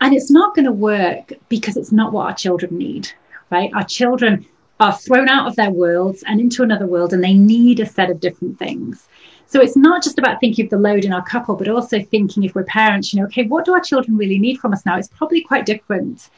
And 0.00 0.14
it's 0.14 0.30
not 0.30 0.54
going 0.54 0.64
to 0.64 0.72
work 0.72 1.32
because 1.48 1.76
it's 1.76 1.92
not 1.92 2.12
what 2.12 2.26
our 2.26 2.34
children 2.34 2.78
need, 2.78 3.10
right? 3.50 3.70
Our 3.74 3.84
children 3.84 4.46
are 4.80 4.96
thrown 4.96 5.28
out 5.28 5.46
of 5.46 5.56
their 5.56 5.70
worlds 5.70 6.24
and 6.26 6.40
into 6.40 6.62
another 6.62 6.86
world 6.86 7.12
and 7.12 7.22
they 7.22 7.34
need 7.34 7.80
a 7.80 7.86
set 7.86 8.10
of 8.10 8.20
different 8.20 8.58
things. 8.58 9.08
So 9.46 9.60
it's 9.60 9.76
not 9.76 10.02
just 10.02 10.18
about 10.18 10.40
thinking 10.40 10.64
of 10.64 10.70
the 10.70 10.78
load 10.78 11.04
in 11.04 11.12
our 11.12 11.22
couple, 11.24 11.54
but 11.54 11.68
also 11.68 12.02
thinking 12.02 12.44
if 12.44 12.54
we're 12.54 12.64
parents, 12.64 13.12
you 13.12 13.20
know, 13.20 13.26
okay, 13.26 13.44
what 13.44 13.64
do 13.64 13.72
our 13.72 13.80
children 13.80 14.16
really 14.16 14.38
need 14.38 14.58
from 14.58 14.72
us 14.72 14.84
now? 14.84 14.96
It's 14.96 15.08
probably 15.08 15.42
quite 15.42 15.66
different. 15.66 16.28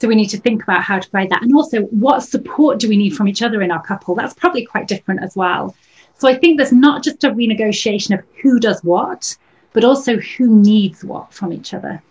So 0.00 0.08
we 0.08 0.14
need 0.14 0.28
to 0.28 0.38
think 0.38 0.62
about 0.62 0.82
how 0.82 0.98
to 0.98 1.10
provide 1.10 1.30
that. 1.30 1.42
And 1.42 1.54
also, 1.54 1.82
what 1.86 2.20
support 2.20 2.78
do 2.78 2.88
we 2.88 2.96
need 2.96 3.10
from 3.16 3.28
each 3.28 3.42
other 3.42 3.60
in 3.60 3.70
our 3.70 3.82
couple? 3.82 4.14
That's 4.14 4.34
probably 4.34 4.64
quite 4.64 4.88
different 4.88 5.22
as 5.22 5.36
well. 5.36 5.74
So 6.20 6.28
I 6.28 6.36
think 6.36 6.58
there's 6.58 6.70
not 6.70 7.02
just 7.02 7.24
a 7.24 7.30
renegotiation 7.30 8.12
of 8.12 8.22
who 8.42 8.60
does 8.60 8.84
what, 8.84 9.34
but 9.72 9.84
also 9.84 10.18
who 10.18 10.54
needs 10.54 11.02
what 11.02 11.32
from 11.32 11.50
each 11.50 11.72
other. 11.72 12.02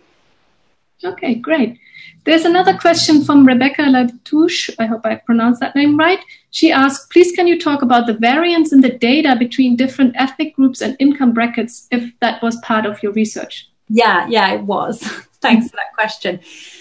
Okay, 1.04 1.36
great. 1.36 1.78
There's 2.24 2.44
another 2.44 2.76
question 2.76 3.22
from 3.22 3.46
Rebecca 3.46 3.82
Latouche. 3.82 4.68
I 4.80 4.86
hope 4.86 5.06
I 5.06 5.14
pronounced 5.14 5.60
that 5.60 5.76
name 5.76 5.96
right. 5.96 6.18
She 6.50 6.72
asked, 6.72 7.10
please 7.10 7.30
can 7.36 7.46
you 7.46 7.58
talk 7.58 7.82
about 7.82 8.08
the 8.08 8.14
variance 8.14 8.72
in 8.72 8.80
the 8.80 8.90
data 8.90 9.36
between 9.38 9.76
different 9.76 10.16
ethnic 10.16 10.56
groups 10.56 10.80
and 10.80 10.96
income 10.98 11.32
brackets 11.32 11.86
if 11.92 12.12
that 12.18 12.42
was 12.42 12.56
part 12.62 12.86
of 12.86 13.00
your 13.04 13.12
research? 13.12 13.70
Yeah, 13.88 14.26
yeah, 14.28 14.52
it 14.54 14.64
was. 14.64 15.00
Thanks 15.40 15.70
for 15.70 15.76
that 15.76 15.94
question. 15.94 16.40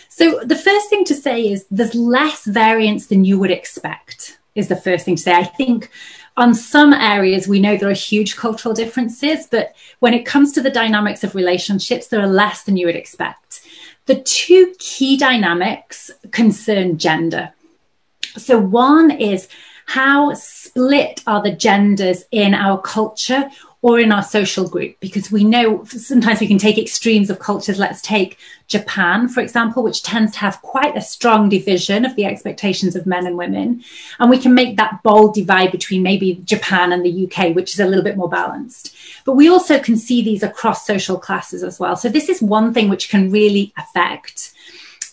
So 0.09 0.39
the 0.43 0.55
first 0.55 0.89
thing 0.89 1.05
to 1.05 1.13
say 1.13 1.43
is 1.43 1.67
there's 1.69 1.93
less 1.93 2.43
variance 2.45 3.05
than 3.05 3.23
you 3.23 3.37
would 3.37 3.51
expect 3.51 4.39
is 4.55 4.67
the 4.67 4.75
first 4.75 5.05
thing 5.05 5.15
to 5.15 5.21
say. 5.21 5.33
I 5.33 5.43
think 5.43 5.89
on 6.39 6.55
some 6.55 6.93
areas, 6.93 7.47
we 7.47 7.59
know 7.59 7.75
there 7.75 7.89
are 7.89 7.93
huge 7.93 8.37
cultural 8.37 8.73
differences, 8.73 9.45
but 9.45 9.75
when 9.99 10.13
it 10.13 10.25
comes 10.25 10.53
to 10.53 10.61
the 10.61 10.69
dynamics 10.69 11.23
of 11.23 11.35
relationships, 11.35 12.07
there 12.07 12.21
are 12.21 12.27
less 12.27 12.63
than 12.63 12.77
you 12.77 12.85
would 12.85 12.95
expect. 12.95 13.61
The 14.05 14.21
two 14.21 14.73
key 14.79 15.17
dynamics 15.17 16.09
concern 16.31 16.97
gender. 16.97 17.53
So, 18.37 18.57
one 18.57 19.11
is 19.11 19.49
how 19.85 20.33
split 20.33 21.21
are 21.27 21.43
the 21.43 21.51
genders 21.51 22.23
in 22.31 22.53
our 22.53 22.79
culture 22.79 23.49
or 23.81 23.99
in 23.99 24.11
our 24.11 24.23
social 24.23 24.67
group 24.67 24.99
because 24.99 25.31
we 25.31 25.43
know 25.43 25.85
sometimes 25.85 26.41
we 26.41 26.47
can 26.47 26.57
take 26.57 26.77
extremes 26.77 27.29
of 27.29 27.39
cultures. 27.39 27.79
Let's 27.79 28.01
take 28.01 28.37
Japan, 28.67 29.29
for 29.29 29.39
example, 29.39 29.83
which 29.83 30.03
tends 30.03 30.33
to 30.33 30.39
have 30.39 30.61
quite 30.61 30.97
a 30.97 31.01
strong 31.01 31.47
division 31.47 32.03
of 32.03 32.15
the 32.15 32.25
expectations 32.25 32.95
of 32.95 33.05
men 33.05 33.25
and 33.25 33.37
women. 33.37 33.83
And 34.19 34.29
we 34.29 34.37
can 34.37 34.53
make 34.53 34.75
that 34.75 35.01
bold 35.01 35.33
divide 35.33 35.71
between 35.71 36.03
maybe 36.03 36.41
Japan 36.43 36.91
and 36.91 37.05
the 37.05 37.25
UK, 37.25 37.55
which 37.55 37.73
is 37.73 37.79
a 37.79 37.85
little 37.85 38.03
bit 38.03 38.17
more 38.17 38.29
balanced. 38.29 38.93
But 39.23 39.33
we 39.33 39.47
also 39.47 39.79
can 39.79 39.95
see 39.95 40.21
these 40.21 40.43
across 40.43 40.85
social 40.85 41.17
classes 41.17 41.63
as 41.63 41.79
well. 41.79 41.95
So 41.95 42.09
this 42.09 42.27
is 42.27 42.41
one 42.41 42.73
thing 42.73 42.89
which 42.89 43.09
can 43.09 43.31
really 43.31 43.73
affect 43.77 44.53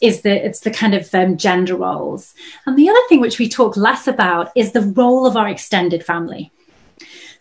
is 0.03 0.21
the 0.23 0.45
it's 0.45 0.61
the 0.61 0.71
kind 0.71 0.95
of 0.95 1.15
um, 1.15 1.39
gender 1.39 1.75
roles 1.75 2.35
and 2.67 2.77
the 2.77 2.87
other 2.87 3.01
thing 3.09 3.19
which 3.19 3.39
we 3.39 3.49
talk 3.49 3.79
less 3.79 4.07
about 4.07 4.53
is 4.55 4.73
the 4.73 4.83
role 4.83 5.27
of 5.27 5.39
our 5.39 5.49
extended 5.49 6.05
family 6.05 6.53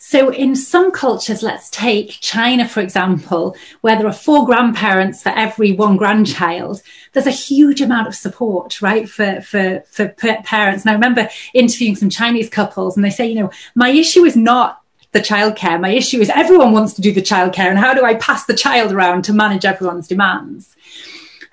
so, 0.08 0.30
in 0.30 0.56
some 0.56 0.92
cultures, 0.92 1.42
let's 1.42 1.68
take 1.72 2.20
China, 2.22 2.68
for 2.68 2.80
example, 2.80 3.58
where 3.82 3.98
there 3.98 4.06
are 4.06 4.14
four 4.14 4.46
grandparents 4.46 5.24
for 5.24 5.30
every 5.30 5.72
one 5.72 5.98
grandchild, 5.98 6.84
there's 7.14 7.26
a 7.26 7.32
huge 7.32 7.82
amount 7.82 8.08
of 8.08 8.14
support, 8.14 8.84
right, 8.84 9.10
for, 9.10 9.42
for, 9.42 9.84
for 9.88 10.10
parents. 10.10 10.84
And 10.84 10.92
I 10.92 10.94
remember 10.94 11.28
interviewing 11.56 11.96
some 11.96 12.12
Chinese 12.12 12.52
couples, 12.52 12.96
and 12.96 13.04
they 13.04 13.10
say, 13.10 13.26
you 13.26 13.34
know, 13.34 13.50
my 13.74 13.90
issue 13.90 14.26
is 14.26 14.36
not 14.36 14.80
the 15.12 15.22
childcare. 15.22 15.82
My 15.82 15.90
issue 15.90 16.20
is 16.20 16.30
everyone 16.30 16.72
wants 16.72 16.94
to 16.94 17.02
do 17.02 17.12
the 17.12 17.20
childcare, 17.20 17.72
and 17.72 17.80
how 17.80 17.96
do 17.96 18.06
I 18.06 18.14
pass 18.14 18.46
the 18.46 18.54
child 18.54 18.92
around 18.92 19.24
to 19.24 19.34
manage 19.34 19.66
everyone's 19.66 20.08
demands? 20.08 20.76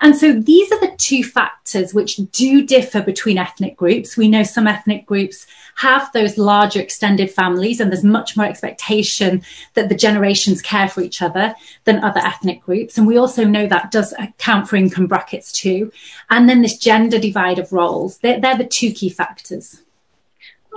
And 0.03 0.17
so 0.17 0.33
these 0.33 0.69
are 0.69 0.79
the 0.81 0.93
two 0.97 1.23
factors 1.23 1.93
which 1.93 2.17
do 2.33 2.65
differ 2.65 3.01
between 3.01 3.37
ethnic 3.37 3.77
groups. 3.77 4.17
We 4.17 4.27
know 4.27 4.43
some 4.43 4.67
ethnic 4.67 5.05
groups 5.05 5.47
have 5.75 6.11
those 6.11 6.37
larger 6.37 6.81
extended 6.81 7.31
families, 7.31 7.79
and 7.79 7.89
there's 7.89 8.03
much 8.03 8.35
more 8.35 8.45
expectation 8.45 9.41
that 9.75 9.87
the 9.87 9.95
generations 9.95 10.61
care 10.61 10.89
for 10.89 10.99
each 10.99 11.21
other 11.21 11.55
than 11.85 12.03
other 12.03 12.19
ethnic 12.19 12.61
groups. 12.61 12.97
And 12.97 13.07
we 13.07 13.17
also 13.17 13.45
know 13.45 13.65
that 13.65 13.91
does 13.91 14.13
account 14.19 14.67
for 14.67 14.75
income 14.75 15.07
brackets 15.07 15.53
too. 15.53 15.89
And 16.29 16.49
then 16.49 16.61
this 16.61 16.77
gender 16.77 17.17
divide 17.17 17.57
of 17.57 17.71
roles, 17.71 18.17
they're, 18.17 18.41
they're 18.41 18.57
the 18.57 18.65
two 18.65 18.91
key 18.91 19.09
factors. 19.09 19.83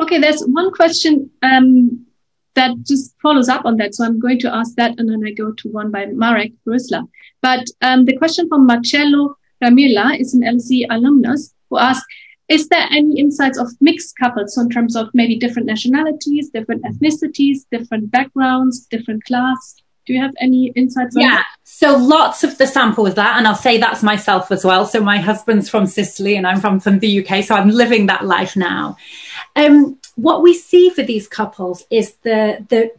Okay, 0.01 0.21
there's 0.21 0.43
one 0.43 0.71
question 0.71 1.31
um, 1.43 2.07
that 2.57 2.73
just 2.83 3.15
follows 3.23 3.49
up 3.49 3.65
on 3.65 3.77
that. 3.77 3.95
So 3.95 4.05
I'm 4.05 4.19
going 4.19 4.41
to 4.41 4.55
ask 4.55 4.75
that 4.77 4.99
and 4.99 5.09
then 5.09 5.23
I 5.25 5.31
go 5.31 5.53
to 5.53 5.69
one 5.69 5.91
by 5.91 6.07
Marek 6.07 6.53
Brusla. 6.67 7.07
But 7.41 7.65
um, 7.83 8.05
the 8.05 8.17
question 8.17 8.49
from 8.49 8.67
Marcello 8.67 9.37
Ramila 9.63 10.19
is 10.19 10.35
an 10.35 10.43
LSE 10.43 10.87
alumnus 10.91 11.55
who 11.71 11.79
asked, 11.79 12.05
is 12.49 12.69
there 12.69 12.87
any 12.91 13.19
insights 13.19 13.59
of 13.59 13.69
mixed 13.81 14.17
couples 14.19 14.55
so 14.55 14.63
in 14.63 14.71
terms 14.71 14.97
of 14.97 15.09
maybe 15.15 15.37
different 15.37 15.67
nationalities, 15.67 16.51
different 16.51 16.85
ethnicities, 16.85 17.59
different 17.71 18.11
backgrounds, 18.11 18.87
different 18.87 19.25
class? 19.25 19.77
Do 20.07 20.13
you 20.13 20.21
have 20.21 20.35
any 20.41 20.69
insights? 20.77 21.17
Yeah, 21.19 21.43
so 21.65 21.97
lots 21.97 22.45
of 22.45 22.57
the 22.59 22.67
sample 22.69 23.03
was 23.03 23.15
that, 23.15 23.37
and 23.37 23.47
I'll 23.47 23.57
say 23.57 23.79
that's 23.79 24.05
myself 24.05 24.53
as 24.53 24.65
well. 24.65 24.87
So 24.87 25.01
my 25.01 25.19
husband's 25.19 25.69
from 25.69 25.87
Sicily, 25.87 26.37
and 26.37 26.47
I'm 26.47 26.61
from, 26.61 26.79
from 26.79 27.01
the 27.01 27.27
UK, 27.27 27.43
so 27.43 27.57
I'm 27.57 27.71
living 27.71 28.07
that 28.07 28.25
life 28.25 28.55
now. 28.55 28.97
Um, 29.57 29.99
what 30.15 30.43
we 30.43 30.55
see 30.55 30.91
for 30.91 31.03
these 31.03 31.27
couples 31.27 31.85
is 31.91 32.15
the 32.23 32.65
the 32.69 32.93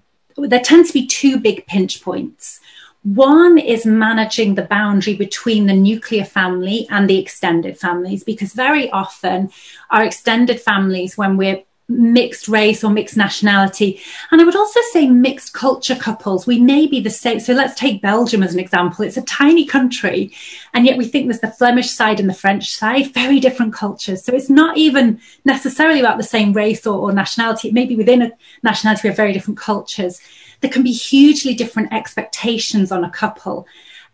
there 0.50 0.60
tends 0.60 0.90
to 0.90 0.94
be 0.94 1.08
two 1.08 1.40
big 1.40 1.66
pinch 1.68 2.02
points. 2.02 2.60
One 3.04 3.58
is 3.58 3.86
managing 3.86 4.56
the 4.56 4.64
boundary 4.64 5.16
between 5.16 5.66
the 5.66 5.74
nuclear 5.74 6.26
family 6.26 6.88
and 6.90 7.10
the 7.10 7.18
extended 7.18 7.78
families, 7.78 8.24
because 8.24 8.54
very 8.54 8.92
often 8.92 9.52
our 9.90 10.04
extended 10.04 10.60
families, 10.60 11.18
when 11.18 11.38
we're 11.38 11.64
mixed 11.90 12.48
race 12.48 12.84
or 12.84 12.90
mixed 12.90 13.16
nationality. 13.16 14.02
And 14.32 14.42
I 14.42 14.44
would 14.44 14.56
also 14.56 14.80
say 14.92 15.08
mixed 15.08 15.54
culture 15.54 15.96
couples. 15.96 16.46
We 16.46 16.60
may 16.60 16.86
be 16.86 17.00
the 17.00 17.10
same. 17.10 17.40
So 17.40 17.54
let's 17.54 17.80
take 17.80 18.02
Belgium 18.02 18.44
as 18.44 18.54
an 18.54 18.60
example. 18.60 19.06
It's 19.06 19.18
a 19.18 19.22
tiny 19.22 19.66
country, 19.66 20.32
and 20.74 20.86
yet 20.86 20.98
we 20.98 21.06
think 21.06 21.28
there's 21.28 21.40
the 21.40 21.48
Flemish 21.48 21.90
side 21.90 22.20
and 22.20 22.30
the 22.30 22.34
French 22.34 22.72
side, 22.72 23.14
very 23.14 23.40
different 23.40 23.74
cultures. 23.74 24.24
So 24.24 24.34
it's 24.34 24.50
not 24.50 24.78
even 24.78 25.20
necessarily 25.46 26.00
about 26.00 26.18
the 26.18 26.24
same 26.24 26.54
race 26.54 26.86
or, 26.86 26.98
or 26.98 27.14
nationality. 27.14 27.70
It 27.70 27.74
may 27.74 27.86
be 27.86 27.96
within 27.96 28.22
a 28.22 28.32
nationality, 28.64 29.02
we 29.04 29.10
have 29.10 29.18
very 29.18 29.34
different 29.34 29.60
cultures 29.60 30.20
there 30.62 30.72
can 30.72 30.84
be 30.84 30.92
hugely 30.92 31.54
different 31.54 31.94
expectations 31.94 32.92
on 32.92 33.04
a 33.04 33.10
couple. 33.10 33.68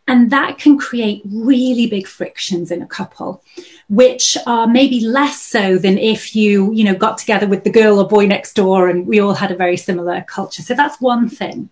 And 0.08 0.32
that 0.32 0.58
can 0.58 0.78
create 0.78 1.22
really 1.26 1.88
big 1.88 2.08
frictions 2.08 2.72
in 2.72 2.82
a 2.82 2.88
couple, 2.88 3.42
which 3.88 4.38
are 4.46 4.68
maybe 4.68 5.00
less 5.00 5.42
so 5.42 5.78
than 5.78 5.98
if 5.98 6.36
you, 6.36 6.74
you 6.74 6.84
know, 6.84 6.96
got 6.96 7.18
together 7.18 7.48
with 7.48 7.64
the 7.64 7.70
girl 7.70 8.00
or 8.00 8.08
boy 8.08 8.26
next 8.26 8.54
door 8.54 8.90
and 8.90 9.08
we 9.08 9.22
all 9.22 9.34
had 9.34 9.52
a 9.52 9.56
very 9.56 9.78
similar 9.78 10.22
culture. 10.28 10.62
So 10.62 10.74
that's 10.74 11.00
one 11.00 11.30
thing. 11.30 11.70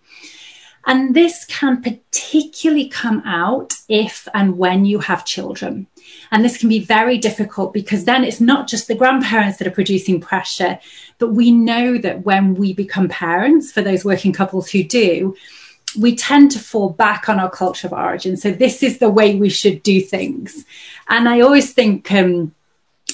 And 0.86 1.14
this 1.14 1.44
can 1.44 1.80
particularly 1.82 2.88
come 2.88 3.22
out 3.24 3.74
if 3.88 4.26
and 4.34 4.58
when 4.58 4.84
you 4.84 4.98
have 4.98 5.24
children. 5.24 5.86
And 6.32 6.44
this 6.44 6.58
can 6.58 6.68
be 6.68 6.80
very 6.80 7.18
difficult 7.18 7.72
because 7.72 8.04
then 8.04 8.24
it's 8.24 8.40
not 8.40 8.66
just 8.66 8.88
the 8.88 8.94
grandparents 8.94 9.58
that 9.58 9.68
are 9.68 9.72
producing 9.72 10.20
pressure, 10.20 10.78
but 11.18 11.34
we 11.34 11.52
know 11.52 11.98
that 11.98 12.24
when 12.24 12.54
we 12.54 12.72
become 12.72 13.08
parents, 13.08 13.70
for 13.70 13.82
those 13.82 14.04
working 14.04 14.32
couples 14.32 14.70
who 14.70 14.82
do, 14.82 15.36
we 15.98 16.16
tend 16.16 16.50
to 16.52 16.58
fall 16.58 16.90
back 16.90 17.28
on 17.28 17.38
our 17.38 17.50
culture 17.50 17.86
of 17.86 17.92
origin. 17.92 18.36
So 18.36 18.50
this 18.50 18.82
is 18.82 18.98
the 18.98 19.10
way 19.10 19.34
we 19.34 19.50
should 19.50 19.82
do 19.82 20.00
things. 20.00 20.64
And 21.08 21.28
I 21.28 21.40
always 21.40 21.72
think, 21.72 22.10
um, 22.12 22.54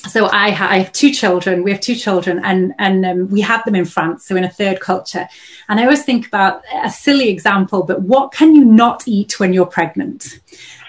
so 0.09 0.27
I, 0.27 0.51
ha- 0.51 0.69
I, 0.71 0.79
have 0.79 0.93
two 0.93 1.11
children. 1.11 1.65
We 1.65 1.73
have 1.73 1.81
two 1.81 1.97
children, 1.97 2.41
and 2.45 2.73
and 2.79 3.05
um, 3.05 3.29
we 3.31 3.41
have 3.41 3.65
them 3.65 3.75
in 3.75 3.85
France, 3.85 4.27
so 4.27 4.37
in 4.37 4.45
a 4.45 4.49
third 4.49 4.81
culture. 4.81 5.29
And 5.69 5.81
I 5.81 5.85
always 5.85 6.05
think 6.05 6.27
about 6.27 6.63
a 6.73 6.91
silly 6.91 7.29
example, 7.31 7.83
but 7.83 8.03
what 8.03 8.31
can 8.31 8.55
you 8.55 8.65
not 8.65 9.09
eat 9.09 9.41
when 9.41 9.53
you're 9.53 9.67
pregnant? 9.67 10.39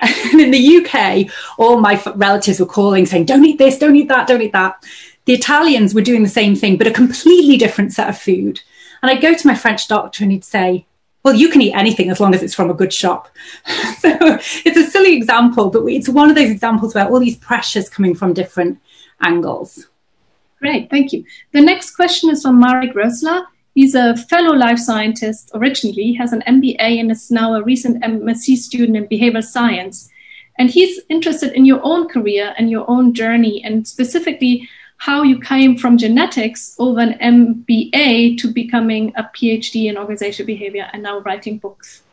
And 0.02 0.40
in 0.40 0.52
the 0.52 0.78
UK, 0.78 1.34
all 1.58 1.80
my 1.80 2.02
relatives 2.16 2.60
were 2.60 2.66
calling 2.66 3.06
saying, 3.06 3.26
"Don't 3.26 3.46
eat 3.46 3.58
this, 3.58 3.80
don't 3.80 3.96
eat 3.96 4.10
that, 4.10 4.28
don't 4.28 4.42
eat 4.42 4.54
that." 4.54 4.84
The 5.26 5.34
Italians 5.34 5.94
were 5.94 6.02
doing 6.02 6.24
the 6.24 6.30
same 6.30 6.56
thing, 6.56 6.78
but 6.78 6.88
a 6.88 6.92
completely 6.92 7.58
different 7.58 7.94
set 7.94 8.10
of 8.10 8.18
food. 8.18 8.62
And 9.02 9.10
I'd 9.10 9.22
go 9.22 9.34
to 9.34 9.48
my 9.48 9.56
French 9.56 9.88
doctor, 9.88 10.24
and 10.24 10.32
he'd 10.32 10.46
say, 10.46 10.86
well, 11.24 11.36
you 11.36 11.50
can 11.50 11.62
eat 11.62 11.74
anything 11.74 12.10
as 12.10 12.20
long 12.20 12.34
as 12.34 12.42
it's 12.42 12.54
from 12.54 12.70
a 12.70 12.74
good 12.74 12.94
shop. 12.94 13.30
so 14.00 14.18
it's 14.66 14.78
a 14.78 14.90
silly 14.90 15.16
example, 15.16 15.70
but 15.70 15.86
it's 15.86 16.10
one 16.10 16.30
of 16.30 16.36
those 16.36 16.50
examples 16.50 16.96
where 16.96 17.08
all 17.08 17.20
these 17.20 17.38
pressures 17.38 17.90
coming 17.90 18.16
from 18.16 18.34
different 18.34 18.80
angles. 19.22 19.88
Great, 20.60 20.90
thank 20.90 21.14
you. 21.14 21.24
The 21.52 21.62
next 21.62 21.96
question 21.96 22.30
is 22.30 22.42
from 22.42 22.60
Marek 22.60 22.94
Rosler. 22.94 23.46
He's 23.76 23.96
a 23.96 24.16
fellow 24.16 24.56
life 24.56 24.80
scientist 24.80 25.52
originally, 25.54 26.14
has 26.14 26.34
an 26.34 26.44
MBA 26.48 27.00
and 27.00 27.12
is 27.12 27.32
now 27.32 27.54
a 27.54 27.64
recent 27.64 28.04
MSc 28.04 28.58
student 28.58 28.98
in 28.98 29.08
behavioral 29.08 29.44
science. 29.44 30.10
And 30.58 30.70
he's 30.70 31.00
interested 31.10 31.54
in 31.54 31.66
your 31.66 31.80
own 31.84 32.10
career 32.10 32.54
and 32.58 32.70
your 32.70 32.90
own 32.90 33.14
journey, 33.14 33.64
and 33.64 33.88
specifically 33.88 34.68
how 35.00 35.24
you 35.24 35.39
came 35.39 35.78
from 35.78 35.97
genetics 35.97 36.76
over 36.78 37.00
an 37.00 37.18
MBA 37.66 38.38
to 38.38 38.52
becoming 38.52 39.14
a 39.16 39.24
PhD 39.24 39.86
in 39.86 39.97
organizational 39.97 40.45
behavior 40.45 40.89
and 40.91 41.02
now 41.02 41.20
writing 41.20 41.58
books. 41.58 42.04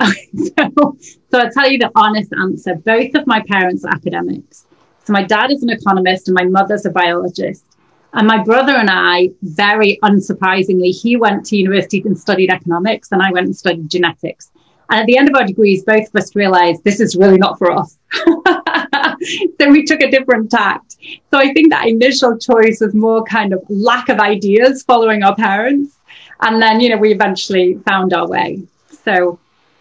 so, 0.00 0.96
so 1.30 1.38
I'll 1.38 1.50
tell 1.50 1.70
you 1.70 1.78
the 1.78 1.90
honest 1.94 2.32
answer. 2.32 2.74
Both 2.74 3.14
of 3.14 3.26
my 3.26 3.42
parents 3.48 3.84
are 3.84 3.92
academics. 3.92 4.66
So 5.04 5.12
my 5.12 5.22
dad 5.24 5.50
is 5.50 5.62
an 5.62 5.68
economist 5.68 6.26
and 6.26 6.34
my 6.34 6.44
mother's 6.44 6.86
a 6.86 6.90
biologist. 6.90 7.64
And 8.14 8.26
my 8.26 8.42
brother 8.42 8.72
and 8.72 8.88
I, 8.90 9.30
very 9.42 9.98
unsurprisingly, 10.02 10.98
he 10.98 11.16
went 11.16 11.44
to 11.46 11.56
university 11.56 12.02
and 12.04 12.18
studied 12.18 12.50
economics, 12.50 13.10
and 13.12 13.22
I 13.22 13.30
went 13.30 13.46
and 13.46 13.56
studied 13.56 13.90
genetics. 13.90 14.50
And 14.90 15.00
at 15.00 15.06
the 15.06 15.16
end 15.16 15.28
of 15.28 15.34
our 15.34 15.46
degrees, 15.46 15.84
both 15.84 16.08
of 16.08 16.16
us 16.16 16.34
realized 16.34 16.84
this 16.84 17.00
is 17.00 17.16
really 17.16 17.38
not 17.38 17.58
for 17.58 17.72
us. 17.72 17.98
so 19.60 19.70
we 19.70 19.84
took 19.84 20.00
a 20.00 20.10
different 20.10 20.50
tact. 20.50 20.96
So 21.30 21.38
I 21.38 21.52
think 21.52 21.70
that 21.70 21.86
initial 21.86 22.38
choice 22.38 22.80
was 22.80 22.94
more 22.94 23.24
kind 23.24 23.52
of 23.52 23.62
lack 23.68 24.08
of 24.08 24.18
ideas 24.18 24.82
following 24.82 25.22
our 25.22 25.34
parents. 25.34 25.96
And 26.40 26.60
then, 26.60 26.80
you 26.80 26.88
know, 26.90 26.96
we 26.96 27.12
eventually 27.12 27.78
found 27.86 28.12
our 28.12 28.28
way. 28.28 28.62
So 29.04 29.38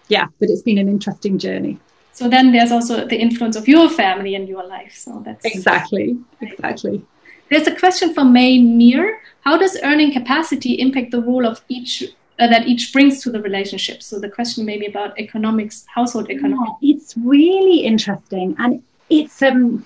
yeah, 0.08 0.28
but 0.40 0.50
it's 0.50 0.62
been 0.62 0.78
an 0.78 0.90
interesting 0.90 1.40
journey. 1.40 1.80
So 2.12 2.28
then 2.28 2.52
there's 2.52 2.72
also 2.72 3.08
the 3.08 3.16
influence 3.16 3.56
of 3.56 3.68
your 3.68 3.90
family 3.90 4.36
in 4.36 4.46
your 4.46 4.66
life. 4.68 4.94
So 4.96 5.22
that's 5.26 5.46
exactly, 5.46 6.20
exactly. 6.42 7.04
There's 7.50 7.68
a 7.68 7.76
question 7.76 8.14
from 8.14 8.34
May 8.34 8.60
Meir. 8.60 9.22
How 9.42 9.58
does 9.58 9.78
earning 9.82 10.12
capacity 10.12 10.74
impact 10.74 11.12
the 11.12 11.22
role 11.22 11.46
of 11.46 11.62
each 11.70 12.04
uh, 12.40 12.48
that 12.48 12.68
each 12.68 12.92
brings 12.94 13.24
to 13.24 13.32
the 13.32 13.42
relationship? 13.42 14.04
So 14.04 14.20
the 14.20 14.30
question 14.30 14.66
maybe 14.66 14.86
about 14.86 15.18
economics, 15.18 15.86
household 15.88 16.30
economics. 16.30 16.78
Yeah, 16.82 16.96
it's 16.96 17.16
really 17.18 17.80
interesting, 17.80 18.56
and 18.60 18.84
it's 19.12 19.42
um, 19.42 19.86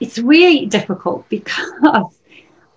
it's 0.00 0.18
really 0.18 0.66
difficult 0.66 1.28
because 1.28 2.16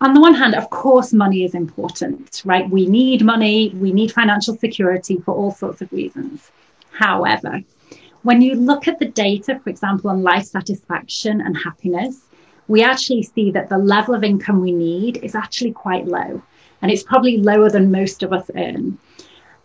on 0.01 0.13
the 0.13 0.21
one 0.21 0.33
hand, 0.33 0.55
of 0.55 0.69
course, 0.69 1.13
money 1.13 1.43
is 1.43 1.53
important, 1.53 2.41
right? 2.45 2.69
We 2.69 2.85
need 2.87 3.23
money, 3.23 3.69
we 3.75 3.91
need 3.93 4.11
financial 4.11 4.57
security 4.57 5.17
for 5.19 5.35
all 5.35 5.51
sorts 5.51 5.81
of 5.81 5.91
reasons. 5.91 6.51
However, 6.91 7.61
when 8.23 8.41
you 8.41 8.55
look 8.55 8.87
at 8.87 8.99
the 8.99 9.07
data, 9.07 9.59
for 9.63 9.69
example, 9.69 10.09
on 10.09 10.23
life 10.23 10.45
satisfaction 10.45 11.41
and 11.41 11.55
happiness, 11.55 12.21
we 12.67 12.83
actually 12.83 13.23
see 13.23 13.51
that 13.51 13.69
the 13.69 13.77
level 13.77 14.15
of 14.15 14.23
income 14.23 14.61
we 14.61 14.71
need 14.71 15.17
is 15.17 15.35
actually 15.35 15.71
quite 15.71 16.05
low. 16.07 16.41
And 16.81 16.91
it's 16.91 17.03
probably 17.03 17.37
lower 17.37 17.69
than 17.69 17.91
most 17.91 18.23
of 18.23 18.31
us 18.31 18.49
earn. 18.55 18.97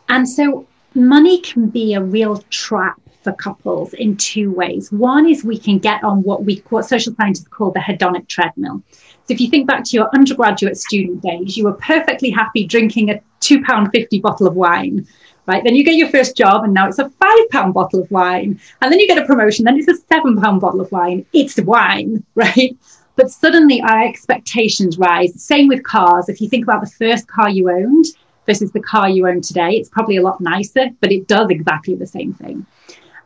And 0.08 0.28
so 0.28 0.66
money 0.94 1.40
can 1.40 1.68
be 1.68 1.94
a 1.94 2.02
real 2.02 2.38
trap 2.50 3.00
for 3.24 3.32
couples 3.32 3.94
in 3.94 4.16
two 4.16 4.52
ways. 4.52 4.92
One 4.92 5.28
is 5.28 5.42
we 5.42 5.58
can 5.58 5.78
get 5.78 6.04
on 6.04 6.22
what 6.22 6.44
we 6.44 6.62
what 6.68 6.84
social 6.84 7.14
scientists 7.14 7.48
call 7.48 7.72
the 7.72 7.80
hedonic 7.80 8.28
treadmill. 8.28 8.82
So 8.90 9.32
if 9.34 9.40
you 9.40 9.48
think 9.48 9.66
back 9.66 9.84
to 9.84 9.96
your 9.96 10.10
undergraduate 10.14 10.76
student 10.76 11.22
days, 11.22 11.56
you 11.56 11.64
were 11.64 11.72
perfectly 11.72 12.30
happy 12.30 12.66
drinking 12.66 13.10
a 13.10 13.20
two 13.40 13.62
pound 13.64 13.88
fifty 13.92 14.20
bottle 14.20 14.46
of 14.46 14.54
wine 14.54 15.06
right? 15.46 15.62
Then 15.62 15.74
you 15.74 15.84
get 15.84 15.96
your 15.96 16.08
first 16.08 16.36
job 16.36 16.64
and 16.64 16.72
now 16.72 16.88
it's 16.88 16.98
a 16.98 17.10
five 17.10 17.48
pound 17.50 17.74
bottle 17.74 18.00
of 18.00 18.10
wine. 18.10 18.60
And 18.80 18.92
then 18.92 18.98
you 18.98 19.06
get 19.06 19.18
a 19.18 19.26
promotion, 19.26 19.64
then 19.64 19.78
it's 19.78 19.88
a 19.88 19.96
seven 19.96 20.40
pound 20.40 20.60
bottle 20.60 20.80
of 20.80 20.90
wine. 20.92 21.26
It's 21.32 21.60
wine, 21.60 22.24
right? 22.34 22.76
But 23.16 23.30
suddenly 23.30 23.80
our 23.80 24.04
expectations 24.04 24.98
rise. 24.98 25.40
Same 25.40 25.68
with 25.68 25.84
cars. 25.84 26.28
If 26.28 26.40
you 26.40 26.48
think 26.48 26.64
about 26.64 26.80
the 26.80 26.90
first 26.90 27.28
car 27.28 27.48
you 27.48 27.70
owned 27.70 28.06
versus 28.46 28.72
the 28.72 28.80
car 28.80 29.08
you 29.08 29.28
own 29.28 29.40
today, 29.40 29.72
it's 29.72 29.88
probably 29.88 30.16
a 30.16 30.22
lot 30.22 30.40
nicer, 30.40 30.90
but 31.00 31.12
it 31.12 31.28
does 31.28 31.50
exactly 31.50 31.94
the 31.94 32.06
same 32.06 32.34
thing. 32.34 32.66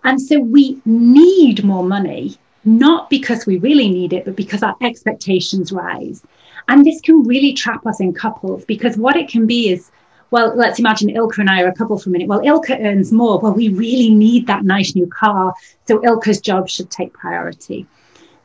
And 0.05 0.21
so 0.21 0.41
we 0.41 0.81
need 0.85 1.65
more 1.65 1.85
money, 1.85 2.37
not 2.65 3.11
because 3.11 3.47
we 3.47 3.59
really 3.59 3.89
need 3.89 4.13
it, 4.13 4.25
but 4.25 4.37
because 4.37 4.63
our 4.63 4.77
expectations 4.83 5.73
rise. 5.73 6.23
And 6.69 6.85
this 6.85 7.01
can 7.01 7.23
really 7.23 7.53
trap 7.53 7.87
us 7.87 8.01
in 8.01 8.13
couples 8.13 8.65
because 8.65 8.97
what 8.97 9.17
it 9.17 9.29
can 9.29 9.47
be 9.47 9.71
is 9.71 9.91
well, 10.31 10.55
let's 10.55 10.79
imagine 10.79 11.09
Ilka 11.09 11.41
and 11.41 11.49
I 11.49 11.63
are 11.63 11.69
a 11.69 11.75
couple 11.75 11.99
for 11.99 12.11
a 12.11 12.13
minute. 12.13 12.29
Well, 12.29 12.45
Ilka 12.45 12.79
earns 12.81 13.13
more. 13.13 13.39
Well, 13.39 13.55
we 13.55 13.69
really 13.71 14.11
need 14.11 14.47
that 14.47 14.65
nice 14.65 14.95
new 14.95 15.07
car. 15.07 15.55
So 15.87 16.01
Ilka's 16.01 16.41
job 16.41 16.69
should 16.69 16.91
take 16.91 17.15
priority. 17.15 17.87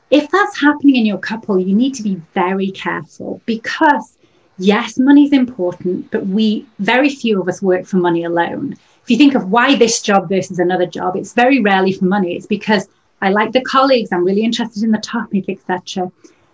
If 0.10 0.30
that's 0.30 0.60
happening 0.60 0.96
in 0.96 1.06
your 1.06 1.18
couple, 1.18 1.60
you 1.60 1.76
need 1.76 1.94
to 1.96 2.04
be 2.04 2.22
very 2.34 2.72
careful 2.72 3.42
because 3.46 4.18
yes, 4.58 4.98
money 4.98 5.26
is 5.26 5.34
important, 5.34 6.10
but 6.12 6.26
we, 6.28 6.66
very 6.80 7.10
few 7.10 7.42
of 7.42 7.48
us 7.50 7.62
work 7.62 7.86
for 7.86 7.98
money 7.98 8.24
alone. 8.24 8.76
If 9.04 9.12
you 9.12 9.18
think 9.18 9.36
of 9.36 9.50
why 9.50 9.76
this 9.76 10.02
job 10.02 10.30
versus 10.30 10.60
another 10.60 10.86
job, 10.86 11.18
it's 11.18 11.34
very 11.34 11.60
rarely 11.60 11.92
for 11.92 12.06
money. 12.06 12.36
It's 12.36 12.48
because 12.48 12.88
I 13.22 13.30
like 13.30 13.52
the 13.52 13.62
colleagues, 13.62 14.14
I'm 14.14 14.24
really 14.24 14.44
interested 14.44 14.82
in 14.82 14.92
the 14.92 14.98
topic, 14.98 15.50
etc. 15.50 16.10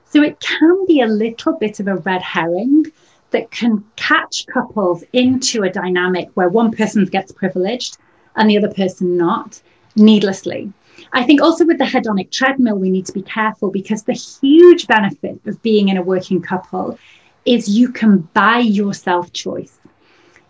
So 0.06 0.24
it 0.24 0.40
can 0.40 0.86
be 0.88 1.02
a 1.02 1.08
little 1.08 1.54
bit 1.54 1.80
of 1.80 1.88
a 1.88 1.98
red 1.98 2.24
herring 2.24 2.86
that 3.30 3.52
can 3.52 3.84
catch 3.96 4.48
couples 4.48 5.04
into 5.14 5.62
a 5.62 5.70
dynamic 5.70 6.30
where 6.34 6.50
one 6.50 6.72
person 6.72 7.06
gets 7.06 7.32
privileged 7.32 7.98
and 8.36 8.50
the 8.50 8.58
other 8.58 8.74
person 8.74 9.16
not 9.16 9.62
needlessly. 9.96 10.74
I 11.14 11.24
think 11.24 11.42
also 11.42 11.66
with 11.66 11.78
the 11.78 11.86
hedonic 11.86 12.32
treadmill, 12.32 12.78
we 12.78 12.90
need 12.90 13.06
to 13.06 13.14
be 13.14 13.22
careful 13.22 13.70
because 13.70 14.04
the 14.04 14.14
huge 14.14 14.88
benefit 14.88 15.40
of 15.46 15.62
being 15.62 15.90
in 15.90 15.98
a 15.98 16.02
working 16.02 16.42
couple 16.42 16.98
is 17.46 17.70
you 17.70 17.92
can 17.92 18.28
buy 18.34 18.60
yourself 18.60 19.32
choice. 19.34 19.80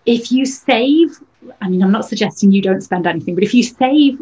If 0.06 0.32
you 0.32 0.46
save, 0.46 1.20
I 1.62 1.70
mean, 1.70 1.82
I'm 1.82 1.92
not 1.92 2.06
suggesting 2.06 2.52
you 2.52 2.62
don't 2.62 2.82
spend 2.82 3.08
anything, 3.08 3.36
but 3.36 3.44
if 3.44 3.54
you 3.54 3.64
save, 3.64 4.22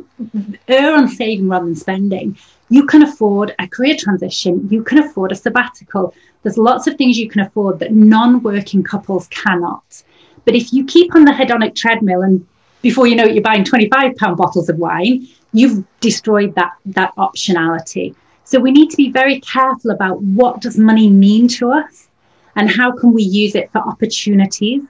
err 0.68 0.96
on 0.96 1.08
saving 1.08 1.50
rather 1.50 1.66
than 1.66 1.76
spending, 1.76 2.38
you 2.70 2.86
can 2.86 3.02
afford 3.02 3.56
a 3.60 3.68
career 3.68 3.96
transition, 3.98 4.68
you 4.70 4.84
can 4.84 5.00
afford 5.00 5.32
a 5.32 5.36
sabbatical. 5.36 6.14
There's 6.44 6.58
lots 6.58 6.86
of 6.86 6.96
things 6.96 7.18
you 7.18 7.30
can 7.30 7.42
afford 7.42 7.80
that 7.80 7.94
non 7.94 8.44
working 8.44 8.84
couples 8.84 9.28
cannot. 9.28 10.04
But 10.46 10.56
if 10.56 10.72
you 10.72 10.86
keep 10.86 11.16
on 11.16 11.26
the 11.26 11.32
hedonic 11.32 11.76
treadmill 11.76 12.22
and 12.22 12.46
before 12.82 13.08
you 13.08 13.16
know 13.16 13.26
it, 13.26 13.34
you're 13.34 13.44
buying 13.44 13.64
25 13.64 14.16
pound 14.18 14.38
bottles 14.38 14.70
of 14.70 14.78
wine, 14.78 15.28
you've 15.54 15.84
destroyed 16.00 16.54
that, 16.56 16.74
that 16.86 17.16
optionality. 17.16 18.16
So 18.44 18.60
we 18.60 18.72
need 18.72 18.90
to 18.92 18.98
be 18.98 19.12
very 19.12 19.42
careful 19.42 19.92
about 19.92 20.22
what 20.22 20.62
does 20.62 20.78
money 20.78 21.10
mean 21.10 21.48
to 21.50 21.72
us 21.72 22.08
and 22.56 22.70
how 22.70 22.92
can 22.92 23.12
we 23.12 23.24
use 23.24 23.56
it 23.56 23.72
for 23.72 23.80
opportunities 23.80 24.84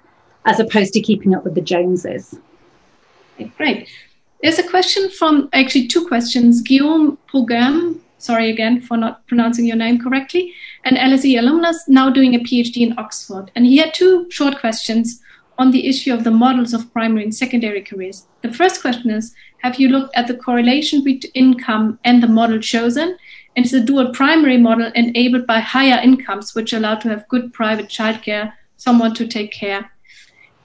as 0.47 0.59
opposed 0.59 0.93
to 0.93 1.01
keeping 1.01 1.35
up 1.35 1.43
with 1.43 1.53
the 1.53 1.61
Joneses. 1.61 2.39
Great. 3.57 3.87
There's 4.41 4.57
a 4.57 4.67
question 4.67 5.09
from 5.09 5.49
actually 5.53 5.87
two 5.87 6.07
questions. 6.07 6.61
Guillaume 6.61 7.17
Program, 7.27 8.01
sorry 8.17 8.49
again 8.49 8.81
for 8.81 8.97
not 8.97 9.27
pronouncing 9.27 9.65
your 9.65 9.75
name 9.75 10.01
correctly, 10.01 10.53
an 10.85 10.95
LSE 10.95 11.37
alumnus 11.37 11.87
now 11.87 12.09
doing 12.09 12.33
a 12.33 12.39
PhD 12.39 12.77
in 12.77 12.97
Oxford. 12.97 13.51
And 13.55 13.65
he 13.65 13.77
had 13.77 13.93
two 13.93 14.29
short 14.31 14.59
questions. 14.59 15.21
on 15.59 15.71
the 15.71 15.87
issue 15.87 16.13
of 16.13 16.23
the 16.23 16.31
models 16.31 16.73
of 16.73 16.91
primary 16.93 17.23
and 17.23 17.33
secondary 17.33 17.81
careers. 17.81 18.27
The 18.43 18.53
first 18.53 18.81
question 18.81 19.09
is 19.09 19.33
Have 19.63 19.79
you 19.79 19.89
looked 19.89 20.15
at 20.15 20.27
the 20.27 20.35
correlation 20.35 21.03
between 21.03 21.31
income 21.33 21.99
and 22.03 22.21
the 22.21 22.27
model 22.27 22.59
chosen? 22.59 23.17
And 23.55 23.65
is 23.65 23.71
the 23.71 23.81
dual 23.81 24.13
primary 24.13 24.57
model 24.57 24.91
enabled 24.93 25.47
by 25.47 25.59
higher 25.59 25.99
incomes, 25.99 26.53
which 26.53 26.73
allow 26.73 26.93
to 26.95 27.09
have 27.09 27.27
good 27.27 27.53
private 27.53 27.87
childcare, 27.87 28.53
someone 28.77 29.15
to 29.15 29.25
take 29.25 29.51
care? 29.51 29.89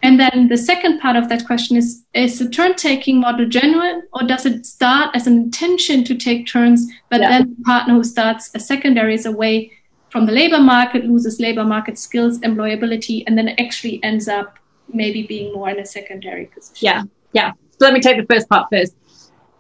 And 0.03 0.19
then 0.19 0.49
the 0.49 0.57
second 0.57 0.99
part 0.99 1.17
of 1.17 1.29
that 1.29 1.47
question 1.47 1.77
is 1.77 2.05
Is 2.13 2.39
the 2.39 2.49
turn 2.49 2.75
taking 2.75 3.21
model 3.21 3.47
genuine, 3.47 4.03
or 4.13 4.27
does 4.27 4.47
it 4.47 4.67
start 4.67 5.15
as 5.15 5.27
an 5.27 5.35
intention 5.35 6.05
to 6.05 6.17
take 6.17 6.47
turns, 6.47 6.91
but 7.11 7.21
yeah. 7.21 7.31
then 7.31 7.57
the 7.57 7.65
partner 7.65 7.95
who 7.95 8.05
starts 8.05 8.51
a 8.55 8.61
secondary 8.61 9.15
is 9.15 9.27
away 9.27 9.71
from 10.11 10.27
the 10.27 10.33
labor 10.33 10.61
market, 10.61 11.05
loses 11.05 11.41
labor 11.41 11.65
market 11.65 11.99
skills, 11.99 12.39
employability, 12.41 13.25
and 13.27 13.39
then 13.39 13.49
actually 13.59 14.03
ends 14.03 14.29
up 14.29 14.59
maybe 14.93 15.23
being 15.23 15.53
more 15.55 15.71
in 15.71 15.79
a 15.79 15.87
secondary 15.87 16.47
position? 16.47 16.85
Yeah, 16.87 17.03
yeah. 17.33 17.53
So 17.79 17.87
let 17.87 17.95
me 17.95 18.01
take 18.01 18.19
the 18.19 18.27
first 18.33 18.49
part 18.49 18.69
first. 18.71 18.95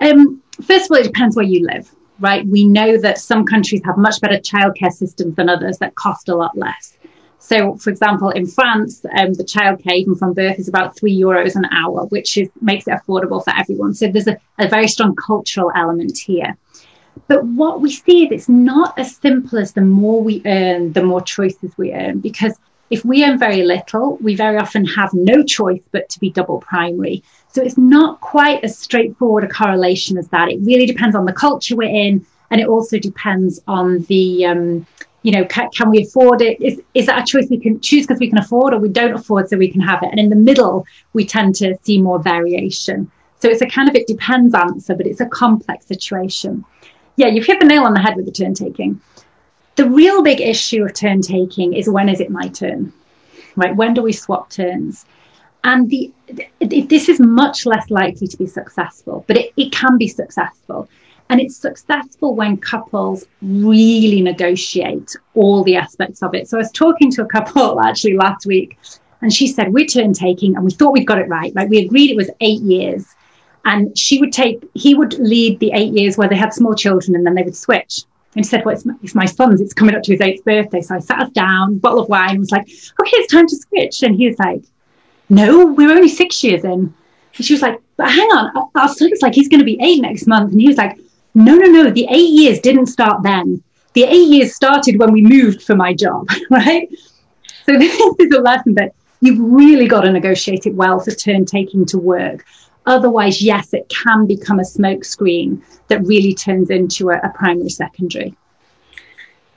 Um, 0.00 0.42
first 0.60 0.86
of 0.86 0.90
all, 0.90 0.98
it 0.98 1.04
depends 1.04 1.36
where 1.36 1.44
you 1.44 1.64
live, 1.66 1.90
right? 2.20 2.46
We 2.46 2.64
know 2.64 2.98
that 2.98 3.18
some 3.18 3.46
countries 3.46 3.80
have 3.84 3.96
much 3.96 4.20
better 4.20 4.38
childcare 4.38 4.92
systems 4.92 5.36
than 5.36 5.48
others 5.48 5.78
that 5.78 5.94
cost 5.94 6.28
a 6.28 6.34
lot 6.34 6.56
less. 6.58 6.98
So, 7.42 7.76
for 7.76 7.90
example, 7.90 8.30
in 8.30 8.46
France, 8.46 9.04
um, 9.18 9.34
the 9.34 9.42
childcare 9.42 9.96
even 9.96 10.14
from 10.14 10.32
birth 10.32 10.60
is 10.60 10.68
about 10.68 10.96
three 10.96 11.14
euros 11.14 11.56
an 11.56 11.66
hour, 11.72 12.06
which 12.06 12.38
is, 12.38 12.48
makes 12.60 12.86
it 12.86 12.92
affordable 12.92 13.42
for 13.42 13.52
everyone. 13.58 13.94
So 13.94 14.06
there's 14.06 14.28
a, 14.28 14.38
a 14.58 14.68
very 14.68 14.86
strong 14.86 15.16
cultural 15.16 15.72
element 15.74 16.16
here. 16.16 16.56
But 17.26 17.44
what 17.44 17.80
we 17.80 17.90
see 17.90 18.24
is 18.24 18.30
it's 18.30 18.48
not 18.48 18.96
as 18.96 19.16
simple 19.16 19.58
as 19.58 19.72
the 19.72 19.80
more 19.80 20.22
we 20.22 20.40
earn, 20.46 20.92
the 20.92 21.02
more 21.02 21.20
choices 21.20 21.76
we 21.76 21.92
earn. 21.92 22.20
Because 22.20 22.54
if 22.90 23.04
we 23.04 23.24
earn 23.24 23.40
very 23.40 23.64
little, 23.64 24.18
we 24.18 24.36
very 24.36 24.56
often 24.56 24.84
have 24.84 25.10
no 25.12 25.42
choice 25.42 25.82
but 25.90 26.08
to 26.10 26.20
be 26.20 26.30
double 26.30 26.60
primary. 26.60 27.24
So 27.48 27.60
it's 27.60 27.76
not 27.76 28.20
quite 28.20 28.62
as 28.62 28.78
straightforward 28.78 29.42
a 29.42 29.48
correlation 29.48 30.16
as 30.16 30.28
that. 30.28 30.48
It 30.48 30.60
really 30.62 30.86
depends 30.86 31.16
on 31.16 31.24
the 31.24 31.32
culture 31.32 31.74
we're 31.74 31.88
in, 32.06 32.24
and 32.50 32.60
it 32.60 32.68
also 32.68 33.00
depends 33.00 33.60
on 33.66 34.04
the 34.04 34.46
um, 34.46 34.86
you 35.22 35.32
know, 35.32 35.44
can, 35.44 35.70
can, 35.70 35.90
we 35.90 36.02
afford 36.02 36.42
it? 36.42 36.60
Is, 36.60 36.80
is 36.94 37.06
that 37.06 37.22
a 37.22 37.24
choice 37.24 37.48
we 37.48 37.58
can 37.58 37.80
choose 37.80 38.06
because 38.06 38.20
we 38.20 38.28
can 38.28 38.38
afford 38.38 38.74
or 38.74 38.78
we 38.78 38.88
don't 38.88 39.14
afford 39.14 39.48
so 39.48 39.56
we 39.56 39.70
can 39.70 39.80
have 39.80 40.02
it? 40.02 40.10
And 40.10 40.18
in 40.18 40.28
the 40.28 40.36
middle, 40.36 40.84
we 41.12 41.24
tend 41.24 41.54
to 41.56 41.76
see 41.82 42.00
more 42.00 42.20
variation. 42.20 43.10
So 43.40 43.48
it's 43.48 43.62
a 43.62 43.66
kind 43.66 43.88
of, 43.88 43.94
it 43.94 44.06
depends 44.06 44.54
answer, 44.54 44.94
but 44.94 45.06
it's 45.06 45.20
a 45.20 45.26
complex 45.26 45.86
situation. 45.86 46.64
Yeah, 47.16 47.28
you've 47.28 47.46
hit 47.46 47.60
the 47.60 47.66
nail 47.66 47.84
on 47.84 47.94
the 47.94 48.00
head 48.00 48.16
with 48.16 48.26
the 48.26 48.32
turn 48.32 48.54
taking. 48.54 49.00
The 49.76 49.88
real 49.88 50.22
big 50.22 50.40
issue 50.40 50.84
of 50.84 50.94
turn 50.94 51.22
taking 51.22 51.72
is 51.72 51.88
when 51.88 52.08
is 52.08 52.20
it 52.20 52.30
my 52.30 52.48
turn? 52.48 52.92
Right? 53.56 53.74
When 53.74 53.94
do 53.94 54.02
we 54.02 54.12
swap 54.12 54.50
turns? 54.50 55.06
And 55.64 55.88
the, 55.88 56.12
this 56.60 57.08
is 57.08 57.20
much 57.20 57.66
less 57.66 57.88
likely 57.90 58.26
to 58.26 58.36
be 58.36 58.46
successful, 58.46 59.24
but 59.28 59.36
it, 59.36 59.52
it 59.56 59.70
can 59.70 59.96
be 59.96 60.08
successful. 60.08 60.88
And 61.32 61.40
it's 61.40 61.56
successful 61.56 62.34
when 62.34 62.58
couples 62.58 63.24
really 63.40 64.20
negotiate 64.20 65.16
all 65.34 65.64
the 65.64 65.76
aspects 65.76 66.22
of 66.22 66.34
it. 66.34 66.46
So 66.46 66.58
I 66.58 66.60
was 66.60 66.70
talking 66.72 67.10
to 67.12 67.22
a 67.22 67.26
couple 67.26 67.80
actually 67.88 68.18
last 68.18 68.44
week, 68.44 68.78
and 69.22 69.32
she 69.32 69.48
said, 69.48 69.72
We're 69.72 69.86
turn 69.86 70.12
taking, 70.12 70.54
and 70.56 70.62
we 70.62 70.72
thought 70.72 70.92
we'd 70.92 71.06
got 71.06 71.16
it 71.16 71.30
right. 71.30 71.54
Like 71.54 71.70
we 71.70 71.78
agreed 71.78 72.10
it 72.10 72.18
was 72.18 72.28
eight 72.42 72.60
years. 72.60 73.06
And 73.64 73.96
she 73.96 74.20
would 74.20 74.30
take, 74.30 74.62
he 74.74 74.94
would 74.94 75.14
lead 75.14 75.58
the 75.58 75.72
eight 75.72 75.94
years 75.94 76.18
where 76.18 76.28
they 76.28 76.36
had 76.36 76.52
small 76.52 76.74
children 76.74 77.16
and 77.16 77.24
then 77.24 77.34
they 77.34 77.44
would 77.44 77.56
switch. 77.56 78.00
And 78.34 78.44
he 78.44 78.46
said, 78.46 78.66
Well, 78.66 78.74
it's 78.74 78.84
my, 78.84 78.92
it's 79.02 79.14
my 79.14 79.24
son's, 79.24 79.62
it's 79.62 79.72
coming 79.72 79.94
up 79.94 80.02
to 80.02 80.12
his 80.12 80.20
eighth 80.20 80.44
birthday. 80.44 80.82
So 80.82 80.96
I 80.96 80.98
sat 80.98 81.22
us 81.22 81.30
down, 81.30 81.78
bottle 81.78 82.00
of 82.00 82.10
wine, 82.10 82.40
was 82.40 82.50
like, 82.50 82.64
Okay, 82.64 83.16
it's 83.16 83.32
time 83.32 83.46
to 83.46 83.56
switch. 83.56 84.02
And 84.02 84.16
he 84.16 84.26
was 84.28 84.38
like, 84.38 84.64
No, 85.30 85.64
we're 85.64 85.92
only 85.92 86.10
six 86.10 86.44
years 86.44 86.62
in. 86.62 86.92
And 87.36 87.46
she 87.46 87.54
was 87.54 87.62
like, 87.62 87.80
But 87.96 88.10
hang 88.10 88.28
on, 88.32 88.68
our 88.74 88.88
son's 88.90 89.22
like, 89.22 89.34
he's 89.34 89.48
going 89.48 89.60
to 89.60 89.64
be 89.64 89.80
eight 89.80 90.02
next 90.02 90.26
month. 90.26 90.52
And 90.52 90.60
he 90.60 90.68
was 90.68 90.76
like, 90.76 90.98
no, 91.34 91.54
no, 91.54 91.66
no. 91.66 91.90
The 91.90 92.06
eight 92.10 92.30
years 92.30 92.60
didn't 92.60 92.86
start 92.86 93.22
then. 93.22 93.62
The 93.94 94.04
eight 94.04 94.28
years 94.28 94.54
started 94.54 94.98
when 94.98 95.12
we 95.12 95.22
moved 95.22 95.62
for 95.62 95.76
my 95.76 95.94
job, 95.94 96.28
right? 96.50 96.88
So 97.66 97.72
this 97.78 97.94
is 98.18 98.34
a 98.34 98.40
lesson 98.40 98.74
that 98.74 98.94
you've 99.20 99.40
really 99.40 99.86
got 99.86 100.02
to 100.02 100.12
negotiate 100.12 100.66
it 100.66 100.74
well 100.74 101.00
for 101.00 101.10
turn 101.10 101.44
taking 101.44 101.86
to 101.86 101.98
work. 101.98 102.44
Otherwise, 102.86 103.40
yes, 103.40 103.72
it 103.72 103.88
can 103.88 104.26
become 104.26 104.58
a 104.58 104.64
smokescreen 104.64 105.62
that 105.88 106.04
really 106.04 106.34
turns 106.34 106.68
into 106.68 107.10
a, 107.10 107.18
a 107.18 107.32
primary 107.34 107.68
secondary. 107.68 108.34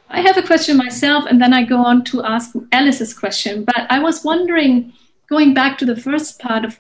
I 0.10 0.22
have 0.22 0.38
a 0.38 0.44
question 0.44 0.78
myself, 0.78 1.26
and 1.28 1.42
then 1.42 1.52
I 1.52 1.64
go 1.64 1.78
on 1.78 2.04
to 2.06 2.24
ask 2.24 2.54
Alice's 2.72 3.14
question. 3.14 3.66
But 3.66 3.88
I 3.90 4.00
was 4.00 4.24
wondering, 4.24 4.94
going 5.28 5.56
back 5.56 5.80
to 5.80 5.86
the 5.86 5.96
first 5.96 6.40
part 6.40 6.64
of, 6.64 6.80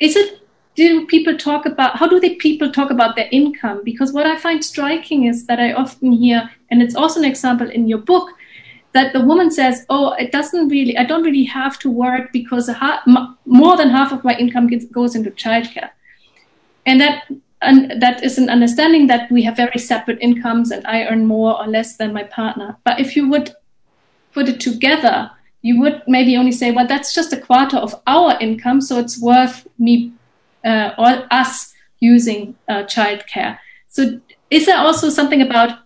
is 0.00 0.16
it 0.16 0.40
do 0.74 1.06
people 1.06 1.36
talk 1.36 1.66
about 1.66 1.96
how 1.96 2.06
do 2.06 2.18
they 2.18 2.34
people 2.34 2.70
talk 2.70 2.90
about 2.90 3.16
their 3.16 3.28
income? 3.30 3.82
Because 3.84 4.12
what 4.12 4.26
i 4.26 4.36
find 4.36 4.64
striking 4.64 5.26
is 5.26 5.46
that 5.46 5.60
i 5.60 5.72
often 5.72 6.12
hear 6.12 6.50
and 6.70 6.82
it's 6.82 6.94
also 6.94 7.20
an 7.20 7.26
example 7.26 7.70
in 7.70 7.88
your 7.88 7.98
book 7.98 8.30
that 8.92 9.12
the 9.12 9.20
woman 9.20 9.50
says 9.50 9.84
oh 9.88 10.12
it 10.14 10.32
doesn't 10.32 10.68
really 10.68 10.96
i 10.96 11.04
don't 11.04 11.22
really 11.22 11.44
have 11.44 11.78
to 11.78 11.90
work 11.90 12.32
because 12.32 12.70
more 13.44 13.76
than 13.76 13.90
half 13.90 14.12
of 14.12 14.24
my 14.24 14.36
income 14.36 14.66
gets, 14.66 14.84
goes 14.86 15.14
into 15.14 15.30
childcare. 15.30 15.90
And 16.86 17.00
that 17.00 17.24
and 17.62 18.02
that 18.02 18.22
is 18.22 18.36
an 18.36 18.50
understanding 18.50 19.06
that 19.06 19.30
we 19.30 19.42
have 19.42 19.56
very 19.56 19.78
separate 19.78 20.18
incomes 20.20 20.70
and 20.70 20.86
i 20.86 21.06
earn 21.06 21.26
more 21.26 21.58
or 21.60 21.66
less 21.66 21.96
than 21.96 22.12
my 22.12 22.24
partner. 22.24 22.76
But 22.84 23.00
if 23.00 23.16
you 23.16 23.28
would 23.28 23.54
put 24.32 24.48
it 24.48 24.60
together 24.60 25.30
you 25.62 25.80
would 25.80 26.02
maybe 26.06 26.36
only 26.36 26.52
say 26.52 26.72
well 26.72 26.86
that's 26.86 27.14
just 27.14 27.32
a 27.32 27.40
quarter 27.40 27.78
of 27.78 27.94
our 28.06 28.38
income 28.38 28.80
so 28.80 28.98
it's 28.98 29.20
worth 29.20 29.66
me 29.78 30.12
uh, 30.64 30.94
or 30.98 31.26
us 31.30 31.72
using 32.00 32.54
uh, 32.68 32.84
childcare. 32.84 33.58
So, 33.88 34.20
is 34.50 34.66
there 34.66 34.78
also 34.78 35.08
something 35.08 35.42
about 35.42 35.78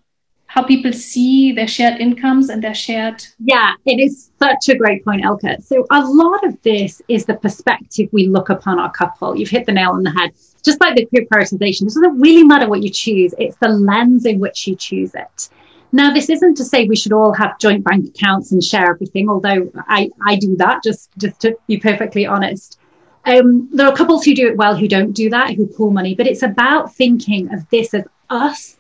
how 0.47 0.63
people 0.63 0.93
see 0.93 1.53
their 1.53 1.69
shared 1.69 2.01
incomes 2.01 2.49
and 2.49 2.65
their 2.65 2.75
shared? 2.75 3.23
Yeah, 3.39 3.75
it 3.85 4.01
is 4.01 4.31
such 4.39 4.69
a 4.69 4.77
great 4.77 5.05
point, 5.05 5.25
Ilka 5.25 5.61
So, 5.63 5.87
a 5.91 6.01
lot 6.05 6.47
of 6.47 6.61
this 6.63 7.03
is 7.09 7.27
the 7.27 7.35
perspective 7.35 8.09
we 8.13 8.27
look 8.27 8.49
upon 8.49 8.79
our 8.79 8.91
couple. 8.91 9.37
You've 9.37 9.51
hit 9.51 9.67
the 9.67 9.73
nail 9.73 9.91
on 9.91 10.03
the 10.03 10.11
head. 10.11 10.31
Just 10.65 10.81
like 10.81 10.97
the 10.97 11.07
career 11.07 11.27
prioritization, 11.33 11.83
it 11.83 11.95
doesn't 11.95 12.21
really 12.21 12.45
matter 12.45 12.69
what 12.69 12.83
you 12.83 12.91
choose, 12.91 13.35
it's 13.39 13.57
the 13.57 13.69
lens 13.69 14.27
in 14.27 14.39
which 14.41 14.67
you 14.67 14.75
choose 14.75 15.15
it. 15.15 15.49
Now, 15.93 16.13
this 16.13 16.29
isn't 16.29 16.57
to 16.57 16.65
say 16.65 16.87
we 16.87 16.97
should 16.97 17.13
all 17.13 17.33
have 17.33 17.59
joint 17.59 17.85
bank 17.85 18.07
accounts 18.09 18.53
and 18.53 18.63
share 18.63 18.91
everything, 18.91 19.29
although 19.29 19.71
I, 19.89 20.11
I 20.23 20.37
do 20.37 20.57
that, 20.57 20.83
just, 20.83 21.11
just 21.17 21.41
to 21.41 21.57
be 21.67 21.79
perfectly 21.79 22.27
honest. 22.27 22.79
Um, 23.29 23.69
there 23.71 23.87
are 23.87 23.95
couples 23.95 24.25
who 24.25 24.35
do 24.35 24.49
it 24.49 24.57
well 24.57 24.75
who 24.75 24.89
don't 24.89 25.13
do 25.13 25.29
that, 25.29 25.55
who 25.55 25.67
pool 25.67 25.91
money, 25.91 26.15
but 26.15 26.27
it's 26.27 26.43
about 26.43 26.95
thinking 26.95 27.53
of 27.53 27.69
this 27.69 27.93
as 27.93 28.05
us 28.31 28.79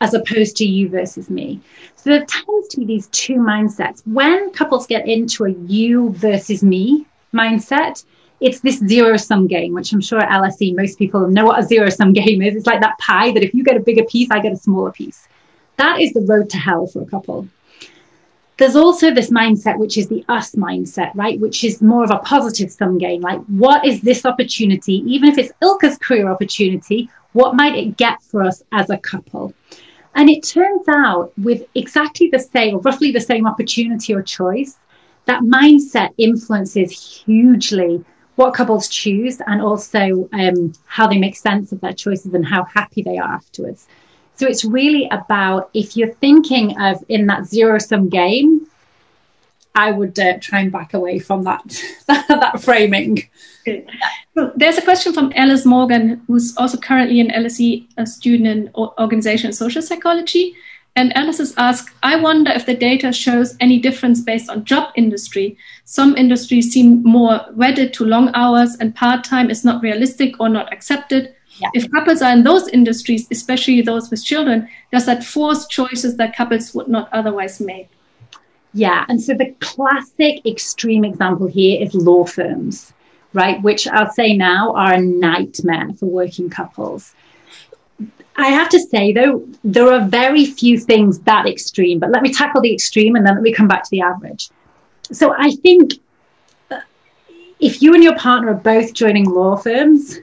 as 0.00 0.14
opposed 0.14 0.56
to 0.56 0.64
you 0.64 0.88
versus 0.88 1.30
me. 1.30 1.60
So 1.94 2.10
there 2.10 2.26
tends 2.26 2.68
to 2.68 2.80
be 2.80 2.86
these 2.86 3.06
two 3.08 3.36
mindsets. 3.36 4.02
When 4.04 4.50
couples 4.50 4.88
get 4.88 5.06
into 5.06 5.44
a 5.44 5.50
you 5.50 6.10
versus 6.10 6.64
me 6.64 7.06
mindset, 7.32 8.04
it's 8.40 8.60
this 8.60 8.80
zero 8.80 9.16
sum 9.16 9.46
game, 9.46 9.74
which 9.74 9.92
I'm 9.92 10.00
sure 10.00 10.18
at 10.18 10.28
LSE 10.28 10.76
most 10.76 10.98
people 10.98 11.28
know 11.28 11.44
what 11.44 11.60
a 11.60 11.62
zero 11.62 11.88
sum 11.88 12.12
game 12.20 12.42
is. 12.42 12.56
It's 12.56 12.66
like 12.66 12.80
that 12.80 12.98
pie 12.98 13.30
that 13.30 13.44
if 13.44 13.54
you 13.54 13.62
get 13.62 13.76
a 13.76 13.80
bigger 13.80 14.04
piece, 14.04 14.28
I 14.32 14.40
get 14.40 14.52
a 14.52 14.56
smaller 14.56 14.90
piece. 14.90 15.28
That 15.76 16.00
is 16.00 16.12
the 16.12 16.22
road 16.22 16.50
to 16.50 16.58
hell 16.58 16.88
for 16.88 17.00
a 17.00 17.06
couple. 17.06 17.48
There's 18.56 18.76
also 18.76 19.12
this 19.12 19.30
mindset, 19.30 19.78
which 19.78 19.98
is 19.98 20.08
the 20.08 20.24
us 20.28 20.54
mindset, 20.54 21.10
right? 21.14 21.40
Which 21.40 21.64
is 21.64 21.82
more 21.82 22.04
of 22.04 22.10
a 22.10 22.18
positive 22.18 22.70
sum 22.70 22.98
game. 22.98 23.20
Like, 23.20 23.40
what 23.46 23.84
is 23.84 24.00
this 24.00 24.24
opportunity? 24.24 25.02
Even 25.06 25.28
if 25.28 25.38
it's 25.38 25.52
Ilka's 25.60 25.98
career 25.98 26.28
opportunity, 26.28 27.10
what 27.32 27.56
might 27.56 27.74
it 27.74 27.96
get 27.96 28.22
for 28.22 28.42
us 28.42 28.62
as 28.70 28.90
a 28.90 28.98
couple? 28.98 29.52
And 30.14 30.30
it 30.30 30.44
turns 30.44 30.86
out 30.88 31.32
with 31.36 31.64
exactly 31.74 32.28
the 32.30 32.38
same, 32.38 32.76
or 32.76 32.80
roughly 32.80 33.10
the 33.10 33.20
same 33.20 33.46
opportunity 33.46 34.14
or 34.14 34.22
choice, 34.22 34.78
that 35.24 35.42
mindset 35.42 36.10
influences 36.16 36.92
hugely 37.24 38.04
what 38.36 38.54
couples 38.54 38.88
choose 38.88 39.40
and 39.46 39.62
also 39.62 40.28
um, 40.32 40.72
how 40.86 41.06
they 41.06 41.18
make 41.18 41.36
sense 41.36 41.72
of 41.72 41.80
their 41.80 41.92
choices 41.92 42.34
and 42.34 42.46
how 42.46 42.64
happy 42.64 43.02
they 43.02 43.18
are 43.18 43.28
afterwards. 43.28 43.86
So 44.36 44.46
it's 44.46 44.64
really 44.64 45.08
about 45.10 45.70
if 45.74 45.96
you're 45.96 46.14
thinking 46.14 46.80
of 46.80 47.04
in 47.08 47.26
that 47.26 47.46
zero 47.46 47.78
sum 47.78 48.08
game, 48.08 48.66
I 49.74 49.90
would 49.90 50.18
uh, 50.18 50.38
try 50.40 50.60
and 50.60 50.72
back 50.72 50.94
away 50.94 51.18
from 51.18 51.42
that 51.44 51.64
that 52.06 52.60
framing. 52.60 53.28
There's 53.64 54.78
a 54.78 54.82
question 54.82 55.12
from 55.12 55.32
Alice 55.34 55.64
Morgan, 55.64 56.22
who's 56.26 56.56
also 56.56 56.78
currently 56.78 57.20
an 57.20 57.28
LSE 57.30 57.86
student 58.06 58.46
in 58.46 58.70
organization 58.74 59.52
social 59.52 59.82
psychology. 59.82 60.54
And 60.96 61.16
Alice 61.16 61.38
has 61.38 61.54
asked, 61.56 61.92
I 62.04 62.20
wonder 62.20 62.52
if 62.52 62.66
the 62.66 62.74
data 62.74 63.12
shows 63.12 63.56
any 63.58 63.80
difference 63.80 64.20
based 64.20 64.48
on 64.48 64.64
job 64.64 64.92
industry. 64.94 65.56
Some 65.84 66.16
industries 66.16 66.72
seem 66.72 67.02
more 67.02 67.40
wedded 67.52 67.92
to 67.94 68.04
long 68.04 68.30
hours 68.34 68.76
and 68.78 68.94
part 68.94 69.24
time 69.24 69.50
is 69.50 69.64
not 69.64 69.82
realistic 69.82 70.38
or 70.38 70.48
not 70.48 70.72
accepted. 70.72 71.34
Yeah. 71.58 71.70
If 71.72 71.90
couples 71.90 72.20
are 72.20 72.32
in 72.32 72.42
those 72.42 72.68
industries, 72.68 73.28
especially 73.30 73.80
those 73.82 74.10
with 74.10 74.24
children, 74.24 74.68
does 74.92 75.06
that 75.06 75.24
force 75.24 75.66
choices 75.68 76.16
that 76.16 76.36
couples 76.36 76.74
would 76.74 76.88
not 76.88 77.08
otherwise 77.12 77.60
make? 77.60 77.88
Yeah, 78.72 79.04
and 79.08 79.22
so 79.22 79.34
the 79.34 79.54
classic 79.60 80.44
extreme 80.44 81.04
example 81.04 81.46
here 81.46 81.80
is 81.80 81.94
law 81.94 82.24
firms. 82.24 82.92
right? 83.34 83.60
Which 83.62 83.86
I'll 83.88 84.10
say 84.12 84.34
now 84.34 84.72
are 84.74 84.94
a 84.94 85.00
nightmare 85.00 85.92
for 85.98 86.06
working 86.06 86.48
couples. 86.48 87.14
I 88.36 88.48
have 88.48 88.68
to 88.70 88.80
say 88.80 89.12
though, 89.12 89.46
there 89.62 89.92
are 89.92 90.08
very 90.08 90.46
few 90.46 90.78
things 90.78 91.18
that 91.20 91.46
extreme, 91.46 91.98
but 91.98 92.10
let 92.10 92.22
me 92.22 92.32
tackle 92.32 92.62
the 92.62 92.72
extreme 92.72 93.14
and 93.16 93.26
then 93.26 93.34
let 93.34 93.42
me 93.42 93.52
come 93.52 93.68
back 93.68 93.84
to 93.84 93.90
the 93.90 94.00
average. 94.00 94.50
So 95.12 95.34
I 95.36 95.50
think 95.50 95.94
uh, 96.70 96.80
if 97.60 97.82
you 97.82 97.94
and 97.94 98.02
your 98.02 98.16
partner 98.16 98.50
are 98.50 98.54
both 98.54 98.94
joining 98.94 99.24
law 99.24 99.56
firms, 99.56 100.18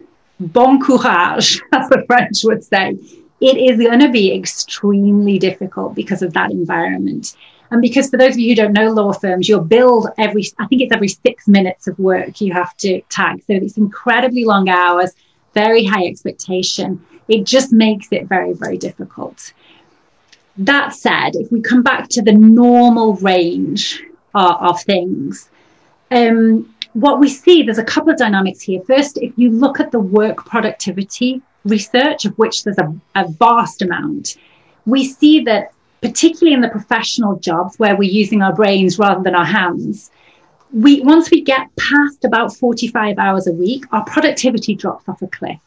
bon 0.48 0.82
courage, 0.82 1.62
as 1.72 1.90
the 1.90 2.04
French 2.08 2.44
would 2.44 2.64
say. 2.64 2.98
It 3.40 3.58
is 3.58 3.80
going 3.80 4.00
to 4.00 4.10
be 4.10 4.36
extremely 4.36 5.40
difficult 5.40 5.96
because 5.96 6.22
of 6.22 6.34
that 6.34 6.52
environment. 6.52 7.36
And 7.72 7.82
because 7.82 8.10
for 8.10 8.18
those 8.18 8.34
of 8.34 8.40
you 8.40 8.50
who 8.50 8.56
don't 8.56 8.74
know 8.74 8.92
law 8.92 9.14
firms, 9.14 9.48
you're 9.48 9.62
billed 9.62 10.10
every, 10.18 10.44
I 10.60 10.68
think 10.68 10.82
it's 10.82 10.94
every 10.94 11.08
six 11.08 11.48
minutes 11.48 11.88
of 11.88 11.98
work 11.98 12.42
you 12.42 12.52
have 12.54 12.76
to 12.78 13.02
tag. 13.10 13.38
So 13.48 13.54
it's 13.54 13.78
incredibly 13.78 14.44
long 14.44 14.68
hours, 14.68 15.14
very 15.54 15.86
high 15.86 16.06
expectation. 16.06 17.04
It 17.30 17.46
just 17.46 17.72
makes 17.72 18.10
it 18.12 18.28
very, 18.28 18.54
very 18.54 18.78
difficult. 18.78 19.54
That 20.58 20.94
said, 20.94 21.36
if 21.36 21.50
we 21.50 21.62
come 21.62 21.82
back 21.82 22.10
to 22.10 22.22
the 22.22 22.34
normal 22.34 23.16
range 23.16 24.04
of, 24.36 24.56
of 24.62 24.82
things, 24.82 25.50
um, 26.12 26.76
what 26.94 27.20
we 27.20 27.30
see, 27.30 27.64
there's 27.64 27.78
a 27.78 27.84
couple 27.84 28.12
of 28.12 28.18
dynamics 28.18 28.62
here. 28.62 28.82
First, 28.82 29.18
if 29.18 29.34
you 29.38 29.50
look 29.50 29.80
at 29.80 29.92
the 29.92 30.00
work 30.00 30.46
productivity 30.46 31.42
research, 31.64 32.26
of 32.26 32.38
which 32.38 32.64
there's 32.64 32.78
a, 32.78 32.94
a 33.16 33.28
vast 33.28 33.82
amount, 33.82 34.38
we 34.86 35.06
see 35.06 35.42
that 35.42 35.74
particularly 36.02 36.54
in 36.54 36.62
the 36.62 36.70
professional 36.70 37.38
jobs 37.38 37.78
where 37.78 37.96
we're 37.96 38.10
using 38.10 38.42
our 38.42 38.54
brains 38.54 38.98
rather 38.98 39.22
than 39.24 39.36
our 39.36 39.46
hands, 39.46 40.10
we 40.74 41.02
once 41.02 41.30
we 41.30 41.42
get 41.42 41.70
past 41.76 42.26
about 42.26 42.56
45 42.56 43.18
hours 43.18 43.48
a 43.48 43.54
week, 43.54 43.86
our 43.92 44.04
productivity 44.06 44.74
drops 44.74 45.08
off 45.08 45.22
a 45.22 45.28
cliff. 45.28 45.60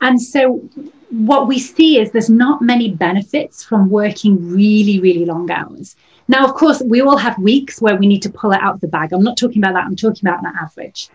And 0.00 0.20
so 0.20 0.68
what 1.14 1.46
we 1.46 1.58
see 1.58 2.00
is 2.00 2.10
there's 2.10 2.30
not 2.30 2.60
many 2.60 2.90
benefits 2.90 3.62
from 3.62 3.88
working 3.88 4.50
really, 4.50 4.98
really 5.00 5.24
long 5.24 5.50
hours. 5.50 5.94
Now, 6.26 6.44
of 6.44 6.54
course, 6.54 6.82
we 6.84 7.02
all 7.02 7.16
have 7.16 7.38
weeks 7.38 7.80
where 7.80 7.96
we 7.96 8.06
need 8.06 8.22
to 8.22 8.30
pull 8.30 8.52
it 8.52 8.60
out 8.60 8.74
of 8.74 8.80
the 8.80 8.88
bag. 8.88 9.12
I'm 9.12 9.22
not 9.22 9.36
talking 9.36 9.58
about 9.58 9.74
that. 9.74 9.84
I'm 9.84 9.94
talking 9.94 10.28
about 10.28 10.44
an 10.44 10.52
average. 10.60 11.08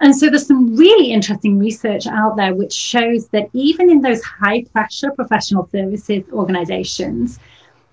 And 0.00 0.14
so 0.14 0.28
there's 0.28 0.46
some 0.46 0.76
really 0.76 1.12
interesting 1.12 1.58
research 1.58 2.06
out 2.06 2.36
there 2.36 2.54
which 2.54 2.72
shows 2.72 3.28
that 3.28 3.48
even 3.52 3.88
in 3.90 4.00
those 4.00 4.22
high 4.22 4.64
pressure 4.64 5.10
professional 5.12 5.68
services 5.70 6.24
organizations, 6.32 7.38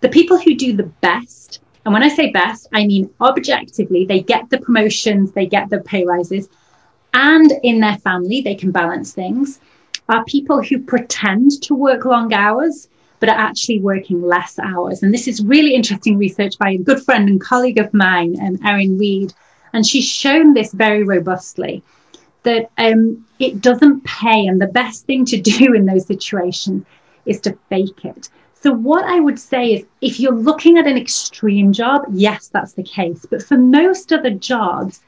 the 0.01 0.10
people 0.10 0.38
who 0.38 0.56
do 0.56 0.76
the 0.76 0.91
best, 1.01 1.62
and 1.86 1.93
when 1.93 2.04
I 2.04 2.10
say 2.10 2.32
best, 2.32 2.68
I 2.74 2.88
mean 2.88 3.10
objectively, 3.22 4.06
they 4.06 4.22
get 4.22 4.49
the 4.49 4.60
promotions, 4.60 5.32
they 5.32 5.45
get 5.45 5.70
the 5.70 5.82
pay 5.82 6.04
rises, 6.04 6.49
and 7.14 7.54
in 7.62 7.80
their 7.80 7.97
family, 7.97 8.41
they 8.41 8.56
can 8.56 8.72
balance 8.72 9.14
things, 9.14 9.60
are 10.10 10.24
people 10.26 10.62
who 10.62 10.80
pretend 10.80 11.62
to 11.64 11.76
work 11.76 12.06
long 12.06 12.34
hours 12.34 12.89
but 13.24 13.30
are 13.30 13.39
actually 13.39 13.80
working 13.80 14.22
less 14.22 14.60
hours. 14.60 15.01
And 15.01 15.14
this 15.14 15.30
is 15.30 15.41
really 15.45 15.74
interesting 15.74 16.18
research 16.18 16.58
by 16.58 16.72
a 16.72 16.78
good 16.78 17.01
friend 17.01 17.30
and 17.30 17.39
colleague 17.39 17.78
of 17.78 17.93
mine, 17.93 18.36
um, 18.45 18.60
Erin 18.66 18.97
Reid. 18.97 19.34
And 19.72 19.88
she's 19.88 20.04
shown 20.04 20.54
this 20.54 20.74
very 20.74 21.04
robustly 21.04 21.82
that 22.43 22.70
um, 22.78 23.26
it 23.39 23.62
doesn't 23.62 24.04
pay. 24.04 24.45
And 24.45 24.60
the 24.60 24.68
best 24.68 25.06
thing 25.06 25.24
to 25.28 25.39
do 25.41 25.74
in 25.74 25.86
those 25.86 26.06
situations 26.06 26.86
is 27.26 27.39
to 27.41 27.58
fake 27.70 28.04
it. 28.04 28.28
So, 28.56 28.74
what 28.74 29.06
I 29.06 29.22
would 29.22 29.39
say 29.39 29.74
is 29.74 29.86
if 30.01 30.20
you're 30.20 30.34
looking 30.34 30.78
at 30.78 30.86
an 30.86 30.97
extreme 30.97 31.72
job, 31.72 32.04
yes, 32.12 32.49
that's 32.49 32.74
the 32.74 32.84
case. 32.84 33.26
But 33.30 33.41
for 33.41 33.58
most 33.58 34.12
other 34.12 34.32
jobs, 34.32 35.01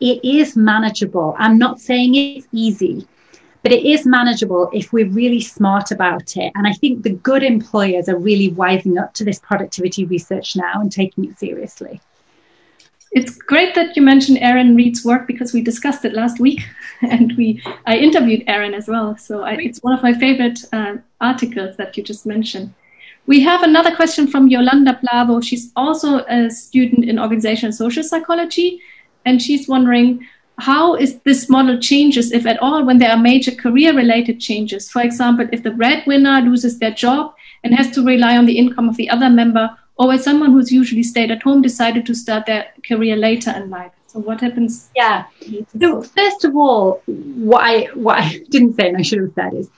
it 0.00 0.24
is 0.24 0.56
manageable. 0.56 1.34
I'm 1.38 1.58
not 1.58 1.80
saying 1.80 2.14
it's 2.14 2.48
easy 2.52 3.06
but 3.68 3.76
it 3.76 3.84
is 3.84 4.06
manageable 4.06 4.70
if 4.72 4.94
we're 4.94 5.10
really 5.10 5.42
smart 5.42 5.90
about 5.90 6.38
it. 6.38 6.50
And 6.54 6.66
I 6.66 6.72
think 6.72 7.02
the 7.02 7.10
good 7.10 7.42
employers 7.42 8.08
are 8.08 8.16
really 8.16 8.50
wising 8.50 8.98
up 8.98 9.12
to 9.14 9.24
this 9.26 9.38
productivity 9.40 10.06
research 10.06 10.56
now 10.56 10.80
and 10.80 10.90
taking 10.90 11.26
it 11.26 11.38
seriously. 11.38 12.00
It's 13.12 13.36
great 13.36 13.74
that 13.74 13.94
you 13.94 14.00
mentioned 14.00 14.38
Erin 14.40 14.74
Reid's 14.74 15.04
work 15.04 15.26
because 15.26 15.52
we 15.52 15.60
discussed 15.60 16.06
it 16.06 16.14
last 16.14 16.40
week, 16.40 16.62
and 17.02 17.36
we 17.36 17.62
I 17.84 17.98
interviewed 17.98 18.44
Erin 18.46 18.72
as 18.72 18.88
well. 18.88 19.18
So 19.18 19.42
I, 19.42 19.52
it's 19.56 19.80
one 19.80 19.92
of 19.92 20.02
my 20.02 20.14
favorite 20.14 20.60
uh, 20.72 20.96
articles 21.20 21.76
that 21.76 21.94
you 21.94 22.02
just 22.02 22.24
mentioned. 22.24 22.72
We 23.26 23.42
have 23.42 23.62
another 23.62 23.94
question 23.94 24.26
from 24.28 24.48
Yolanda 24.48 24.98
Plavo. 25.02 25.44
She's 25.44 25.72
also 25.76 26.24
a 26.24 26.48
student 26.48 27.04
in 27.04 27.18
organizational 27.18 27.72
social 27.72 28.02
psychology, 28.02 28.80
and 29.26 29.42
she's 29.42 29.68
wondering 29.68 30.26
how 30.58 30.96
is 30.96 31.20
this 31.20 31.48
model 31.48 31.78
changes, 31.78 32.32
if 32.32 32.44
at 32.44 32.60
all, 32.60 32.84
when 32.84 32.98
there 32.98 33.10
are 33.10 33.16
major 33.16 33.52
career 33.52 33.94
related 33.94 34.40
changes? 34.40 34.90
For 34.90 35.02
example, 35.02 35.48
if 35.52 35.62
the 35.62 35.70
breadwinner 35.70 36.40
loses 36.40 36.78
their 36.78 36.90
job 36.90 37.34
and 37.62 37.74
has 37.74 37.90
to 37.92 38.04
rely 38.04 38.36
on 38.36 38.46
the 38.46 38.58
income 38.58 38.88
of 38.88 38.96
the 38.96 39.08
other 39.08 39.30
member, 39.30 39.70
or 39.96 40.08
when 40.08 40.18
someone 40.18 40.52
who's 40.52 40.72
usually 40.72 41.02
stayed 41.02 41.30
at 41.30 41.42
home 41.42 41.62
decided 41.62 42.06
to 42.06 42.14
start 42.14 42.46
their 42.46 42.66
career 42.86 43.16
later 43.16 43.52
in 43.52 43.70
life. 43.70 43.92
So 44.06 44.20
what 44.20 44.40
happens? 44.40 44.90
Yeah. 44.96 45.26
So 45.78 46.02
first 46.02 46.44
of 46.44 46.56
all, 46.56 47.02
what 47.06 47.62
I 47.62 47.84
what 47.94 48.18
I 48.18 48.38
didn't 48.50 48.74
say 48.74 48.88
and 48.88 48.96
I 48.96 49.02
should 49.02 49.20
have 49.20 49.32
said 49.34 49.54
is 49.54 49.70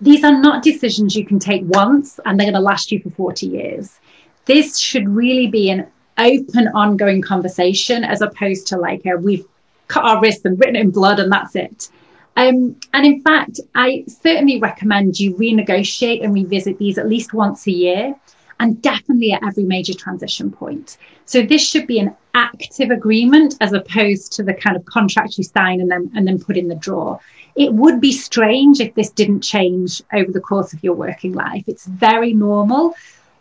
these 0.00 0.22
are 0.22 0.40
not 0.40 0.62
decisions 0.62 1.16
you 1.16 1.24
can 1.24 1.38
take 1.38 1.62
once 1.64 2.20
and 2.24 2.38
they're 2.38 2.44
going 2.44 2.54
to 2.54 2.60
last 2.60 2.92
you 2.92 3.00
for 3.00 3.10
40 3.10 3.46
years. 3.46 3.98
This 4.44 4.78
should 4.78 5.08
really 5.08 5.48
be 5.48 5.70
an 5.70 5.86
open, 6.18 6.68
ongoing 6.68 7.22
conversation 7.22 8.04
as 8.04 8.20
opposed 8.20 8.66
to 8.68 8.76
like 8.76 9.06
a 9.06 9.16
we've 9.16 9.44
cut 9.88 10.04
our 10.04 10.20
wrists 10.20 10.44
and 10.44 10.58
written 10.58 10.76
in 10.76 10.90
blood 10.90 11.18
and 11.18 11.32
that's 11.32 11.56
it. 11.56 11.88
Um, 12.36 12.76
and 12.94 13.04
in 13.04 13.20
fact, 13.22 13.58
I 13.74 14.04
certainly 14.06 14.60
recommend 14.60 15.18
you 15.18 15.34
renegotiate 15.34 16.22
and 16.22 16.32
revisit 16.32 16.78
these 16.78 16.96
at 16.96 17.08
least 17.08 17.34
once 17.34 17.66
a 17.66 17.72
year 17.72 18.14
and 18.60 18.80
definitely 18.82 19.32
at 19.32 19.44
every 19.44 19.64
major 19.64 19.94
transition 19.94 20.50
point. 20.50 20.98
So 21.24 21.42
this 21.42 21.66
should 21.66 21.86
be 21.86 21.98
an 21.98 22.14
active 22.34 22.90
agreement 22.90 23.56
as 23.60 23.72
opposed 23.72 24.32
to 24.34 24.42
the 24.42 24.54
kind 24.54 24.76
of 24.76 24.84
contract 24.84 25.38
you 25.38 25.44
sign 25.44 25.80
and 25.80 25.90
then 25.90 26.10
and 26.14 26.26
then 26.26 26.38
put 26.38 26.56
in 26.56 26.68
the 26.68 26.74
drawer. 26.76 27.20
It 27.56 27.72
would 27.72 28.00
be 28.00 28.12
strange 28.12 28.80
if 28.80 28.94
this 28.94 29.10
didn't 29.10 29.40
change 29.40 30.00
over 30.12 30.30
the 30.30 30.40
course 30.40 30.72
of 30.72 30.84
your 30.84 30.94
working 30.94 31.32
life. 31.32 31.64
It's 31.66 31.86
very 31.86 32.32
normal, 32.34 32.94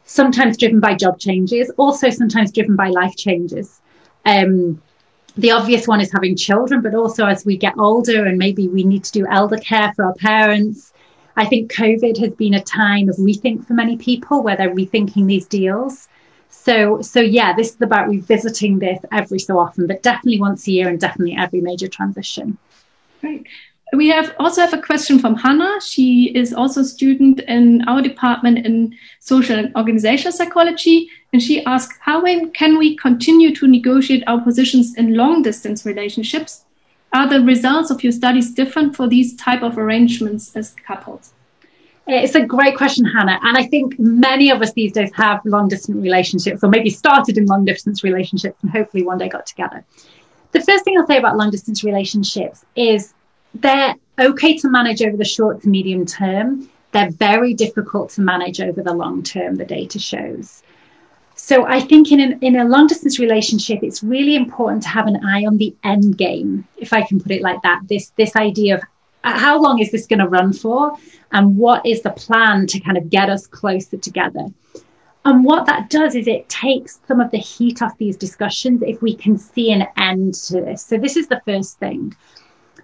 sometimes 0.06 0.58
driven 0.58 0.80
by 0.80 0.96
job 0.96 1.20
changes, 1.20 1.70
also 1.78 2.10
sometimes 2.10 2.52
driven 2.52 2.76
by 2.76 2.90
life 2.90 3.16
changes. 3.16 3.80
Um, 4.26 4.82
the 5.38 5.52
obvious 5.52 5.88
one 5.88 6.02
is 6.02 6.12
having 6.12 6.36
children, 6.36 6.82
but 6.82 6.96
also 6.96 7.26
as 7.26 7.46
we 7.46 7.58
get 7.58 7.78
older 7.78 8.26
and 8.26 8.38
maybe 8.38 8.68
we 8.68 8.84
need 8.84 9.04
to 9.04 9.12
do 9.12 9.28
elder 9.28 9.58
care 9.58 9.94
for 9.96 10.06
our 10.06 10.16
parents. 10.16 10.94
I 11.36 11.46
think 11.46 11.72
COVID 11.72 12.18
has 12.18 12.32
been 12.32 12.56
a 12.56 12.64
time 12.64 13.10
of 13.10 13.16
rethink 13.18 13.68
for 13.68 13.74
many 13.74 13.98
people 13.98 14.42
where 14.42 14.56
they're 14.56 14.74
rethinking 14.74 15.28
these 15.28 15.46
deals. 15.46 16.08
So, 16.50 17.02
so 17.02 17.20
yeah, 17.20 17.54
this 17.54 17.76
is 17.76 17.82
about 17.82 18.10
revisiting 18.10 18.80
this 18.80 19.00
every 19.12 19.40
so 19.40 19.60
often, 19.60 19.86
but 19.86 20.02
definitely 20.02 20.40
once 20.40 20.68
a 20.68 20.72
year 20.72 20.90
and 20.90 21.00
definitely 21.00 21.36
every 21.38 21.62
major 21.62 21.88
transition. 21.88 22.58
Great 23.22 23.48
we 23.94 24.10
have 24.10 24.36
also 24.40 24.62
have 24.62 24.74
a 24.74 24.82
question 24.82 25.20
from 25.20 25.36
Hannah. 25.36 25.80
She 25.82 26.32
is 26.36 26.54
also 26.54 26.82
a 26.82 26.86
student 26.86 27.40
in 27.42 27.88
our 27.88 28.02
department 28.02 28.66
in 28.66 28.96
social 29.20 29.58
and 29.58 29.76
organizational 29.76 30.34
psychology. 30.34 31.10
And 31.34 31.42
she 31.42 31.64
asked, 31.66 32.00
how 32.02 32.24
can 32.54 32.78
we 32.78 32.96
continue 32.96 33.54
to 33.56 33.68
negotiate 33.68 34.24
our 34.28 34.42
positions 34.42 34.96
in 34.96 35.16
long 35.16 35.42
distance 35.42 35.86
relationships? 35.86 36.64
Are 37.14 37.28
the 37.28 37.42
results 37.42 37.90
of 37.92 38.04
your 38.04 38.12
studies 38.12 38.54
different 38.54 38.96
for 38.96 39.08
these 39.08 39.36
type 39.36 39.62
of 39.62 39.78
arrangements 39.78 40.56
as 40.56 40.74
couples? 40.86 41.34
It's 42.08 42.36
a 42.36 42.46
great 42.46 42.78
question, 42.78 43.04
Hannah. 43.04 43.40
And 43.44 43.58
I 43.58 43.66
think 43.68 44.00
many 44.00 44.50
of 44.50 44.62
us 44.62 44.72
these 44.72 44.94
days 44.94 45.12
have 45.16 45.42
long 45.46 45.68
distance 45.68 45.98
relationships 45.98 46.64
or 46.64 46.70
maybe 46.70 46.90
started 46.90 47.38
in 47.38 47.46
long 47.46 47.66
distance 47.66 48.04
relationships 48.04 48.58
and 48.62 48.72
hopefully 48.72 49.04
one 49.04 49.18
day 49.18 49.28
got 49.28 49.46
together. 49.46 49.84
The 50.54 50.62
first 50.62 50.86
thing 50.86 50.98
I'll 50.98 51.06
say 51.06 51.18
about 51.18 51.36
long 51.36 51.52
distance 51.52 51.84
relationships 51.84 52.64
is 52.78 53.14
they're 53.54 53.96
okay 54.18 54.58
to 54.58 54.70
manage 54.70 55.02
over 55.02 55.18
the 55.18 55.26
short 55.26 55.62
to 55.64 55.70
medium 55.70 56.06
term. 56.06 56.70
They're 56.94 57.12
very 57.12 57.54
difficult 57.54 58.12
to 58.12 58.22
manage 58.22 58.62
over 58.62 58.82
the 58.82 58.94
long 58.94 59.22
term, 59.24 59.56
the 59.56 59.66
data 59.66 60.00
shows. 60.00 60.64
So 61.48 61.66
I 61.66 61.80
think 61.80 62.12
in, 62.12 62.20
an, 62.20 62.40
in 62.42 62.58
a 62.58 62.66
long 62.66 62.88
distance 62.88 63.20
relationship, 63.20 63.80
it's 63.82 64.04
really 64.04 64.36
important 64.36 64.84
to 64.84 64.90
have 64.90 65.08
an 65.08 65.16
eye 65.26 65.46
on 65.46 65.56
the 65.56 65.74
end 65.82 66.18
game, 66.18 66.68
if 66.76 66.92
I 66.92 67.04
can 67.04 67.22
put 67.22 67.32
it 67.32 67.42
like 67.42 67.62
that. 67.62 67.84
This 67.88 68.12
this 68.18 68.36
idea 68.36 68.76
of 68.76 68.82
uh, 69.24 69.40
how 69.40 69.58
long 69.62 69.80
is 69.80 69.90
this 69.90 70.08
going 70.08 70.20
to 70.20 70.28
run 70.28 70.52
for, 70.52 70.98
and 71.32 71.56
what 71.56 71.86
is 71.86 72.02
the 72.02 72.10
plan 72.10 72.68
to 72.68 72.82
kind 72.82 72.98
of 72.98 73.10
get 73.10 73.30
us 73.30 73.48
closer 73.48 73.96
together. 73.96 74.48
And 75.24 75.46
what 75.46 75.66
that 75.68 75.90
does 75.90 76.16
is 76.16 76.28
it 76.28 76.50
takes 76.50 77.00
some 77.08 77.22
of 77.22 77.32
the 77.32 77.38
heat 77.38 77.82
off 77.82 77.98
these 77.98 78.18
discussions 78.18 78.84
if 78.86 79.02
we 79.02 79.16
can 79.16 79.38
see 79.38 79.72
an 79.72 79.88
end 79.96 80.34
to 80.48 80.60
this. 80.60 80.86
So 80.86 80.98
this 80.98 81.16
is 81.16 81.30
the 81.30 81.42
first 81.46 81.80
thing. 81.80 82.14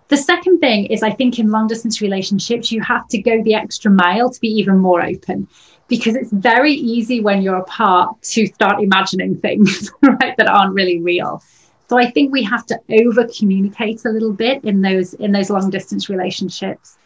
The 0.07 0.15
second 0.15 0.59
thing 0.59 0.85
is, 0.85 1.03
I 1.03 1.11
think 1.11 1.37
in 1.37 1.51
long 1.51 1.67
distance 1.67 1.99
relationships, 2.01 2.71
you 2.71 2.81
have 2.81 3.09
to 3.09 3.21
go 3.21 3.43
the 3.43 3.55
extra 3.55 3.91
mile 3.91 4.29
to 4.29 4.39
be 4.39 4.47
even 4.47 4.77
more 4.77 5.03
open 5.03 5.49
because 5.97 6.15
it's 6.15 6.31
very 6.31 6.73
easy 6.73 7.19
when 7.19 7.43
you're 7.43 7.57
apart 7.57 8.19
to 8.23 8.47
start 8.47 8.81
imagining 8.81 9.37
things, 9.37 9.91
right, 10.01 10.35
that 10.37 10.47
aren't 10.47 10.73
really 10.73 10.99
real. 10.99 11.43
So 11.87 11.99
I 11.99 12.09
think 12.09 12.31
we 12.31 12.41
have 12.43 12.65
to 12.67 12.79
over 12.89 13.27
communicate 13.27 14.03
a 14.03 14.09
little 14.09 14.33
bit 14.33 14.63
in 14.63 14.81
those 14.81 15.13
in 15.13 15.31
those 15.31 15.51
long 15.51 15.69
distance 15.69 16.09
relationships, 16.09 16.97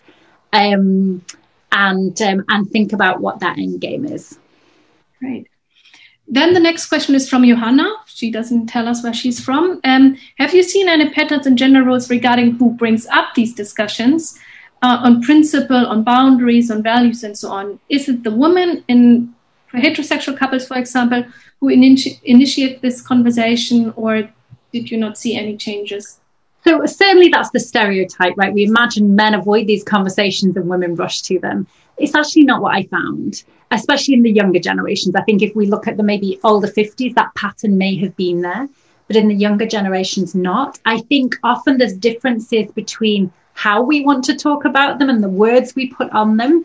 um, 0.53 1.21
and 1.73 2.21
um, 2.21 2.45
and 2.47 2.71
think 2.71 2.93
about 2.93 3.19
what 3.19 3.41
that 3.41 3.57
end 3.57 3.81
game 3.81 4.05
is. 4.05 4.39
Great. 5.19 5.49
Then 6.29 6.53
the 6.53 6.61
next 6.61 6.87
question 6.87 7.13
is 7.13 7.29
from 7.29 7.45
Johanna. 7.45 7.89
She 8.05 8.31
doesn't 8.31 8.67
tell 8.67 8.87
us 8.87 9.03
where 9.03 9.13
she's 9.13 9.43
from. 9.43 9.81
Um, 9.83 10.17
have 10.37 10.53
you 10.53 10.63
seen 10.63 10.87
any 10.87 11.09
patterns 11.09 11.45
in 11.45 11.57
gender 11.57 11.83
roles 11.83 12.09
regarding 12.09 12.51
who 12.51 12.71
brings 12.71 13.05
up 13.07 13.33
these 13.35 13.53
discussions 13.53 14.39
uh, 14.81 14.99
on 15.01 15.21
principle, 15.21 15.85
on 15.87 16.03
boundaries, 16.03 16.69
on 16.69 16.83
values, 16.83 17.23
and 17.23 17.37
so 17.37 17.49
on? 17.49 17.79
Is 17.89 18.09
it 18.09 18.23
the 18.23 18.31
woman 18.31 18.83
in 18.87 19.33
heterosexual 19.73 20.37
couples, 20.37 20.67
for 20.67 20.77
example, 20.77 21.25
who 21.59 21.67
initi- 21.67 22.19
initiate 22.23 22.81
this 22.81 23.01
conversation, 23.01 23.93
or 23.95 24.29
did 24.71 24.91
you 24.91 24.97
not 24.97 25.17
see 25.17 25.35
any 25.35 25.57
changes? 25.57 26.19
So 26.63 26.85
certainly 26.85 27.29
that's 27.29 27.51
the 27.51 27.59
stereotype, 27.59 28.33
right? 28.35 28.53
We 28.53 28.65
imagine 28.65 29.15
men 29.15 29.33
avoid 29.33 29.67
these 29.67 29.83
conversations 29.83 30.57
and 30.57 30.67
women 30.67 30.95
rush 30.95 31.21
to 31.23 31.39
them. 31.39 31.65
It's 31.97 32.13
actually 32.13 32.43
not 32.43 32.61
what 32.61 32.75
I 32.75 32.83
found, 32.83 33.43
especially 33.71 34.15
in 34.15 34.21
the 34.21 34.31
younger 34.31 34.59
generations. 34.59 35.15
I 35.15 35.23
think 35.23 35.41
if 35.41 35.55
we 35.55 35.65
look 35.65 35.87
at 35.87 35.97
the 35.97 36.03
maybe 36.03 36.39
older 36.43 36.67
50s, 36.67 37.15
that 37.15 37.33
pattern 37.35 37.77
may 37.77 37.95
have 37.97 38.15
been 38.17 38.41
there, 38.41 38.67
but 39.07 39.15
in 39.15 39.29
the 39.29 39.35
younger 39.35 39.65
generations, 39.65 40.35
not. 40.35 40.77
I 40.85 40.99
think 40.99 41.37
often 41.43 41.77
there's 41.77 41.93
differences 41.93 42.71
between 42.73 43.31
how 43.57 43.81
we 43.81 44.01
want 44.01 44.23
to 44.23 44.35
talk 44.35 44.65
about 44.65 44.99
them 44.99 45.09
and 45.09 45.23
the 45.23 45.27
words 45.27 45.73
we 45.73 45.87
put 45.87 46.11
on 46.11 46.37
them. 46.37 46.63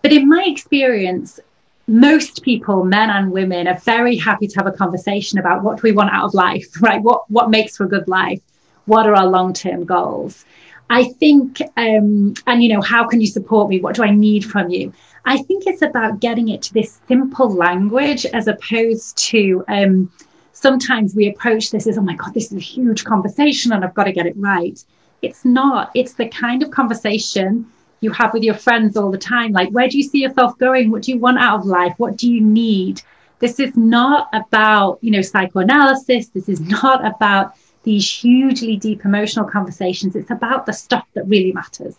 But 0.00 0.14
in 0.14 0.30
my 0.30 0.42
experience, 0.46 1.38
most 1.86 2.42
people, 2.42 2.84
men 2.84 3.10
and 3.10 3.30
women, 3.30 3.68
are 3.68 3.78
very 3.80 4.16
happy 4.16 4.48
to 4.48 4.56
have 4.56 4.66
a 4.66 4.72
conversation 4.72 5.38
about 5.38 5.62
what 5.62 5.76
do 5.76 5.82
we 5.82 5.92
want 5.92 6.10
out 6.10 6.24
of 6.24 6.32
life, 6.32 6.68
right? 6.80 7.02
What 7.02 7.30
what 7.30 7.50
makes 7.50 7.76
for 7.76 7.84
a 7.84 7.88
good 7.88 8.08
life? 8.08 8.40
What 8.86 9.06
are 9.06 9.14
our 9.14 9.26
long 9.26 9.52
term 9.52 9.84
goals? 9.84 10.46
I 10.88 11.04
think, 11.20 11.60
um, 11.76 12.32
and 12.46 12.62
you 12.62 12.70
know, 12.70 12.80
how 12.80 13.06
can 13.06 13.20
you 13.20 13.26
support 13.26 13.68
me? 13.68 13.80
What 13.80 13.94
do 13.94 14.02
I 14.02 14.10
need 14.10 14.42
from 14.44 14.70
you? 14.70 14.94
I 15.26 15.36
think 15.36 15.66
it's 15.66 15.82
about 15.82 16.20
getting 16.20 16.48
it 16.48 16.62
to 16.62 16.72
this 16.72 16.98
simple 17.08 17.50
language 17.50 18.24
as 18.24 18.48
opposed 18.48 19.18
to 19.28 19.64
um, 19.68 20.10
sometimes 20.52 21.14
we 21.14 21.28
approach 21.28 21.70
this 21.70 21.86
as, 21.86 21.98
oh 21.98 22.02
my 22.02 22.14
God, 22.14 22.32
this 22.32 22.50
is 22.50 22.56
a 22.56 22.68
huge 22.74 23.04
conversation 23.04 23.72
and 23.72 23.84
I've 23.84 23.94
got 23.94 24.04
to 24.04 24.12
get 24.12 24.26
it 24.26 24.34
right. 24.36 24.82
It's 25.22 25.44
not. 25.44 25.90
It's 25.94 26.14
the 26.14 26.28
kind 26.28 26.62
of 26.62 26.70
conversation 26.70 27.66
you 28.00 28.10
have 28.10 28.32
with 28.32 28.42
your 28.42 28.54
friends 28.54 28.96
all 28.96 29.10
the 29.10 29.18
time. 29.18 29.52
Like, 29.52 29.70
where 29.70 29.88
do 29.88 29.96
you 29.96 30.02
see 30.02 30.22
yourself 30.22 30.58
going? 30.58 30.90
What 30.90 31.02
do 31.02 31.12
you 31.12 31.18
want 31.18 31.38
out 31.38 31.60
of 31.60 31.66
life? 31.66 31.94
What 31.98 32.16
do 32.16 32.30
you 32.30 32.40
need? 32.40 33.00
This 33.38 33.60
is 33.60 33.76
not 33.76 34.28
about, 34.32 34.98
you 35.00 35.12
know, 35.12 35.22
psychoanalysis. 35.22 36.28
This 36.28 36.48
is 36.48 36.60
not 36.60 37.04
about 37.06 37.54
these 37.84 38.08
hugely 38.08 38.76
deep 38.76 39.04
emotional 39.04 39.44
conversations. 39.44 40.16
It's 40.16 40.30
about 40.30 40.66
the 40.66 40.72
stuff 40.72 41.06
that 41.14 41.24
really 41.26 41.52
matters. 41.52 41.96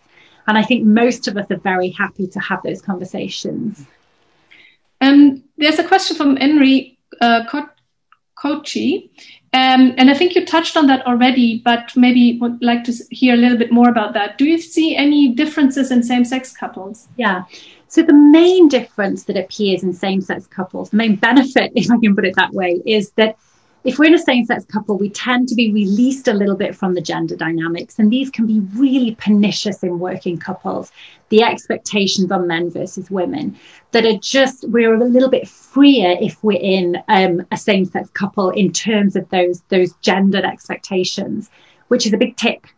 And 0.47 0.57
I 0.57 0.63
think 0.63 0.83
most 0.83 1.27
of 1.27 1.37
us 1.37 1.49
are 1.51 1.57
very 1.57 1.89
happy 1.89 2.27
to 2.27 2.39
have 2.39 2.61
those 2.63 2.81
conversations. 2.81 3.85
Um, 4.99 5.43
there's 5.57 5.79
a 5.79 5.87
question 5.87 6.17
from 6.17 6.35
Henry 6.35 6.97
uh, 7.21 7.43
Kochi. 8.35 9.11
Um, 9.53 9.93
and 9.97 10.09
I 10.09 10.15
think 10.15 10.33
you 10.33 10.45
touched 10.45 10.75
on 10.75 10.87
that 10.87 11.05
already, 11.05 11.59
but 11.59 11.95
maybe 11.95 12.39
would 12.39 12.61
like 12.63 12.83
to 12.85 12.93
hear 13.11 13.35
a 13.35 13.37
little 13.37 13.57
bit 13.57 13.71
more 13.71 13.87
about 13.87 14.13
that. 14.13 14.39
Do 14.39 14.45
you 14.45 14.59
see 14.59 14.95
any 14.95 15.29
differences 15.29 15.91
in 15.91 16.01
same 16.01 16.25
sex 16.25 16.51
couples? 16.51 17.07
Yeah. 17.17 17.43
So 17.87 18.01
the 18.01 18.15
main 18.15 18.67
difference 18.67 19.25
that 19.25 19.37
appears 19.37 19.83
in 19.83 19.93
same 19.93 20.21
sex 20.21 20.47
couples, 20.47 20.89
the 20.89 20.97
main 20.97 21.17
benefit, 21.17 21.71
if 21.75 21.91
I 21.91 21.97
can 22.01 22.15
put 22.15 22.25
it 22.25 22.35
that 22.35 22.51
way, 22.51 22.81
is 22.87 23.11
that 23.11 23.37
if 23.83 23.99
we're 23.99 24.05
in 24.05 24.15
a 24.15 24.19
same 24.19 24.45
sex 24.45 24.65
couple, 24.65 24.97
we 24.97 25.09
tend 25.09 25.49
to 25.49 25.55
be 25.55 25.71
released 25.71 26.27
a 26.27 26.33
little 26.33 26.55
bit 26.55 26.75
from 26.75 26.95
the 26.95 27.01
gender 27.01 27.35
dynamics. 27.35 27.99
And 27.99 28.11
these 28.11 28.31
can 28.31 28.47
be 28.47 28.61
really 28.75 29.13
pernicious 29.15 29.83
in 29.83 29.99
working 29.99 30.39
couples. 30.39 30.91
The 31.29 31.43
expectations 31.43 32.31
on 32.31 32.47
men 32.47 32.71
versus 32.71 33.11
women 33.11 33.59
that 33.93 34.05
are 34.05 34.17
just, 34.17 34.67
we're 34.69 34.93
a 34.93 35.05
little 35.05 35.29
bit 35.29 35.47
freer 35.47 36.17
if 36.19 36.43
we're 36.43 36.59
in 36.59 36.97
um, 37.07 37.45
a 37.51 37.57
same 37.57 37.85
sex 37.85 38.09
couple 38.09 38.49
in 38.49 38.71
terms 38.71 39.15
of 39.15 39.29
those, 39.29 39.61
those 39.69 39.93
gendered 40.01 40.43
expectations, 40.43 41.49
which 41.87 42.05
is 42.05 42.13
a 42.13 42.17
big 42.17 42.35
tick. 42.35 42.75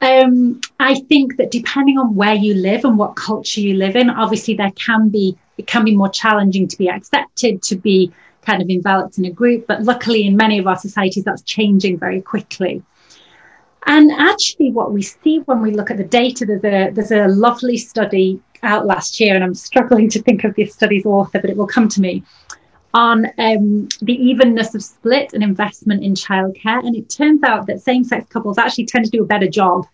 Um, 0.00 0.60
I 0.80 0.94
think 1.00 1.36
that 1.36 1.50
depending 1.50 1.98
on 1.98 2.14
where 2.14 2.34
you 2.34 2.54
live 2.54 2.84
and 2.84 2.96
what 2.96 3.14
culture 3.16 3.60
you 3.60 3.74
live 3.74 3.96
in, 3.96 4.08
obviously 4.08 4.54
there 4.54 4.72
can 4.72 5.08
be, 5.10 5.36
it 5.58 5.66
can 5.66 5.84
be 5.84 5.96
more 5.96 6.08
challenging 6.08 6.66
to 6.68 6.78
be 6.78 6.88
accepted, 6.88 7.62
to 7.64 7.76
be 7.76 8.12
kind 8.42 8.62
of 8.62 8.68
enveloped 8.68 9.18
in 9.18 9.24
a 9.24 9.30
group. 9.30 9.66
But 9.66 9.82
luckily, 9.82 10.26
in 10.26 10.36
many 10.36 10.58
of 10.58 10.66
our 10.66 10.78
societies, 10.78 11.24
that's 11.24 11.42
changing 11.42 11.98
very 11.98 12.20
quickly. 12.20 12.82
And 13.86 14.12
actually, 14.12 14.70
what 14.70 14.92
we 14.92 15.02
see 15.02 15.38
when 15.40 15.60
we 15.60 15.72
look 15.72 15.90
at 15.90 15.96
the 15.96 16.04
data, 16.04 16.46
there's 16.46 16.64
a, 16.64 16.90
there's 16.92 17.10
a 17.10 17.26
lovely 17.28 17.76
study 17.76 18.40
out 18.62 18.86
last 18.86 19.20
year, 19.20 19.34
and 19.34 19.44
I'm 19.44 19.54
struggling 19.54 20.08
to 20.10 20.22
think 20.22 20.44
of 20.44 20.54
this 20.54 20.74
study's 20.74 21.06
author, 21.06 21.40
but 21.40 21.50
it 21.50 21.56
will 21.56 21.66
come 21.66 21.88
to 21.88 22.00
me, 22.00 22.22
on 22.94 23.26
um, 23.38 23.88
the 24.02 24.14
evenness 24.14 24.74
of 24.74 24.84
split 24.84 25.32
and 25.32 25.42
investment 25.42 26.02
in 26.02 26.14
childcare. 26.14 26.84
And 26.84 26.94
it 26.94 27.08
turns 27.08 27.42
out 27.42 27.66
that 27.66 27.80
same 27.80 28.04
sex 28.04 28.26
couples 28.28 28.58
actually 28.58 28.86
tend 28.86 29.04
to 29.06 29.10
do 29.10 29.22
a 29.22 29.26
better 29.26 29.48
job 29.48 29.86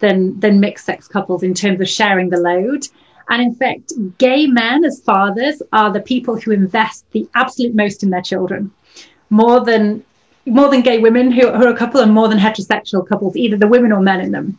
than, 0.00 0.38
than 0.40 0.60
mixed 0.60 0.84
sex 0.84 1.08
couples 1.08 1.42
in 1.42 1.54
terms 1.54 1.80
of 1.80 1.88
sharing 1.88 2.28
the 2.28 2.36
load. 2.36 2.86
And 3.28 3.40
in 3.40 3.54
fact, 3.54 3.92
gay 4.18 4.46
men 4.46 4.84
as 4.84 5.00
fathers 5.00 5.62
are 5.72 5.92
the 5.92 6.00
people 6.00 6.38
who 6.38 6.50
invest 6.50 7.10
the 7.12 7.28
absolute 7.34 7.74
most 7.74 8.02
in 8.02 8.10
their 8.10 8.22
children, 8.22 8.70
more 9.30 9.64
than 9.64 10.04
more 10.44 10.68
than 10.68 10.80
gay 10.80 10.98
women 10.98 11.30
who, 11.30 11.52
who 11.52 11.66
are 11.66 11.72
a 11.72 11.76
couple 11.76 12.00
and 12.00 12.12
more 12.12 12.28
than 12.28 12.38
heterosexual 12.38 13.06
couples, 13.06 13.36
either 13.36 13.56
the 13.56 13.68
women 13.68 13.92
or 13.92 14.00
men 14.00 14.20
in 14.20 14.32
them. 14.32 14.58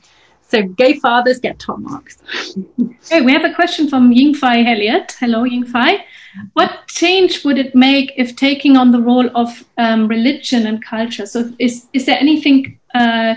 So 0.54 0.62
gay 0.62 0.94
fathers 1.00 1.40
get 1.40 1.58
top 1.58 1.80
marks. 1.80 2.18
okay, 3.06 3.22
we 3.22 3.34
have 3.34 3.44
a 3.44 3.56
question 3.56 3.90
from 3.90 4.14
Yingfei 4.14 4.68
Elliott. 4.68 5.16
Hello, 5.20 5.46
Yingfei. 5.46 6.04
What 6.54 6.88
change 6.88 7.44
would 7.44 7.58
it 7.58 7.74
make 7.74 8.14
if 8.18 8.36
taking 8.36 8.78
on 8.78 8.92
the 8.92 9.02
role 9.02 9.36
of 9.36 9.64
um, 9.80 10.08
religion 10.08 10.68
and 10.68 10.86
culture? 10.86 11.26
So, 11.26 11.52
is 11.58 11.88
is 11.94 12.06
there 12.06 12.20
anything 12.20 12.80
uh, 12.94 13.34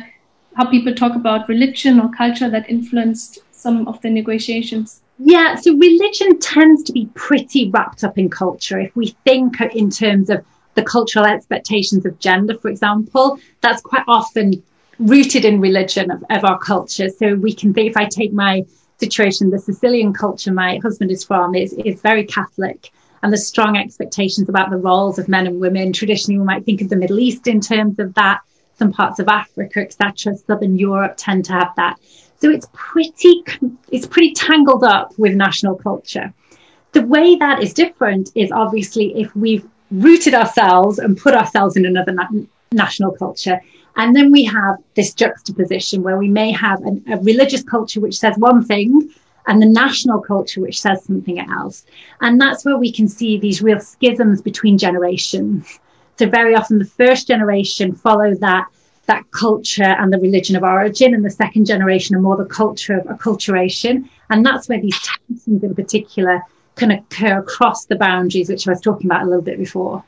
how 0.57 0.67
people 0.67 0.95
talk 0.95 1.17
about 1.17 1.49
religion 1.49 2.01
or 2.01 2.11
culture 2.11 2.51
that 2.51 2.69
influenced 2.69 3.39
some 3.51 3.89
of 3.89 3.99
the 4.03 4.11
negotiations? 4.11 5.01
Yeah, 5.19 5.55
so 5.55 5.75
religion 5.75 6.39
tends 6.39 6.83
to 6.83 6.93
be 6.93 7.07
pretty 7.14 7.71
wrapped 7.71 8.05
up 8.05 8.19
in 8.19 8.29
culture. 8.29 8.79
If 8.79 8.95
we 8.95 9.17
think 9.25 9.59
in 9.75 9.89
terms 9.89 10.29
of 10.29 10.45
the 10.75 10.83
cultural 10.83 11.25
expectations 11.25 12.05
of 12.05 12.19
gender, 12.19 12.59
for 12.59 12.69
example, 12.69 13.39
that's 13.62 13.81
quite 13.81 14.05
often 14.07 14.62
rooted 14.99 15.44
in 15.44 15.61
religion 15.61 16.11
of, 16.11 16.24
of 16.30 16.44
our 16.44 16.59
culture. 16.59 17.09
So 17.09 17.34
we 17.34 17.55
can 17.55 17.74
think, 17.74 17.90
if 17.90 17.97
I 17.97 18.07
take 18.07 18.32
my 18.32 18.64
situation, 18.99 19.51
the 19.51 19.59
Sicilian 19.59 20.12
culture 20.12 20.53
my 20.53 20.78
husband 20.82 21.11
is 21.11 21.24
from 21.24 21.55
is, 21.55 21.72
is 21.72 22.01
very 22.01 22.24
Catholic 22.24 22.90
and 23.22 23.32
the 23.32 23.38
strong 23.38 23.76
expectations 23.76 24.49
about 24.49 24.70
the 24.70 24.76
roles 24.76 25.18
of 25.18 25.28
men 25.28 25.47
and 25.47 25.61
women. 25.61 25.92
Traditionally, 25.92 26.38
we 26.38 26.44
might 26.44 26.64
think 26.64 26.80
of 26.80 26.88
the 26.88 26.97
Middle 26.97 27.18
East 27.18 27.47
in 27.47 27.61
terms 27.61 27.99
of 27.99 28.14
that. 28.14 28.40
Some 28.78 28.92
parts 28.92 29.18
of 29.18 29.28
Africa, 29.28 29.80
etc., 29.80 30.36
Southern 30.36 30.78
Europe 30.78 31.14
tend 31.16 31.47
to 31.47 31.53
have 31.53 31.72
that. 31.76 31.97
So 32.38 32.51
it's 32.51 32.68
pretty, 32.74 33.42
it's 33.90 34.07
pretty 34.07 34.32
tangled 34.34 34.84
up 34.84 35.18
with 35.18 35.34
national 35.34 35.76
culture. 35.76 36.34
The 36.92 37.03
way 37.07 37.36
that 37.36 37.62
is 37.62 37.72
different 37.72 38.30
is 38.34 38.53
obviously 38.53 39.18
if 39.18 39.34
we've 39.34 39.66
rooted 39.90 40.34
ourselves 40.34 40.99
and 40.99 41.16
put 41.16 41.34
ourselves 41.34 41.76
in 41.76 41.86
another 41.86 42.12
na- 42.12 42.28
national 42.72 43.12
culture. 43.12 43.61
And 43.97 44.14
then 44.14 44.30
we 44.30 44.44
have 44.44 44.76
this 44.94 45.14
juxtaposition 45.14 46.03
where 46.03 46.18
we 46.18 46.28
may 46.28 46.53
have 46.53 46.82
an, 46.82 47.03
a 47.11 47.16
religious 47.18 47.62
culture 47.62 48.01
which 48.01 48.18
says 48.18 48.36
one 48.36 48.64
thing 48.64 49.11
and 49.47 49.62
the 49.62 49.66
national 49.66 50.20
culture 50.20 50.61
which 50.61 50.80
says 50.80 51.05
something 51.05 51.40
else. 51.40 51.84
And 52.20 52.40
that's 52.40 52.64
where 52.64 52.76
we 52.76 52.92
can 52.92 53.09
see 53.09 53.38
these 53.38 53.62
real 53.62 53.80
schisms 53.80 54.42
between 54.42 54.76
generations. 54.76 55.78
So 56.18 56.28
very 56.28 56.55
often 56.55 56.78
the 56.78 56.84
first 56.84 57.26
generation 57.26 57.94
follow 57.94 58.34
that 58.36 58.66
that 59.07 59.30
culture 59.30 59.84
and 59.84 60.12
the 60.12 60.18
religion 60.18 60.57
of 60.57 60.64
origin, 60.64 61.14
and 61.14 61.24
the 61.24 61.30
second 61.30 61.64
generation 61.64 62.16
are 62.16 62.20
more 62.20 62.36
the 62.36 62.44
culture 62.44 62.99
of 62.99 63.07
acculturation. 63.07 64.09
And 64.30 64.44
that's 64.44 64.68
where 64.68 64.80
these 64.80 64.99
tensions 65.01 65.62
in 65.62 65.74
particular 65.74 66.42
can 66.74 66.90
occur 66.90 67.38
across 67.38 67.86
the 67.86 67.97
boundaries, 67.97 68.49
which 68.49 68.66
I 68.66 68.72
was 68.72 68.80
talking 68.80 69.07
about 69.07 69.22
a 69.22 69.26
little 69.26 69.42
bit 69.42 69.59
before. 69.59 70.05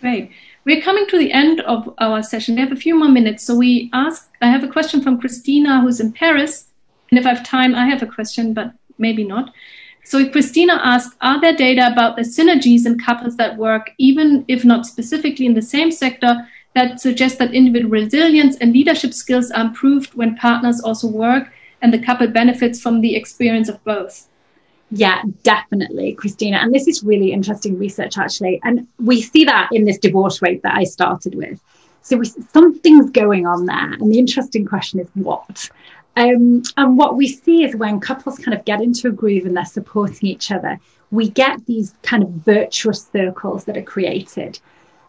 Great. 0.00 0.32
We're 0.64 0.82
coming 0.82 1.06
to 1.08 1.18
the 1.18 1.32
end 1.32 1.60
of 1.62 1.92
our 1.98 2.22
session. 2.22 2.54
We 2.54 2.60
have 2.60 2.72
a 2.72 2.76
few 2.76 2.96
more 2.96 3.08
minutes. 3.08 3.42
So 3.42 3.56
we 3.56 3.90
ask, 3.92 4.30
I 4.40 4.46
have 4.46 4.62
a 4.62 4.68
question 4.68 5.02
from 5.02 5.18
Christina, 5.18 5.80
who's 5.80 5.98
in 5.98 6.12
Paris. 6.12 6.66
And 7.10 7.18
if 7.18 7.26
I 7.26 7.34
have 7.34 7.44
time, 7.44 7.74
I 7.74 7.86
have 7.86 8.02
a 8.02 8.06
question, 8.06 8.54
but 8.54 8.72
maybe 8.96 9.24
not. 9.24 9.52
So 10.04 10.28
Christina 10.28 10.80
asked, 10.82 11.16
are 11.20 11.40
there 11.40 11.56
data 11.56 11.90
about 11.92 12.16
the 12.16 12.22
synergies 12.22 12.86
in 12.86 12.98
couples 12.98 13.36
that 13.36 13.56
work, 13.56 13.90
even 13.98 14.44
if 14.46 14.64
not 14.64 14.86
specifically 14.86 15.46
in 15.46 15.54
the 15.54 15.62
same 15.62 15.90
sector, 15.90 16.48
that 16.74 17.00
suggests 17.00 17.38
that 17.38 17.54
individual 17.54 17.90
resilience 17.90 18.56
and 18.56 18.72
leadership 18.72 19.12
skills 19.12 19.50
are 19.50 19.66
improved 19.66 20.14
when 20.14 20.36
partners 20.36 20.80
also 20.80 21.08
work 21.08 21.52
and 21.82 21.92
the 21.92 21.98
couple 21.98 22.26
benefits 22.28 22.80
from 22.80 23.00
the 23.00 23.16
experience 23.16 23.68
of 23.68 23.82
both. 23.84 24.28
Yeah, 24.94 25.22
definitely, 25.42 26.12
Christina. 26.12 26.58
And 26.58 26.72
this 26.72 26.86
is 26.86 27.02
really 27.02 27.32
interesting 27.32 27.78
research, 27.78 28.18
actually. 28.18 28.60
And 28.62 28.86
we 28.98 29.22
see 29.22 29.44
that 29.46 29.70
in 29.72 29.86
this 29.86 29.96
divorce 29.96 30.42
rate 30.42 30.62
that 30.64 30.76
I 30.76 30.84
started 30.84 31.34
with. 31.34 31.58
So 32.02 32.18
we, 32.18 32.26
something's 32.26 33.10
going 33.10 33.46
on 33.46 33.64
there. 33.64 33.92
And 33.94 34.12
the 34.12 34.18
interesting 34.18 34.66
question 34.66 35.00
is 35.00 35.08
what? 35.14 35.70
Um, 36.16 36.62
and 36.76 36.98
what 36.98 37.16
we 37.16 37.26
see 37.26 37.64
is 37.64 37.74
when 37.74 38.00
couples 38.00 38.38
kind 38.38 38.56
of 38.56 38.66
get 38.66 38.82
into 38.82 39.08
a 39.08 39.12
groove 39.12 39.46
and 39.46 39.56
they're 39.56 39.64
supporting 39.64 40.28
each 40.28 40.50
other, 40.50 40.78
we 41.10 41.30
get 41.30 41.64
these 41.64 41.94
kind 42.02 42.22
of 42.22 42.28
virtuous 42.28 43.08
circles 43.10 43.64
that 43.64 43.78
are 43.78 43.82
created. 43.82 44.60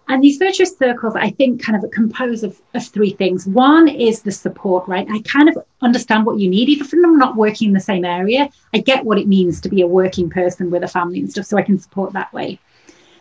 And 0.10 0.22
these 0.22 0.38
virtuous 0.38 0.78
circles, 0.78 1.16
I 1.16 1.30
think, 1.30 1.64
kind 1.64 1.82
of 1.82 1.89
compose 1.91 2.43
of, 2.43 2.60
of 2.74 2.86
three 2.86 3.12
things. 3.12 3.47
One 3.47 3.88
is 3.88 4.22
the 4.22 4.32
support, 4.32 4.88
right? 4.88 5.08
I 5.10 5.22
kind 5.22 5.47
of 5.47 5.58
understand 5.82 6.26
what 6.26 6.39
you 6.39 6.49
need, 6.49 6.68
even 6.68 6.86
if 6.86 6.93
I'm 6.93 7.18
not 7.18 7.38
working 7.38 7.70
in 7.70 7.74
the 7.74 7.80
same 7.80 8.04
area. 8.04 8.49
I 8.74 8.80
get 8.80 9.06
what 9.06 9.18
it 9.18 9.28
means 9.28 9.62
to 9.62 9.70
be 9.70 9.82
a 9.82 9.88
working 9.88 10.30
person 10.30 10.70
with 10.70 10.84
a 10.84 10.88
family 10.88 11.20
and 11.20 11.32
stuff, 11.32 11.45
so 11.45 11.58
I 11.58 11.62
can 11.62 11.80
support 11.80 12.12
that 12.14 12.34
way. 12.34 12.60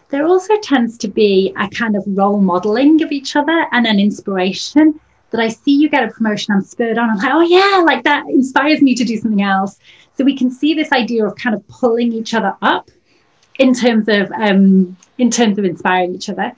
There 0.08 0.26
also 0.26 0.54
tends 0.60 0.98
to 0.98 1.08
be 1.08 1.54
a 1.56 1.68
kind 1.68 1.96
of 1.96 2.04
role 2.06 2.40
modeling 2.40 3.02
of 3.02 3.12
each 3.12 3.36
other 3.36 3.66
and 3.72 3.86
an 3.86 3.98
inspiration 3.98 5.00
that 5.30 5.40
I 5.40 5.48
see 5.48 5.72
you 5.72 5.88
get 5.88 6.04
a 6.04 6.12
promotion, 6.12 6.52
I'm 6.52 6.62
spurred 6.62 6.98
on. 6.98 7.10
I'm 7.10 7.16
like, 7.16 7.32
oh 7.32 7.40
yeah, 7.40 7.82
like 7.82 8.04
that 8.04 8.26
inspires 8.28 8.82
me 8.82 8.94
to 8.94 9.04
do 9.04 9.16
something 9.16 9.42
else. 9.42 9.78
So 10.16 10.24
we 10.24 10.36
can 10.36 10.50
see 10.50 10.74
this 10.74 10.92
idea 10.92 11.24
of 11.24 11.36
kind 11.36 11.56
of 11.56 11.66
pulling 11.68 12.12
each 12.12 12.34
other 12.34 12.54
up 12.60 12.90
in 13.58 13.74
terms 13.74 14.08
of 14.08 14.30
um, 14.32 14.96
in 15.18 15.30
terms 15.30 15.58
of 15.58 15.64
inspiring 15.64 16.14
each 16.14 16.28
other. 16.28 16.52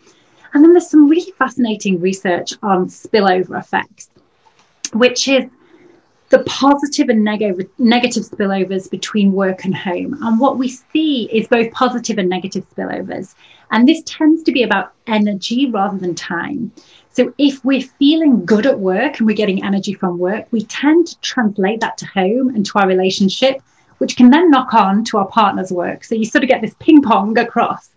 And 0.54 0.64
then 0.64 0.72
there's 0.72 0.88
some 0.88 1.08
really 1.08 1.32
fascinating 1.32 2.00
research 2.00 2.54
on 2.62 2.86
spillover 2.86 3.58
effects, 3.58 4.08
which 4.92 5.26
is 5.28 5.44
the 6.30 6.42
positive 6.44 7.08
and 7.08 7.22
neg- 7.24 7.68
negative 7.78 8.24
spillovers 8.24 8.90
between 8.90 9.32
work 9.32 9.64
and 9.64 9.74
home. 9.74 10.16
And 10.22 10.40
what 10.40 10.56
we 10.56 10.68
see 10.68 11.28
is 11.32 11.48
both 11.48 11.72
positive 11.72 12.18
and 12.18 12.28
negative 12.28 12.64
spillovers. 12.70 13.34
And 13.70 13.88
this 13.88 14.02
tends 14.06 14.42
to 14.44 14.52
be 14.52 14.62
about 14.62 14.92
energy 15.06 15.70
rather 15.70 15.98
than 15.98 16.14
time. 16.14 16.72
So 17.10 17.32
if 17.38 17.64
we're 17.64 17.82
feeling 17.82 18.44
good 18.44 18.66
at 18.66 18.78
work 18.78 19.18
and 19.18 19.26
we're 19.26 19.36
getting 19.36 19.64
energy 19.64 19.94
from 19.94 20.18
work, 20.18 20.46
we 20.50 20.64
tend 20.64 21.08
to 21.08 21.20
translate 21.20 21.80
that 21.80 21.98
to 21.98 22.06
home 22.06 22.48
and 22.48 22.64
to 22.66 22.78
our 22.78 22.88
relationship, 22.88 23.62
which 23.98 24.16
can 24.16 24.30
then 24.30 24.50
knock 24.50 24.74
on 24.74 25.04
to 25.04 25.18
our 25.18 25.26
partner's 25.26 25.70
work. 25.70 26.04
So 26.04 26.14
you 26.14 26.24
sort 26.24 26.44
of 26.44 26.50
get 26.50 26.62
this 26.62 26.74
ping 26.80 27.02
pong 27.02 27.38
across. 27.38 27.90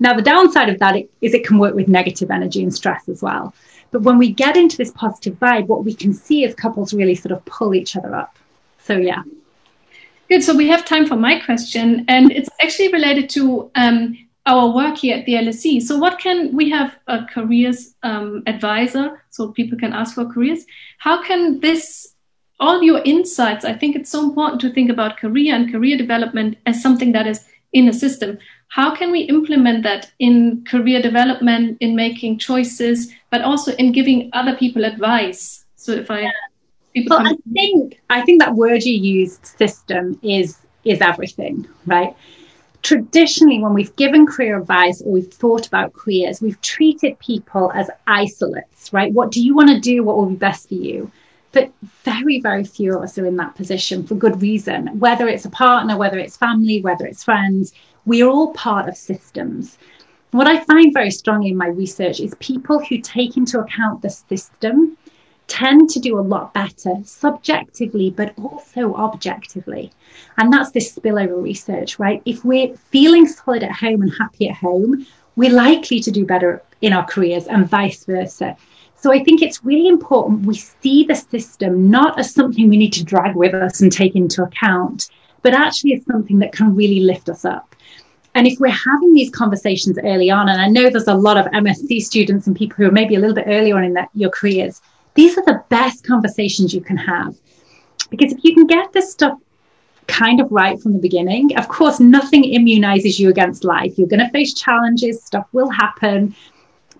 Now, 0.00 0.14
the 0.14 0.22
downside 0.22 0.70
of 0.70 0.78
that 0.78 0.96
is 1.20 1.34
it 1.34 1.46
can 1.46 1.58
work 1.58 1.74
with 1.74 1.86
negative 1.86 2.30
energy 2.30 2.62
and 2.62 2.74
stress 2.74 3.06
as 3.08 3.22
well. 3.22 3.54
But 3.90 4.02
when 4.02 4.16
we 4.16 4.32
get 4.32 4.56
into 4.56 4.78
this 4.78 4.90
positive 4.92 5.34
vibe, 5.34 5.66
what 5.66 5.84
we 5.84 5.92
can 5.92 6.14
see 6.14 6.42
is 6.42 6.54
couples 6.54 6.94
really 6.94 7.14
sort 7.14 7.32
of 7.32 7.44
pull 7.44 7.74
each 7.74 7.96
other 7.96 8.14
up. 8.14 8.38
So, 8.78 8.96
yeah. 8.96 9.22
Good. 10.30 10.42
So, 10.42 10.56
we 10.56 10.68
have 10.68 10.86
time 10.86 11.06
for 11.06 11.16
my 11.16 11.38
question, 11.40 12.06
and 12.08 12.32
it's 12.32 12.48
actually 12.62 12.92
related 12.92 13.28
to 13.30 13.70
um, 13.74 14.16
our 14.46 14.74
work 14.74 14.96
here 14.96 15.18
at 15.18 15.26
the 15.26 15.34
LSE. 15.34 15.82
So, 15.82 15.98
what 15.98 16.18
can 16.18 16.56
we 16.56 16.70
have 16.70 16.96
a 17.06 17.26
careers 17.26 17.94
um, 18.02 18.42
advisor 18.46 19.22
so 19.28 19.52
people 19.52 19.78
can 19.78 19.92
ask 19.92 20.14
for 20.14 20.24
careers? 20.24 20.64
How 20.98 21.22
can 21.22 21.60
this, 21.60 22.14
all 22.58 22.82
your 22.82 23.02
insights, 23.04 23.66
I 23.66 23.74
think 23.74 23.96
it's 23.96 24.10
so 24.10 24.22
important 24.22 24.62
to 24.62 24.72
think 24.72 24.90
about 24.90 25.18
career 25.18 25.54
and 25.54 25.70
career 25.70 25.98
development 25.98 26.56
as 26.64 26.82
something 26.82 27.12
that 27.12 27.26
is 27.26 27.44
in 27.72 27.88
a 27.88 27.92
system 27.92 28.38
how 28.70 28.94
can 28.94 29.10
we 29.10 29.22
implement 29.22 29.82
that 29.82 30.10
in 30.20 30.64
career 30.64 31.02
development 31.02 31.76
in 31.80 31.94
making 31.96 32.38
choices 32.38 33.12
but 33.30 33.42
also 33.42 33.72
in 33.74 33.92
giving 33.92 34.30
other 34.32 34.56
people 34.56 34.84
advice? 34.84 35.64
So 35.76 35.92
if 35.92 36.10
i 36.10 36.30
people 36.94 37.16
well, 37.16 37.26
i 37.26 37.36
think 37.52 38.00
i 38.10 38.20
think 38.22 38.40
that 38.40 38.54
word 38.54 38.82
you 38.82 38.94
used 38.94 39.46
system 39.46 40.18
is 40.22 40.58
is 40.84 41.00
everything 41.00 41.66
right? 41.86 42.16
Traditionally 42.82 43.60
when 43.62 43.74
we've 43.74 43.94
given 43.96 44.26
career 44.26 44.58
advice 44.58 45.02
or 45.02 45.12
we've 45.12 45.32
thought 45.32 45.66
about 45.66 45.92
careers 45.92 46.40
we've 46.40 46.60
treated 46.62 47.18
people 47.18 47.70
as 47.74 47.90
isolates 48.06 48.92
right? 48.92 49.12
What 49.12 49.30
do 49.30 49.42
you 49.42 49.54
want 49.54 49.68
to 49.70 49.80
do? 49.80 50.02
What 50.02 50.16
will 50.16 50.30
be 50.30 50.36
best 50.36 50.68
for 50.68 50.74
you? 50.74 51.10
But 51.52 51.72
very 52.04 52.40
very 52.40 52.64
few 52.64 52.96
of 52.96 53.02
us 53.02 53.18
are 53.18 53.26
in 53.26 53.36
that 53.36 53.56
position 53.56 54.06
for 54.06 54.14
good 54.14 54.40
reason 54.40 54.98
whether 54.98 55.28
it's 55.28 55.44
a 55.44 55.50
partner 55.50 55.96
whether 55.96 56.18
it's 56.18 56.36
family 56.36 56.80
whether 56.80 57.04
it's 57.04 57.24
friends 57.24 57.72
we 58.06 58.22
are 58.22 58.28
all 58.28 58.52
part 58.54 58.88
of 58.88 58.96
systems. 58.96 59.78
What 60.32 60.46
I 60.46 60.64
find 60.64 60.94
very 60.94 61.10
strongly 61.10 61.50
in 61.50 61.56
my 61.56 61.68
research 61.68 62.20
is 62.20 62.34
people 62.40 62.84
who 62.84 62.98
take 62.98 63.36
into 63.36 63.58
account 63.58 64.02
the 64.02 64.10
system 64.10 64.96
tend 65.48 65.90
to 65.90 65.98
do 65.98 66.18
a 66.18 66.22
lot 66.22 66.54
better 66.54 66.94
subjectively, 67.04 68.10
but 68.10 68.32
also 68.38 68.94
objectively. 68.94 69.90
And 70.38 70.52
that's 70.52 70.70
this 70.70 70.96
spillover 70.96 71.42
research, 71.42 71.98
right? 71.98 72.22
If 72.24 72.44
we're 72.44 72.76
feeling 72.76 73.26
solid 73.26 73.64
at 73.64 73.72
home 73.72 74.02
and 74.02 74.12
happy 74.16 74.48
at 74.48 74.56
home, 74.56 75.04
we're 75.34 75.52
likely 75.52 75.98
to 76.00 76.10
do 76.10 76.24
better 76.24 76.62
in 76.80 76.92
our 76.92 77.04
careers 77.04 77.46
and 77.48 77.68
vice 77.68 78.04
versa. 78.04 78.56
So 78.94 79.12
I 79.12 79.24
think 79.24 79.42
it's 79.42 79.64
really 79.64 79.88
important 79.88 80.46
we 80.46 80.54
see 80.54 81.04
the 81.04 81.14
system 81.14 81.90
not 81.90 82.18
as 82.18 82.32
something 82.32 82.68
we 82.68 82.76
need 82.76 82.92
to 82.94 83.04
drag 83.04 83.34
with 83.34 83.54
us 83.54 83.80
and 83.80 83.90
take 83.90 84.14
into 84.14 84.44
account, 84.44 85.10
but 85.42 85.54
actually 85.54 85.94
as 85.94 86.04
something 86.04 86.38
that 86.38 86.52
can 86.52 86.76
really 86.76 87.00
lift 87.00 87.28
us 87.28 87.44
up. 87.44 87.69
And 88.34 88.46
if 88.46 88.60
we're 88.60 88.70
having 88.70 89.12
these 89.12 89.30
conversations 89.30 89.98
early 90.04 90.30
on, 90.30 90.48
and 90.48 90.60
I 90.60 90.68
know 90.68 90.88
there's 90.88 91.08
a 91.08 91.14
lot 91.14 91.36
of 91.36 91.46
MSc 91.46 92.00
students 92.02 92.46
and 92.46 92.56
people 92.56 92.76
who 92.76 92.86
are 92.86 92.92
maybe 92.92 93.16
a 93.16 93.18
little 93.18 93.34
bit 93.34 93.46
earlier 93.48 93.76
on 93.76 93.84
in 93.84 93.94
that, 93.94 94.08
your 94.14 94.30
careers, 94.30 94.80
these 95.14 95.36
are 95.36 95.44
the 95.44 95.62
best 95.68 96.06
conversations 96.06 96.72
you 96.72 96.80
can 96.80 96.96
have. 96.96 97.36
Because 98.08 98.32
if 98.32 98.44
you 98.44 98.54
can 98.54 98.66
get 98.66 98.92
this 98.92 99.10
stuff 99.12 99.38
kind 100.06 100.40
of 100.40 100.50
right 100.50 100.80
from 100.80 100.92
the 100.92 100.98
beginning, 100.98 101.56
of 101.56 101.68
course, 101.68 102.00
nothing 102.00 102.44
immunizes 102.44 103.18
you 103.18 103.30
against 103.30 103.64
life. 103.64 103.98
You're 103.98 104.08
going 104.08 104.24
to 104.24 104.30
face 104.30 104.54
challenges, 104.54 105.24
stuff 105.24 105.46
will 105.52 105.68
happen, 105.68 106.34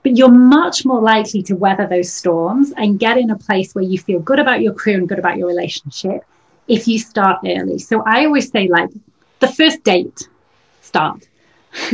but 0.02 0.16
you're 0.16 0.30
much 0.30 0.84
more 0.84 1.00
likely 1.00 1.42
to 1.44 1.54
weather 1.54 1.86
those 1.86 2.12
storms 2.12 2.72
and 2.76 2.98
get 2.98 3.18
in 3.18 3.30
a 3.30 3.38
place 3.38 3.74
where 3.74 3.84
you 3.84 3.98
feel 3.98 4.20
good 4.20 4.38
about 4.38 4.62
your 4.62 4.72
career 4.74 4.98
and 4.98 5.08
good 5.08 5.18
about 5.18 5.36
your 5.36 5.48
relationship 5.48 6.22
if 6.68 6.88
you 6.88 6.98
start 6.98 7.38
early. 7.44 7.78
So 7.78 8.02
I 8.06 8.24
always 8.24 8.50
say, 8.50 8.68
like, 8.68 8.90
the 9.40 9.48
first 9.48 9.82
date 9.84 10.28
start. 10.90 11.28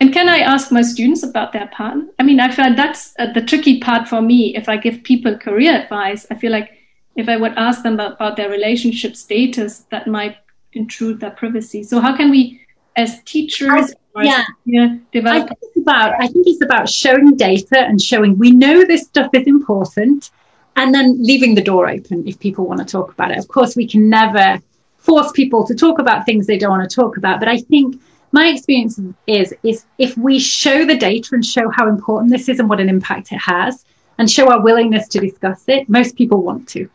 and 0.00 0.12
can 0.16 0.28
I 0.28 0.38
ask 0.54 0.72
my 0.72 0.82
students 0.82 1.22
about 1.22 1.52
their 1.52 1.68
partner? 1.68 2.06
I 2.18 2.22
mean, 2.24 2.40
I 2.40 2.50
find 2.50 2.76
that's 2.76 3.14
uh, 3.18 3.32
the 3.32 3.42
tricky 3.50 3.78
part 3.80 4.08
for 4.08 4.20
me. 4.20 4.56
If 4.56 4.68
I 4.68 4.76
give 4.76 5.04
people 5.04 5.38
career 5.38 5.72
advice, 5.82 6.26
I 6.30 6.34
feel 6.34 6.52
like 6.52 6.70
if 7.14 7.28
I 7.28 7.36
would 7.36 7.54
ask 7.56 7.82
them 7.82 7.94
about, 7.94 8.14
about 8.14 8.36
their 8.36 8.50
relationship 8.50 9.14
status, 9.16 9.84
that 9.90 10.06
might 10.06 10.36
intrude 10.72 11.20
their 11.20 11.30
privacy. 11.30 11.82
So 11.84 12.00
how 12.00 12.16
can 12.16 12.30
we, 12.30 12.60
as 12.96 13.22
teachers, 13.22 13.94
I, 14.16 14.44
yeah, 14.64 14.96
develop? 15.12 15.44
I 15.44 15.46
think, 15.46 15.58
it's 15.62 15.76
about, 15.76 16.14
I 16.20 16.26
think 16.26 16.46
it's 16.48 16.64
about 16.64 16.88
showing 16.88 17.36
data 17.36 17.78
and 17.78 18.00
showing 18.00 18.36
we 18.38 18.50
know 18.50 18.84
this 18.84 19.02
stuff 19.02 19.30
is 19.34 19.46
important 19.46 20.30
and 20.74 20.92
then 20.94 21.22
leaving 21.22 21.54
the 21.54 21.62
door 21.62 21.88
open 21.88 22.26
if 22.26 22.40
people 22.40 22.66
want 22.66 22.80
to 22.80 22.86
talk 22.86 23.12
about 23.12 23.30
it. 23.30 23.38
Of 23.38 23.46
course, 23.46 23.76
we 23.76 23.86
can 23.86 24.08
never 24.08 24.60
force 25.02 25.30
people 25.32 25.66
to 25.66 25.74
talk 25.74 25.98
about 25.98 26.24
things 26.24 26.46
they 26.46 26.58
don't 26.58 26.70
want 26.70 26.88
to 26.88 26.94
talk 26.94 27.16
about. 27.16 27.38
But 27.38 27.48
I 27.48 27.58
think 27.58 28.00
my 28.32 28.48
experience 28.48 28.98
is 29.26 29.54
is 29.62 29.84
if 29.98 30.16
we 30.16 30.38
show 30.38 30.86
the 30.86 30.96
data 30.96 31.30
and 31.32 31.44
show 31.44 31.68
how 31.68 31.88
important 31.88 32.32
this 32.32 32.48
is 32.48 32.58
and 32.60 32.68
what 32.68 32.80
an 32.80 32.88
impact 32.88 33.32
it 33.32 33.40
has, 33.40 33.84
and 34.18 34.30
show 34.30 34.50
our 34.50 34.62
willingness 34.62 35.08
to 35.08 35.20
discuss 35.20 35.64
it, 35.68 35.88
most 35.88 36.16
people 36.16 36.42
want 36.42 36.68
to. 36.68 36.88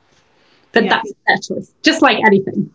But 0.71 0.85
yeah. 0.85 0.89
that's 0.89 1.13
their 1.25 1.37
choice, 1.37 1.73
just 1.83 2.01
like 2.01 2.17
anything. 2.25 2.71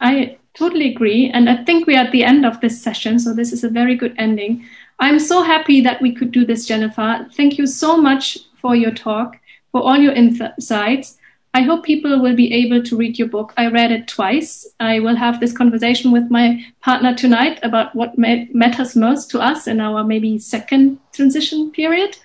I 0.00 0.38
totally 0.54 0.90
agree. 0.92 1.30
And 1.30 1.48
I 1.48 1.64
think 1.64 1.86
we're 1.86 1.98
at 1.98 2.12
the 2.12 2.24
end 2.24 2.44
of 2.44 2.60
this 2.60 2.80
session. 2.80 3.18
So 3.18 3.32
this 3.32 3.52
is 3.52 3.64
a 3.64 3.68
very 3.68 3.96
good 3.96 4.14
ending. 4.18 4.64
I'm 4.98 5.18
so 5.18 5.42
happy 5.42 5.80
that 5.80 6.00
we 6.00 6.14
could 6.14 6.32
do 6.32 6.44
this, 6.44 6.66
Jennifer. 6.66 7.26
Thank 7.34 7.58
you 7.58 7.66
so 7.66 7.96
much 7.96 8.38
for 8.60 8.76
your 8.76 8.92
talk, 8.92 9.38
for 9.70 9.82
all 9.82 9.96
your 9.96 10.12
insights. 10.12 11.18
I 11.54 11.60
hope 11.62 11.84
people 11.84 12.20
will 12.20 12.34
be 12.34 12.52
able 12.54 12.82
to 12.82 12.96
read 12.96 13.18
your 13.18 13.28
book. 13.28 13.52
I 13.58 13.66
read 13.66 13.92
it 13.92 14.08
twice. 14.08 14.66
I 14.80 15.00
will 15.00 15.16
have 15.16 15.38
this 15.38 15.52
conversation 15.52 16.10
with 16.10 16.30
my 16.30 16.64
partner 16.80 17.14
tonight 17.14 17.60
about 17.62 17.94
what 17.94 18.16
matters 18.16 18.96
most 18.96 19.30
to 19.30 19.40
us 19.40 19.66
in 19.66 19.78
our 19.80 20.02
maybe 20.02 20.38
second 20.38 20.98
transition 21.12 21.70
period, 21.70 22.16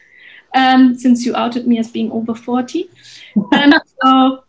um, 0.55 0.95
since 0.95 1.25
you 1.25 1.35
outed 1.35 1.67
me 1.67 1.77
as 1.77 1.91
being 1.91 2.09
over 2.11 2.33
40. 2.33 2.89
and 3.51 3.73
so, 4.01 4.43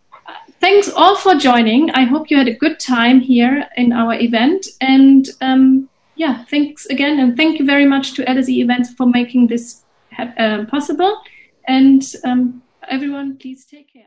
thanks 0.61 0.89
all 0.91 1.17
for 1.17 1.35
joining. 1.35 1.91
I 1.91 2.05
hope 2.05 2.31
you 2.31 2.37
had 2.37 2.49
a 2.49 2.55
good 2.55 2.79
time 2.79 3.19
here 3.19 3.67
in 3.77 3.93
our 3.93 4.15
event. 4.15 4.65
And 4.81 5.29
um, 5.41 5.89
yeah, 6.15 6.45
thanks 6.45 6.87
again. 6.87 7.19
And 7.19 7.37
thank 7.37 7.59
you 7.59 7.67
very 7.67 7.85
much 7.85 8.15
to 8.15 8.25
LSE 8.25 8.59
Events 8.59 8.93
for 8.95 9.07
making 9.07 9.49
this 9.49 9.83
uh, 10.19 10.67
possible. 10.67 11.21
And 11.67 12.03
um, 12.25 12.63
everyone, 12.89 13.39
please 13.39 13.65
take 13.65 13.93
care. 13.93 14.05